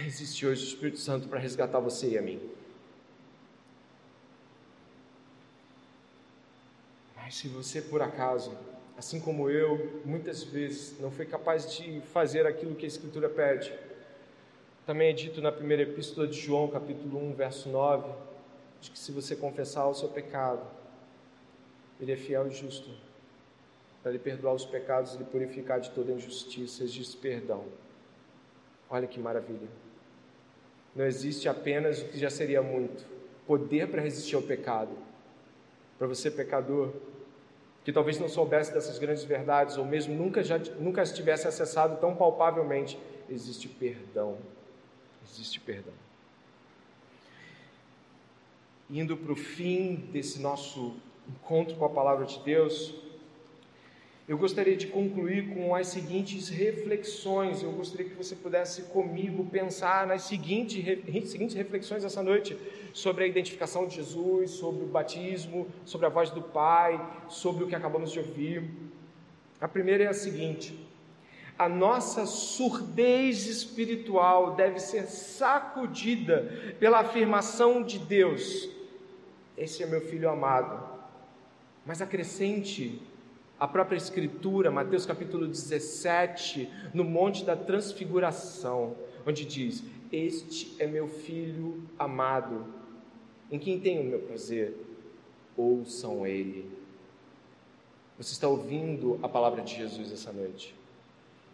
existe 0.06 0.46
hoje 0.46 0.62
o 0.62 0.68
Espírito 0.68 0.98
Santo 0.98 1.26
para 1.26 1.38
resgatar 1.38 1.80
você 1.80 2.06
e 2.10 2.18
a 2.18 2.22
mim. 2.22 2.38
Mas 7.16 7.34
se 7.34 7.48
você 7.48 7.80
por 7.80 8.02
acaso, 8.02 8.54
assim 8.98 9.20
como 9.20 9.48
eu, 9.48 10.02
muitas 10.04 10.44
vezes 10.44 11.00
não 11.00 11.10
foi 11.10 11.24
capaz 11.24 11.78
de 11.78 12.02
fazer 12.12 12.46
aquilo 12.46 12.74
que 12.74 12.84
a 12.84 12.88
Escritura 12.88 13.30
pede, 13.30 13.72
também 14.88 15.10
é 15.10 15.12
dito 15.12 15.42
na 15.42 15.52
primeira 15.52 15.82
epístola 15.82 16.26
de 16.26 16.40
João, 16.40 16.66
capítulo 16.66 17.22
1, 17.22 17.34
verso 17.34 17.68
9, 17.68 18.10
de 18.80 18.90
que 18.90 18.98
se 18.98 19.12
você 19.12 19.36
confessar 19.36 19.86
o 19.86 19.92
seu 19.92 20.08
pecado, 20.08 20.62
Ele 22.00 22.10
é 22.10 22.16
fiel 22.16 22.46
e 22.48 22.50
justo 22.50 22.88
para 24.02 24.12
lhe 24.12 24.18
perdoar 24.18 24.54
os 24.54 24.64
pecados 24.64 25.14
e 25.14 25.18
lhe 25.18 25.24
purificar 25.24 25.78
de 25.78 25.90
toda 25.90 26.10
injustiça, 26.12 26.82
existe 26.82 27.18
perdão. 27.18 27.66
Olha 28.88 29.06
que 29.06 29.20
maravilha. 29.20 29.68
Não 30.96 31.04
existe 31.04 31.50
apenas 31.50 32.00
o 32.00 32.06
que 32.06 32.18
já 32.18 32.30
seria 32.30 32.62
muito: 32.62 33.04
poder 33.46 33.88
para 33.88 34.00
resistir 34.00 34.36
ao 34.36 34.42
pecado. 34.42 34.96
Para 35.98 36.06
você, 36.06 36.30
pecador, 36.30 36.94
que 37.84 37.92
talvez 37.92 38.18
não 38.18 38.26
soubesse 38.26 38.72
dessas 38.72 38.98
grandes 38.98 39.24
verdades, 39.24 39.76
ou 39.76 39.84
mesmo 39.84 40.14
nunca, 40.14 40.42
já, 40.42 40.56
nunca 40.78 41.02
as 41.02 41.12
tivesse 41.12 41.46
acessado 41.46 42.00
tão 42.00 42.16
palpavelmente, 42.16 42.98
existe 43.28 43.68
perdão. 43.68 44.38
Existe 45.30 45.60
perdão. 45.60 45.94
Indo 48.90 49.16
para 49.16 49.32
o 49.32 49.36
fim 49.36 49.96
desse 50.12 50.40
nosso 50.40 50.96
encontro 51.28 51.76
com 51.76 51.84
a 51.84 51.90
palavra 51.90 52.24
de 52.24 52.38
Deus, 52.40 52.94
eu 54.26 54.36
gostaria 54.36 54.76
de 54.76 54.86
concluir 54.88 55.54
com 55.54 55.74
as 55.74 55.88
seguintes 55.88 56.48
reflexões. 56.48 57.62
Eu 57.62 57.72
gostaria 57.72 58.06
que 58.06 58.14
você 58.14 58.36
pudesse 58.36 58.82
comigo 58.82 59.44
pensar 59.46 60.06
nas 60.06 60.22
seguintes, 60.22 60.84
seguintes 61.30 61.54
reflexões 61.54 62.04
essa 62.04 62.22
noite 62.22 62.54
sobre 62.92 63.24
a 63.24 63.26
identificação 63.26 63.86
de 63.86 63.96
Jesus, 63.96 64.50
sobre 64.50 64.84
o 64.84 64.86
batismo, 64.86 65.66
sobre 65.84 66.06
a 66.06 66.10
voz 66.10 66.30
do 66.30 66.42
Pai, 66.42 67.00
sobre 67.28 67.64
o 67.64 67.66
que 67.66 67.74
acabamos 67.74 68.12
de 68.12 68.18
ouvir. 68.18 68.70
A 69.60 69.66
primeira 69.66 70.04
é 70.04 70.08
a 70.08 70.12
seguinte: 70.14 70.87
a 71.58 71.68
nossa 71.68 72.24
surdez 72.24 73.46
espiritual 73.46 74.54
deve 74.54 74.78
ser 74.78 75.06
sacudida 75.06 76.76
pela 76.78 77.00
afirmação 77.00 77.82
de 77.82 77.98
Deus: 77.98 78.68
Esse 79.56 79.82
é 79.82 79.86
meu 79.86 80.00
filho 80.00 80.30
amado. 80.30 80.96
Mas 81.84 82.00
acrescente 82.00 83.02
a 83.58 83.66
própria 83.66 83.96
Escritura, 83.96 84.70
Mateus 84.70 85.04
capítulo 85.04 85.48
17, 85.48 86.70
no 86.94 87.02
Monte 87.02 87.44
da 87.44 87.56
Transfiguração, 87.56 88.94
onde 89.26 89.44
diz: 89.44 89.82
Este 90.12 90.76
é 90.78 90.86
meu 90.86 91.08
filho 91.08 91.82
amado, 91.98 92.66
em 93.50 93.58
quem 93.58 93.80
tenho 93.80 94.02
o 94.02 94.04
meu 94.04 94.20
prazer, 94.20 94.76
ouçam 95.56 96.24
ele. 96.24 96.70
Você 98.16 98.32
está 98.32 98.46
ouvindo 98.46 99.18
a 99.22 99.28
palavra 99.28 99.60
de 99.60 99.74
Jesus 99.74 100.12
essa 100.12 100.32
noite? 100.32 100.77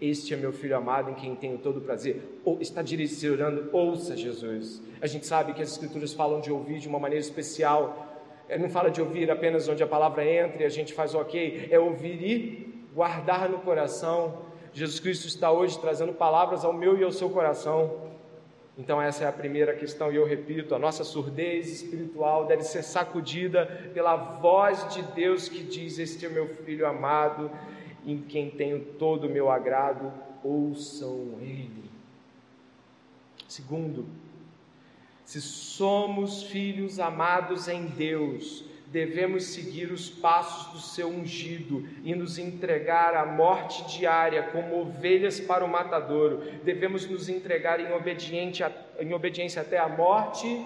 Este 0.01 0.35
é 0.35 0.37
meu 0.37 0.53
filho 0.53 0.77
amado 0.77 1.11
em 1.11 1.15
quem 1.15 1.35
tenho 1.37 1.59
todo 1.59 1.79
o 1.79 1.81
prazer. 1.81 2.41
Ou 2.45 2.61
está 2.61 2.83
direcionando, 2.83 3.69
ouça 3.73 4.17
Jesus. 4.17 4.83
A 5.01 5.07
gente 5.07 5.27
sabe 5.27 5.53
que 5.55 5.63
as 5.63 5.71
escrituras 5.71 6.13
falam 6.13 6.41
de 6.41 6.51
ouvir 6.51 6.79
de 6.79 6.89
uma 6.89 6.99
maneira 6.99 7.25
especial, 7.25 8.15
ele 8.49 8.63
não 8.63 8.71
fala 8.71 8.91
de 8.91 9.01
ouvir 9.01 9.31
apenas 9.31 9.69
onde 9.69 9.83
a 9.83 9.87
palavra 9.87 10.25
entra 10.25 10.63
e 10.63 10.67
a 10.67 10.69
gente 10.69 10.93
faz 10.93 11.15
ok, 11.15 11.69
é 11.71 11.79
ouvir 11.79 12.23
e 12.23 12.75
guardar 12.95 13.49
no 13.49 13.59
coração. 13.59 14.43
Jesus 14.73 15.01
Cristo 15.01 15.27
está 15.27 15.51
hoje 15.51 15.79
trazendo 15.79 16.13
palavras 16.13 16.65
ao 16.65 16.73
meu 16.73 16.99
e 16.99 17.05
ao 17.05 17.13
seu 17.13 17.31
coração. 17.31 18.03
Então, 18.77 19.01
essa 19.01 19.25
é 19.25 19.29
a 19.29 19.33
primeira 19.33 19.73
questão, 19.73 20.13
e 20.13 20.17
eu 20.17 20.27
repito: 20.27 20.75
a 20.75 20.79
nossa 20.79 21.05
surdez 21.05 21.71
espiritual 21.71 22.45
deve 22.45 22.65
ser 22.65 22.83
sacudida 22.83 23.67
pela 23.95 24.17
voz 24.17 24.93
de 24.93 25.01
Deus 25.03 25.49
que 25.49 25.63
diz: 25.63 25.99
Este 25.99 26.27
é 26.27 26.29
meu 26.29 26.49
filho 26.49 26.85
amado, 26.85 27.51
em 28.07 28.19
quem 28.19 28.51
tenho 28.51 28.81
todo 28.99 29.27
o 29.27 29.31
meu 29.31 29.51
agrado, 29.51 30.13
ouçam 30.43 31.39
ele. 31.41 31.85
Segundo, 33.49 34.07
se 35.25 35.41
somos 35.41 36.43
filhos 36.43 37.01
amados 37.01 37.67
em 37.67 37.87
Deus, 37.87 38.65
devemos 38.89 39.47
seguir 39.47 39.91
os 39.91 40.09
passos 40.09 40.73
do 40.73 40.79
seu 40.79 41.09
ungido 41.09 41.89
e 42.05 42.15
nos 42.15 42.39
entregar 42.39 43.15
à 43.15 43.25
morte 43.25 43.85
diária 43.97 44.43
como 44.53 44.81
ovelhas 44.81 45.41
para 45.41 45.65
o 45.65 45.69
matadouro. 45.69 46.43
Devemos 46.63 47.09
nos 47.09 47.29
entregar 47.29 47.81
em, 47.81 47.87
em 47.87 49.15
obediência 49.15 49.63
até 49.63 49.79
a 49.79 49.89
morte 49.89 50.65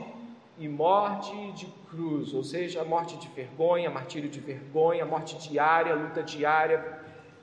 e 0.59 0.66
morte 0.66 1.53
de 1.53 1.66
cruz, 1.89 2.34
ou 2.34 2.43
seja, 2.43 2.82
morte 2.84 3.16
de 3.16 3.28
vergonha, 3.28 3.89
martírio 3.89 4.28
de 4.28 4.41
vergonha, 4.41 5.07
morte 5.07 5.39
diária, 5.39 5.95
luta 5.95 6.22
diária 6.22 6.97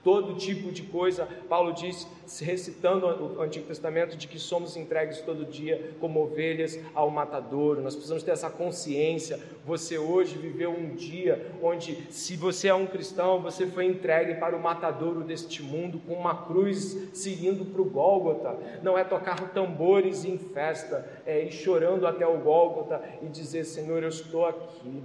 todo 0.05 0.35
tipo 0.35 0.71
de 0.71 0.83
coisa. 0.83 1.27
Paulo 1.49 1.73
diz, 1.73 2.07
recitando 2.39 3.07
o 3.07 3.41
Antigo 3.41 3.65
Testamento, 3.65 4.15
de 4.15 4.27
que 4.27 4.37
somos 4.37 4.77
entregues 4.77 5.19
todo 5.21 5.43
dia 5.43 5.95
como 5.99 6.21
ovelhas 6.21 6.79
ao 6.93 7.09
matadouro. 7.09 7.81
Nós 7.81 7.95
precisamos 7.95 8.21
ter 8.21 8.29
essa 8.29 8.51
consciência. 8.51 9.39
Você 9.65 9.97
hoje 9.97 10.37
viveu 10.37 10.69
um 10.69 10.93
dia 10.93 11.51
onde, 11.59 12.05
se 12.11 12.37
você 12.37 12.67
é 12.67 12.73
um 12.75 12.85
cristão, 12.85 13.41
você 13.41 13.65
foi 13.65 13.85
entregue 13.85 14.35
para 14.35 14.55
o 14.55 14.61
matadouro 14.61 15.23
deste 15.23 15.63
mundo 15.63 15.99
com 16.05 16.13
uma 16.13 16.45
cruz 16.45 17.09
seguindo 17.11 17.65
para 17.65 17.81
o 17.81 17.85
Gólgota. 17.85 18.59
Não 18.83 18.95
é 18.95 19.03
tocar 19.03 19.53
tambores 19.53 20.23
em 20.23 20.37
festa, 20.37 21.09
é 21.25 21.43
ir 21.45 21.51
chorando 21.51 22.05
até 22.05 22.27
o 22.27 22.37
Gólgota 22.37 23.01
e 23.23 23.25
dizer: 23.27 23.63
Senhor, 23.63 24.03
eu 24.03 24.09
estou 24.09 24.45
aqui. 24.45 25.03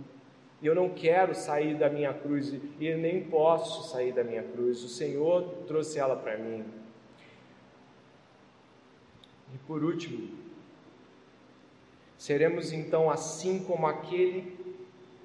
E 0.63 0.67
eu 0.67 0.75
não 0.75 0.91
quero 0.91 1.35
sair 1.35 1.75
da 1.75 1.89
minha 1.89 2.13
cruz 2.13 2.53
e 2.79 2.95
nem 2.95 3.23
posso 3.25 3.91
sair 3.91 4.13
da 4.13 4.23
minha 4.23 4.43
cruz. 4.43 4.83
O 4.85 4.89
Senhor 4.89 5.43
trouxe 5.67 5.99
ela 5.99 6.17
para 6.17 6.37
mim. 6.37 6.65
E 9.55 9.59
por 9.67 9.83
último, 9.83 10.29
seremos 12.19 12.73
então 12.73 13.11
assim 13.11 13.61
como 13.61 13.87
aquele 13.87 14.61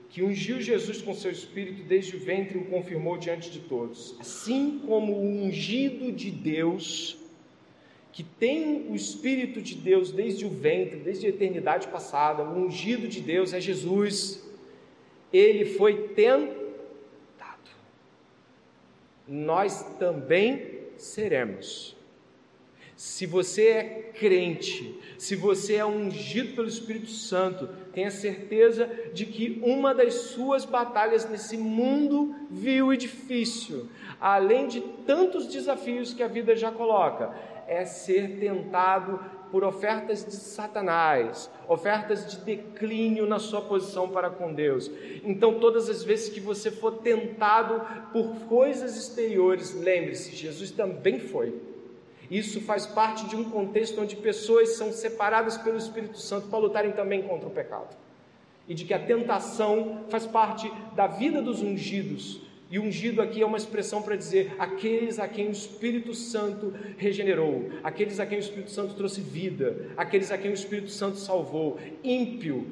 que 0.10 0.24
ungiu 0.24 0.62
Jesus 0.62 1.02
com 1.02 1.14
seu 1.14 1.30
espírito 1.30 1.84
desde 1.84 2.16
o 2.16 2.20
ventre 2.20 2.58
e 2.58 2.62
o 2.62 2.66
confirmou 2.68 3.18
diante 3.18 3.52
de 3.52 3.60
todos. 3.60 4.16
Assim 4.18 4.82
como 4.88 5.12
o 5.12 5.22
ungido 5.22 6.10
de 6.14 6.32
Deus, 6.32 7.18
que 8.14 8.24
tem 8.24 8.90
o 8.90 8.96
espírito 8.96 9.62
de 9.62 9.76
Deus 9.76 10.14
desde 10.14 10.46
o 10.46 10.50
ventre, 10.50 11.02
desde 11.02 11.26
a 11.26 11.30
eternidade 11.30 11.90
passada, 11.90 12.44
o 12.44 12.66
ungido 12.66 13.10
de 13.10 13.20
Deus 13.20 13.52
é 13.52 13.60
Jesus 13.60 14.45
ele 15.36 15.66
foi 15.66 16.10
tentado. 16.10 16.56
Nós 19.28 19.84
também 19.98 20.76
seremos. 20.98 21.96
Se 22.96 23.26
você 23.26 23.68
é 23.68 23.84
crente, 24.18 24.98
se 25.18 25.36
você 25.36 25.76
é 25.76 25.86
ungido 25.86 26.56
pelo 26.56 26.68
Espírito 26.68 27.10
Santo, 27.10 27.68
tenha 27.92 28.10
certeza 28.10 28.90
de 29.14 29.26
que 29.26 29.60
uma 29.62 29.94
das 29.94 30.14
suas 30.14 30.64
batalhas 30.64 31.30
nesse 31.30 31.58
mundo 31.58 32.34
vil 32.50 32.94
e 32.94 32.98
difícil, 32.98 33.90
além 34.20 34.68
de 34.68 34.80
tantos 35.06 35.48
desafios 35.48 36.14
que 36.14 36.24
a 36.24 36.28
vida 36.28 36.56
já 36.56 36.72
coloca, 36.72 37.36
é 37.68 37.84
ser 37.84 38.40
tentado 38.40 39.20
por 39.56 39.64
ofertas 39.64 40.26
de 40.26 40.36
Satanás, 40.36 41.50
ofertas 41.66 42.30
de 42.30 42.40
declínio 42.40 43.26
na 43.26 43.40
sua 43.40 43.62
posição 43.62 44.10
para 44.10 44.30
com 44.30 44.54
Deus. 44.54 44.92
Então, 45.24 45.62
todas 45.62 45.90
as 45.90 46.04
vezes 46.04 46.28
que 46.28 46.42
você 46.42 46.70
for 46.70 46.98
tentado 46.98 47.82
por 48.12 48.36
coisas 48.50 48.98
exteriores, 48.98 49.74
lembre-se, 49.74 50.36
Jesus 50.36 50.72
também 50.72 51.22
foi. 51.22 51.56
Isso 52.30 52.60
faz 52.60 52.86
parte 52.86 53.30
de 53.30 53.38
um 53.38 53.50
contexto 53.50 54.02
onde 54.02 54.18
pessoas 54.18 54.76
são 54.76 54.92
separadas 54.92 55.56
pelo 55.58 55.78
Espírito 55.78 56.20
Santo 56.20 56.50
para 56.50 56.60
lutarem 56.60 56.92
também 56.92 57.22
contra 57.22 57.48
o 57.48 57.52
pecado. 57.52 57.96
E 58.68 58.74
de 58.74 58.84
que 58.84 58.94
a 58.94 59.00
tentação 59.00 60.04
faz 60.10 60.26
parte 60.26 60.70
da 60.94 61.08
vida 61.08 61.42
dos 61.42 61.62
ungidos, 61.62 62.42
e 62.70 62.80
ungido 62.80 63.22
aqui 63.22 63.42
é 63.42 63.46
uma 63.46 63.58
expressão 63.58 64.02
para 64.02 64.16
dizer 64.16 64.56
aqueles 64.58 65.20
a 65.20 65.28
quem 65.28 65.48
o 65.48 65.52
Espírito 65.52 66.14
Santo 66.14 66.74
regenerou, 66.98 67.70
aqueles 67.84 68.20
a 68.20 68.26
quem 68.26 68.40
o 68.40 68.42
Espírito 68.42 68.72
Santo 68.72 68.96
trouxe 68.96 69.22
vida, 69.22 69.92
aqueles 69.96 70.32
a 70.32 70.38
quem 70.38 70.50
o 70.50 70.54
Espírito 70.54 70.90
Santo 70.90 71.18
salvou. 71.18 71.80
Ímpio. 72.04 72.66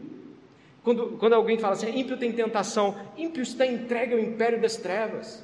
Quando, 0.83 1.17
quando 1.17 1.33
alguém 1.33 1.57
fala 1.59 1.73
assim, 1.73 1.97
ímpio 1.97 2.17
tem 2.17 2.31
tentação, 2.31 2.95
ímpio 3.15 3.43
está 3.43 3.65
entregue 3.65 4.13
ao 4.13 4.19
império 4.19 4.59
das 4.59 4.75
trevas. 4.75 5.43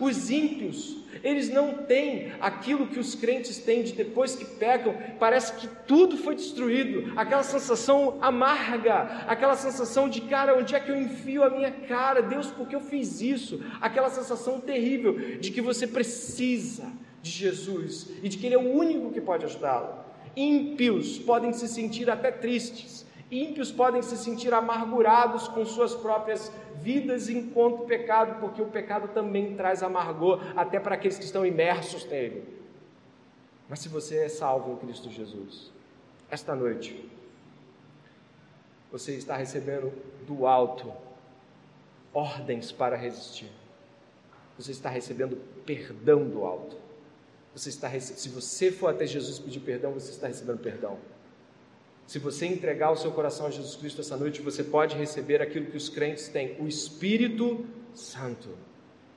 Os 0.00 0.30
ímpios, 0.30 0.95
eles 1.22 1.48
não 1.48 1.74
têm 1.74 2.32
aquilo 2.40 2.86
que 2.86 2.98
os 2.98 3.14
crentes 3.14 3.58
têm 3.58 3.82
de 3.82 3.92
depois 3.92 4.34
que 4.34 4.44
pecam, 4.44 4.94
parece 5.18 5.54
que 5.54 5.68
tudo 5.86 6.16
foi 6.16 6.34
destruído, 6.34 7.12
aquela 7.16 7.42
sensação 7.42 8.18
amarga, 8.20 9.24
aquela 9.26 9.56
sensação 9.56 10.08
de 10.08 10.20
cara, 10.22 10.56
onde 10.58 10.74
é 10.74 10.80
que 10.80 10.90
eu 10.90 11.00
enfio 11.00 11.42
a 11.44 11.50
minha 11.50 11.70
cara? 11.70 12.22
Deus, 12.22 12.48
por 12.48 12.68
que 12.68 12.74
eu 12.74 12.80
fiz 12.80 13.20
isso? 13.20 13.62
Aquela 13.80 14.10
sensação 14.10 14.60
terrível 14.60 15.38
de 15.38 15.50
que 15.50 15.60
você 15.60 15.86
precisa 15.86 16.84
de 17.22 17.30
Jesus 17.30 18.10
e 18.22 18.28
de 18.28 18.38
que 18.38 18.46
Ele 18.46 18.54
é 18.54 18.58
o 18.58 18.72
único 18.72 19.10
que 19.10 19.20
pode 19.20 19.44
ajudá-lo. 19.44 20.04
Ímpios 20.36 21.18
podem 21.18 21.52
se 21.52 21.66
sentir 21.66 22.10
até 22.10 22.30
tristes, 22.30 23.06
ímpios 23.30 23.72
podem 23.72 24.02
se 24.02 24.16
sentir 24.16 24.52
amargurados 24.54 25.48
com 25.48 25.64
suas 25.64 25.94
próprias 25.94 26.52
vidas 26.86 27.28
enquanto 27.28 27.84
pecado, 27.84 28.38
porque 28.38 28.62
o 28.62 28.66
pecado 28.66 29.08
também 29.08 29.56
traz 29.56 29.82
amargor 29.82 30.40
até 30.54 30.78
para 30.78 30.94
aqueles 30.94 31.18
que 31.18 31.24
estão 31.24 31.44
imersos 31.44 32.04
nele. 32.04 32.46
Mas 33.68 33.80
se 33.80 33.88
você 33.88 34.18
é 34.18 34.28
salvo 34.28 34.72
em 34.72 34.76
Cristo 34.76 35.10
Jesus, 35.10 35.72
esta 36.30 36.54
noite, 36.54 37.10
Você 38.92 39.16
está 39.16 39.36
recebendo 39.36 39.92
do 40.28 40.46
alto 40.46 40.92
ordens 42.14 42.70
para 42.70 42.96
resistir. 42.96 43.50
Você 44.56 44.70
está 44.70 44.88
recebendo 44.88 45.36
perdão 45.66 46.26
do 46.26 46.44
alto. 46.44 46.76
Você 47.52 47.68
está 47.68 47.90
se 47.90 48.28
você 48.28 48.70
for 48.70 48.88
até 48.88 49.04
Jesus 49.04 49.40
pedir 49.40 49.60
perdão, 49.60 49.92
você 49.92 50.12
está 50.12 50.28
recebendo 50.28 50.60
perdão. 50.60 50.96
Se 52.06 52.18
você 52.20 52.46
entregar 52.46 52.92
o 52.92 52.96
seu 52.96 53.10
coração 53.10 53.46
a 53.46 53.50
Jesus 53.50 53.74
Cristo 53.74 54.00
essa 54.00 54.16
noite, 54.16 54.40
você 54.40 54.62
pode 54.62 54.96
receber 54.96 55.42
aquilo 55.42 55.66
que 55.66 55.76
os 55.76 55.88
crentes 55.88 56.28
têm, 56.28 56.56
o 56.60 56.68
Espírito 56.68 57.66
Santo. 57.94 58.50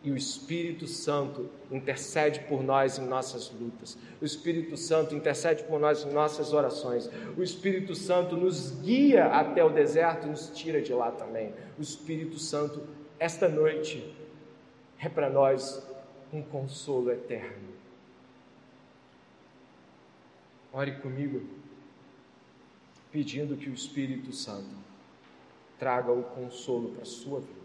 E 0.01 0.09
o 0.11 0.15
Espírito 0.15 0.87
Santo 0.87 1.49
intercede 1.69 2.39
por 2.41 2.63
nós 2.63 2.97
em 2.97 3.05
nossas 3.05 3.51
lutas. 3.51 3.97
O 4.21 4.25
Espírito 4.25 4.77
Santo 4.77 5.13
intercede 5.13 5.63
por 5.63 5.77
nós 5.77 6.05
em 6.05 6.11
nossas 6.11 6.53
orações. 6.53 7.09
O 7.37 7.43
Espírito 7.43 7.93
Santo 7.93 8.37
nos 8.37 8.71
guia 8.81 9.25
até 9.25 9.63
o 9.63 9.69
deserto 9.69 10.25
e 10.25 10.29
nos 10.29 10.49
tira 10.51 10.81
de 10.81 10.93
lá 10.93 11.11
também. 11.11 11.53
O 11.77 11.81
Espírito 11.81 12.39
Santo, 12.39 12.81
esta 13.19 13.49
noite, 13.49 14.15
é 14.99 15.09
para 15.09 15.29
nós 15.29 15.85
um 16.31 16.41
consolo 16.41 17.11
eterno. 17.11 17.69
Ore 20.71 20.93
comigo, 20.93 21.59
pedindo 23.12 23.57
que 23.57 23.70
o 23.70 23.74
Espírito 23.74 24.32
Santo 24.32 24.76
traga 25.78 26.12
o 26.12 26.24
consolo 26.24 26.91
para 26.91 27.03
a 27.03 27.05
sua 27.05 27.39
vida 27.39 27.60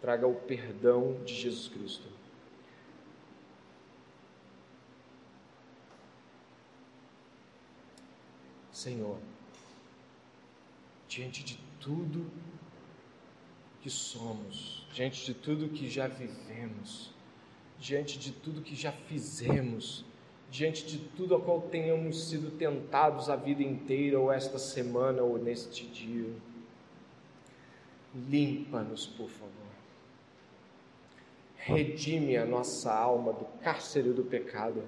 traga 0.00 0.26
o 0.26 0.34
perdão 0.34 1.22
de 1.24 1.34
Jesus 1.34 1.68
Cristo. 1.68 2.08
Senhor, 8.72 9.18
diante 11.08 11.42
de 11.42 11.58
tudo 11.80 12.30
que 13.80 13.90
somos, 13.90 14.86
diante 14.94 15.26
de 15.26 15.34
tudo 15.34 15.68
que 15.68 15.90
já 15.90 16.06
vivemos, 16.06 17.10
diante 17.76 18.18
de 18.18 18.30
tudo 18.30 18.62
que 18.62 18.76
já 18.76 18.92
fizemos, 18.92 20.04
diante 20.50 20.86
de 20.86 20.98
tudo 20.98 21.34
a 21.34 21.40
qual 21.40 21.60
tenhamos 21.62 22.28
sido 22.28 22.50
tentados 22.56 23.28
a 23.28 23.36
vida 23.36 23.62
inteira, 23.62 24.18
ou 24.18 24.32
esta 24.32 24.58
semana, 24.58 25.22
ou 25.22 25.38
neste 25.38 25.86
dia, 25.86 26.30
limpa-nos, 28.14 29.06
por 29.06 29.28
favor 29.28 29.68
redime 31.68 32.36
a 32.36 32.46
nossa 32.46 32.92
alma 32.92 33.32
do 33.32 33.44
cárcere 33.62 34.10
do 34.10 34.24
pecado. 34.24 34.82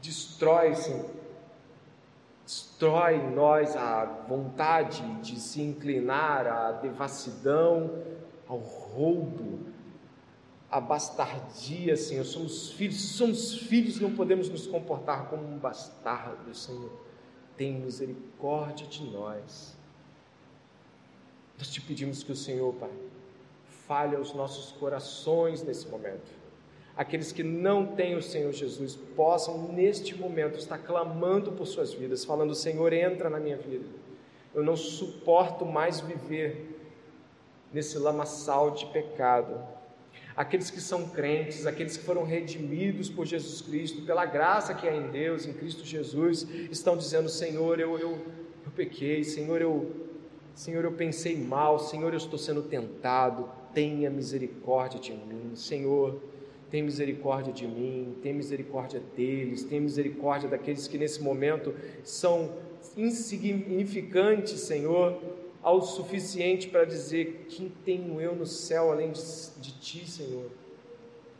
Destrói, 0.00 0.74
Senhor, 0.74 1.10
destrói 2.44 3.16
em 3.16 3.34
nós 3.34 3.76
a 3.76 4.04
vontade 4.26 5.02
de 5.20 5.38
se 5.38 5.60
inclinar 5.60 6.46
à 6.46 6.72
devassidão, 6.72 8.02
ao 8.48 8.56
roubo, 8.56 9.60
à 10.72 10.80
bastardia, 10.80 11.94
Senhor. 11.98 12.24
Somos 12.24 12.72
filhos, 12.72 12.98
somos 13.10 13.58
filhos, 13.58 14.00
não 14.00 14.16
podemos 14.16 14.48
nos 14.48 14.66
comportar 14.66 15.28
como 15.28 15.46
um 15.46 15.58
bastardo, 15.58 16.54
Senhor. 16.54 16.90
Tem 17.58 17.74
misericórdia 17.74 18.86
de 18.86 19.04
nós. 19.04 19.76
Nós 21.58 21.68
te 21.68 21.80
pedimos 21.82 22.22
que 22.22 22.32
o 22.32 22.36
Senhor, 22.36 22.72
Pai, 22.74 22.90
fale 23.86 24.16
aos 24.16 24.32
nossos 24.32 24.72
corações 24.72 25.62
nesse 25.62 25.86
momento. 25.88 26.40
Aqueles 26.96 27.32
que 27.32 27.42
não 27.42 27.94
têm 27.94 28.16
o 28.16 28.22
Senhor 28.22 28.52
Jesus 28.52 28.96
possam, 28.96 29.68
neste 29.72 30.14
momento, 30.14 30.58
estar 30.58 30.78
clamando 30.78 31.52
por 31.52 31.66
suas 31.66 31.92
vidas, 31.92 32.24
falando: 32.24 32.54
Senhor, 32.54 32.92
entra 32.94 33.28
na 33.28 33.38
minha 33.38 33.58
vida. 33.58 33.84
Eu 34.54 34.62
não 34.62 34.76
suporto 34.76 35.66
mais 35.66 36.00
viver 36.00 36.80
nesse 37.72 37.98
lamaçal 37.98 38.70
de 38.70 38.86
pecado. 38.86 39.81
Aqueles 40.36 40.70
que 40.70 40.80
são 40.80 41.08
crentes, 41.08 41.66
aqueles 41.66 41.96
que 41.96 42.04
foram 42.04 42.24
redimidos 42.24 43.08
por 43.08 43.26
Jesus 43.26 43.60
Cristo, 43.60 44.02
pela 44.02 44.24
graça 44.24 44.74
que 44.74 44.88
há 44.88 44.94
em 44.94 45.10
Deus, 45.10 45.46
em 45.46 45.52
Cristo 45.52 45.84
Jesus, 45.84 46.46
estão 46.70 46.96
dizendo: 46.96 47.28
Senhor, 47.28 47.78
eu, 47.78 47.98
eu, 47.98 48.12
eu 48.64 48.72
pequei, 48.74 49.22
Senhor, 49.24 49.60
eu, 49.60 49.90
Senhor, 50.54 50.84
eu 50.84 50.92
pensei 50.92 51.36
mal, 51.36 51.78
Senhor, 51.78 52.12
eu 52.12 52.18
estou 52.18 52.38
sendo 52.38 52.62
tentado, 52.62 53.48
tenha 53.74 54.08
misericórdia 54.10 54.98
de 54.98 55.12
mim. 55.12 55.54
Senhor, 55.54 56.20
tem 56.70 56.82
misericórdia 56.82 57.52
de 57.52 57.66
mim, 57.66 58.16
tem 58.22 58.32
misericórdia 58.32 59.02
deles, 59.14 59.62
tem 59.62 59.78
misericórdia 59.78 60.48
daqueles 60.48 60.88
que 60.88 60.96
nesse 60.96 61.22
momento 61.22 61.74
são 62.02 62.54
insignificantes, 62.96 64.60
Senhor, 64.60 65.20
ao 65.62 65.80
suficiente 65.82 66.68
para 66.68 66.84
dizer: 66.84 67.46
Quem 67.48 67.68
tenho 67.84 68.20
eu 68.20 68.34
no 68.34 68.46
céu 68.46 68.90
além 68.90 69.12
de, 69.12 69.20
de 69.58 69.72
ti, 69.78 70.10
Senhor? 70.10 70.50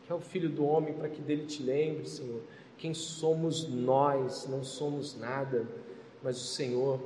Que 0.07 0.13
é 0.13 0.15
o 0.15 0.21
Filho 0.21 0.49
do 0.49 0.65
Homem, 0.65 0.95
para 0.95 1.09
que 1.09 1.21
dele 1.21 1.47
te 1.47 1.63
lembre, 1.63 2.09
Senhor. 2.09 2.41
Quem 2.79 2.95
somos 2.95 3.69
nós? 3.69 4.47
Não 4.49 4.65
somos 4.65 5.17
nada, 5.17 5.67
mas 6.23 6.37
o 6.41 6.47
Senhor. 6.47 7.01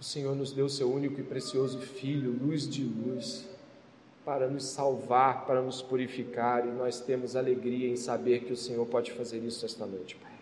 O 0.00 0.04
Senhor 0.04 0.36
nos 0.36 0.52
deu 0.52 0.68
seu 0.68 0.92
único 0.92 1.20
e 1.20 1.24
precioso 1.24 1.80
Filho, 1.80 2.30
luz 2.30 2.68
de 2.68 2.84
luz 2.84 3.48
para 4.24 4.46
nos 4.46 4.64
salvar, 4.64 5.46
para 5.46 5.62
nos 5.62 5.80
purificar, 5.80 6.66
e 6.66 6.70
nós 6.70 7.00
temos 7.00 7.34
alegria 7.34 7.88
em 7.88 7.96
saber 7.96 8.44
que 8.44 8.52
o 8.52 8.56
Senhor 8.56 8.84
pode 8.86 9.10
fazer 9.12 9.38
isso 9.38 9.64
esta 9.64 9.86
noite, 9.86 10.16
Pai. 10.16 10.38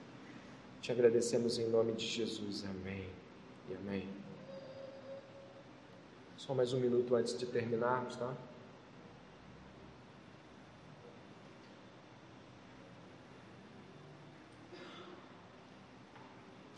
Te 0.80 0.90
agradecemos 0.90 1.56
em 1.58 1.68
nome 1.68 1.92
de 1.92 2.04
Jesus, 2.04 2.64
amém 2.64 3.04
e 3.70 3.74
amém. 3.74 4.25
Só 6.46 6.54
mais 6.54 6.72
um 6.72 6.78
minuto 6.78 7.16
antes 7.16 7.36
de 7.36 7.44
terminarmos, 7.44 8.14
tá? 8.14 8.32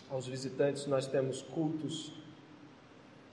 Aos 0.08 0.26
visitantes, 0.26 0.86
nós 0.86 1.06
temos 1.06 1.42
cultos 1.42 2.14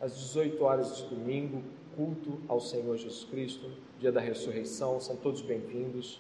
às 0.01 0.13
18 0.17 0.61
horas 0.61 0.97
de 0.97 1.03
domingo, 1.05 1.63
culto 1.95 2.41
ao 2.49 2.59
Senhor 2.59 2.97
Jesus 2.97 3.23
Cristo, 3.23 3.71
dia 3.97 4.11
da 4.11 4.19
ressurreição, 4.19 4.99
são 4.99 5.15
todos 5.15 5.41
bem-vindos. 5.41 6.19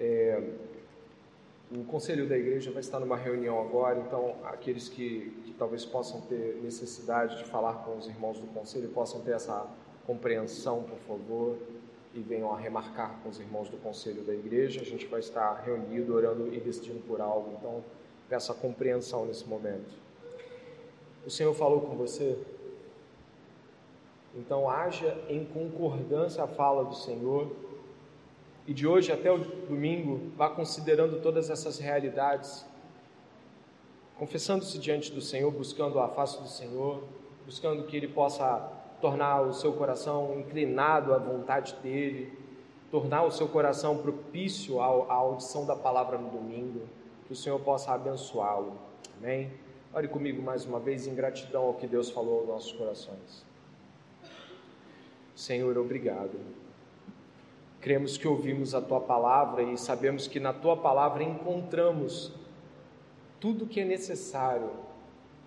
É, 0.00 0.50
o 1.74 1.84
conselho 1.84 2.28
da 2.28 2.36
igreja 2.36 2.70
vai 2.70 2.80
estar 2.80 3.00
numa 3.00 3.16
reunião 3.16 3.60
agora, 3.60 3.98
então 3.98 4.36
aqueles 4.44 4.88
que, 4.88 5.32
que 5.44 5.52
talvez 5.54 5.84
possam 5.84 6.20
ter 6.22 6.60
necessidade 6.62 7.38
de 7.38 7.44
falar 7.44 7.84
com 7.84 7.96
os 7.96 8.06
irmãos 8.06 8.38
do 8.38 8.46
conselho 8.48 8.88
possam 8.88 9.20
ter 9.22 9.32
essa 9.32 9.66
compreensão, 10.06 10.82
por 10.82 10.98
favor, 10.98 11.56
e 12.14 12.20
venham 12.20 12.52
a 12.52 12.58
remarcar 12.58 13.18
com 13.22 13.30
os 13.30 13.40
irmãos 13.40 13.68
do 13.68 13.78
conselho 13.78 14.22
da 14.22 14.34
igreja. 14.34 14.82
A 14.82 14.84
gente 14.84 15.06
vai 15.06 15.20
estar 15.20 15.62
reunido, 15.64 16.14
orando 16.14 16.52
e 16.52 16.60
decidindo 16.60 17.00
por 17.06 17.20
algo, 17.20 17.56
então 17.58 17.82
peço 18.28 18.52
a 18.52 18.54
compreensão 18.54 19.24
nesse 19.24 19.48
momento. 19.48 19.94
O 21.24 21.30
Senhor 21.30 21.54
falou 21.54 21.80
com 21.80 21.96
você 21.96 22.36
então, 24.34 24.68
haja 24.68 25.18
em 25.28 25.44
concordância 25.44 26.42
a 26.42 26.46
fala 26.46 26.84
do 26.84 26.94
Senhor. 26.94 27.50
E 28.66 28.72
de 28.72 28.86
hoje 28.86 29.10
até 29.10 29.30
o 29.30 29.38
domingo, 29.38 30.30
vá 30.36 30.48
considerando 30.48 31.20
todas 31.20 31.50
essas 31.50 31.78
realidades, 31.78 32.64
confessando-se 34.16 34.78
diante 34.78 35.10
do 35.10 35.20
Senhor, 35.20 35.50
buscando 35.50 35.98
a 35.98 36.08
face 36.08 36.40
do 36.40 36.48
Senhor, 36.48 37.02
buscando 37.44 37.84
que 37.84 37.96
Ele 37.96 38.08
possa 38.08 38.72
tornar 39.00 39.42
o 39.42 39.52
seu 39.52 39.72
coração 39.72 40.38
inclinado 40.38 41.12
à 41.12 41.18
vontade 41.18 41.76
dEle, 41.82 42.32
tornar 42.88 43.24
o 43.24 43.32
seu 43.32 43.48
coração 43.48 43.98
propício 43.98 44.80
à 44.80 45.14
audição 45.14 45.66
da 45.66 45.74
palavra 45.74 46.16
no 46.16 46.30
domingo, 46.30 46.82
que 47.26 47.32
o 47.32 47.36
Senhor 47.36 47.58
possa 47.58 47.92
abençoá-lo. 47.92 48.78
Amém? 49.18 49.50
Ore 49.92 50.06
comigo 50.06 50.40
mais 50.40 50.64
uma 50.64 50.78
vez 50.78 51.06
em 51.06 51.14
gratidão 51.14 51.64
ao 51.64 51.74
que 51.74 51.86
Deus 51.86 52.10
falou 52.10 52.40
aos 52.40 52.48
nossos 52.48 52.72
corações. 52.72 53.44
Senhor, 55.34 55.76
obrigado. 55.76 56.38
Cremos 57.82 58.16
que 58.16 58.26
ouvimos 58.26 58.74
a 58.74 58.80
tua 58.80 59.00
palavra 59.00 59.62
e 59.62 59.76
sabemos 59.76 60.26
que 60.26 60.40
na 60.40 60.54
tua 60.54 60.76
palavra 60.76 61.22
encontramos 61.22 62.32
tudo 63.38 63.66
que 63.66 63.80
é 63.80 63.84
necessário, 63.84 64.70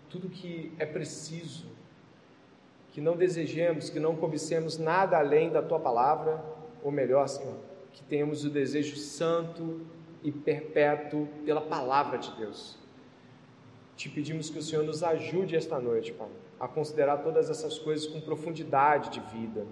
tudo 0.09 0.29
que 0.29 0.71
é 0.77 0.85
preciso, 0.85 1.65
que 2.91 3.01
não 3.01 3.17
desejemos, 3.17 3.89
que 3.89 3.99
não 3.99 4.15
cobicemos 4.15 4.77
nada 4.77 5.17
além 5.17 5.49
da 5.49 5.63
tua 5.63 5.79
palavra, 5.79 6.43
ou 6.83 6.91
melhor, 6.91 7.27
Senhor, 7.27 7.57
que 7.91 8.03
tenhamos 8.03 8.45
o 8.45 8.49
desejo 8.51 8.95
santo 8.97 9.81
e 10.21 10.31
perpétuo 10.31 11.27
pela 11.43 11.61
palavra 11.61 12.19
de 12.19 12.31
Deus. 12.35 12.77
Te 13.95 14.09
pedimos 14.09 14.51
que 14.51 14.59
o 14.59 14.61
Senhor 14.61 14.83
nos 14.83 15.01
ajude 15.01 15.55
esta 15.55 15.79
noite, 15.79 16.11
Pai 16.13 16.29
a 16.59 16.67
considerar 16.67 17.17
todas 17.17 17.49
essas 17.49 17.77
coisas 17.77 18.07
com 18.07 18.21
profundidade 18.21 19.09
de 19.09 19.19
vida, 19.19 19.65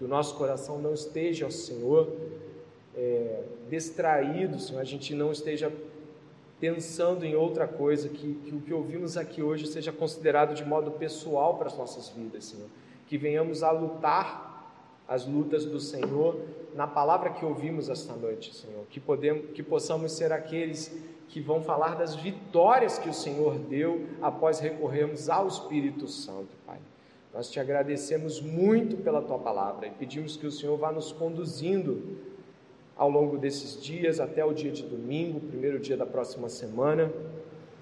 que 0.00 0.04
o 0.06 0.08
nosso 0.08 0.34
coração 0.36 0.78
não 0.78 0.94
esteja, 0.94 1.50
Senhor, 1.50 2.10
é, 2.96 3.42
distraído, 3.68 4.58
Senhor, 4.58 4.80
a 4.80 4.84
gente 4.84 5.14
não 5.14 5.30
esteja 5.30 5.70
pensando 6.58 7.22
em 7.26 7.36
outra 7.36 7.68
coisa, 7.68 8.08
que, 8.08 8.32
que 8.32 8.54
o 8.54 8.62
que 8.62 8.72
ouvimos 8.72 9.18
aqui 9.18 9.42
hoje 9.42 9.66
seja 9.66 9.92
considerado 9.92 10.54
de 10.54 10.64
modo 10.64 10.90
pessoal 10.92 11.58
para 11.58 11.66
as 11.66 11.76
nossas 11.76 12.08
vidas, 12.08 12.46
Senhor. 12.46 12.66
Que 13.08 13.18
venhamos 13.18 13.62
a 13.62 13.70
lutar 13.72 14.72
as 15.06 15.26
lutas 15.26 15.66
do 15.66 15.78
Senhor 15.78 16.40
na 16.74 16.86
palavra 16.86 17.28
que 17.28 17.44
ouvimos 17.44 17.90
esta 17.90 18.14
noite, 18.14 18.56
Senhor. 18.56 18.86
Que, 18.88 18.98
podemos, 18.98 19.50
que 19.50 19.62
possamos 19.62 20.12
ser 20.12 20.32
aqueles 20.32 20.98
que 21.28 21.42
vão 21.42 21.62
falar 21.62 21.94
das 21.96 22.14
vitórias 22.14 22.98
que 22.98 23.10
o 23.10 23.14
Senhor 23.14 23.58
deu 23.58 24.06
após 24.22 24.60
recorrermos 24.60 25.28
ao 25.28 25.46
Espírito 25.46 26.08
Santo, 26.08 26.48
Pai. 26.66 26.78
Nós 27.32 27.50
te 27.50 27.60
agradecemos 27.60 28.40
muito 28.40 28.96
pela 28.96 29.22
tua 29.22 29.38
palavra 29.38 29.86
e 29.86 29.90
pedimos 29.90 30.36
que 30.36 30.46
o 30.46 30.50
Senhor 30.50 30.76
vá 30.76 30.90
nos 30.90 31.12
conduzindo 31.12 32.18
ao 32.96 33.08
longo 33.08 33.38
desses 33.38 33.82
dias, 33.82 34.20
até 34.20 34.44
o 34.44 34.52
dia 34.52 34.70
de 34.70 34.82
domingo, 34.82 35.40
primeiro 35.40 35.78
dia 35.78 35.96
da 35.96 36.04
próxima 36.04 36.48
semana, 36.48 37.10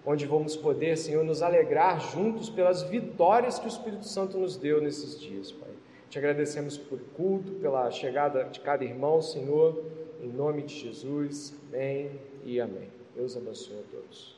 onde 0.07 0.27
vamos 0.27 0.55
poder, 0.55 0.97
Senhor, 0.97 1.25
nos 1.25 1.43
alegrar 1.43 2.01
juntos 2.01 2.49
pelas 2.49 2.83
vitórias 2.83 3.59
que 3.59 3.67
o 3.67 3.69
Espírito 3.69 4.07
Santo 4.07 4.39
nos 4.39 4.57
deu 4.57 4.81
nesses 4.81 5.19
dias, 5.19 5.51
Pai. 5.51 5.71
Te 6.09 6.19
agradecemos 6.19 6.79
por 6.79 7.01
culto, 7.17 7.53
pela 7.55 7.91
chegada 7.91 8.45
de 8.45 8.61
cada 8.61 8.85
irmão, 8.85 9.21
Senhor, 9.21 9.83
em 10.23 10.29
nome 10.29 10.63
de 10.63 10.75
Jesus. 10.75 11.55
Amém 11.69 12.11
e 12.45 12.61
amém. 12.61 12.89
Deus 13.15 13.37
abençoe 13.37 13.79
a 13.81 13.83
todos. 13.91 14.38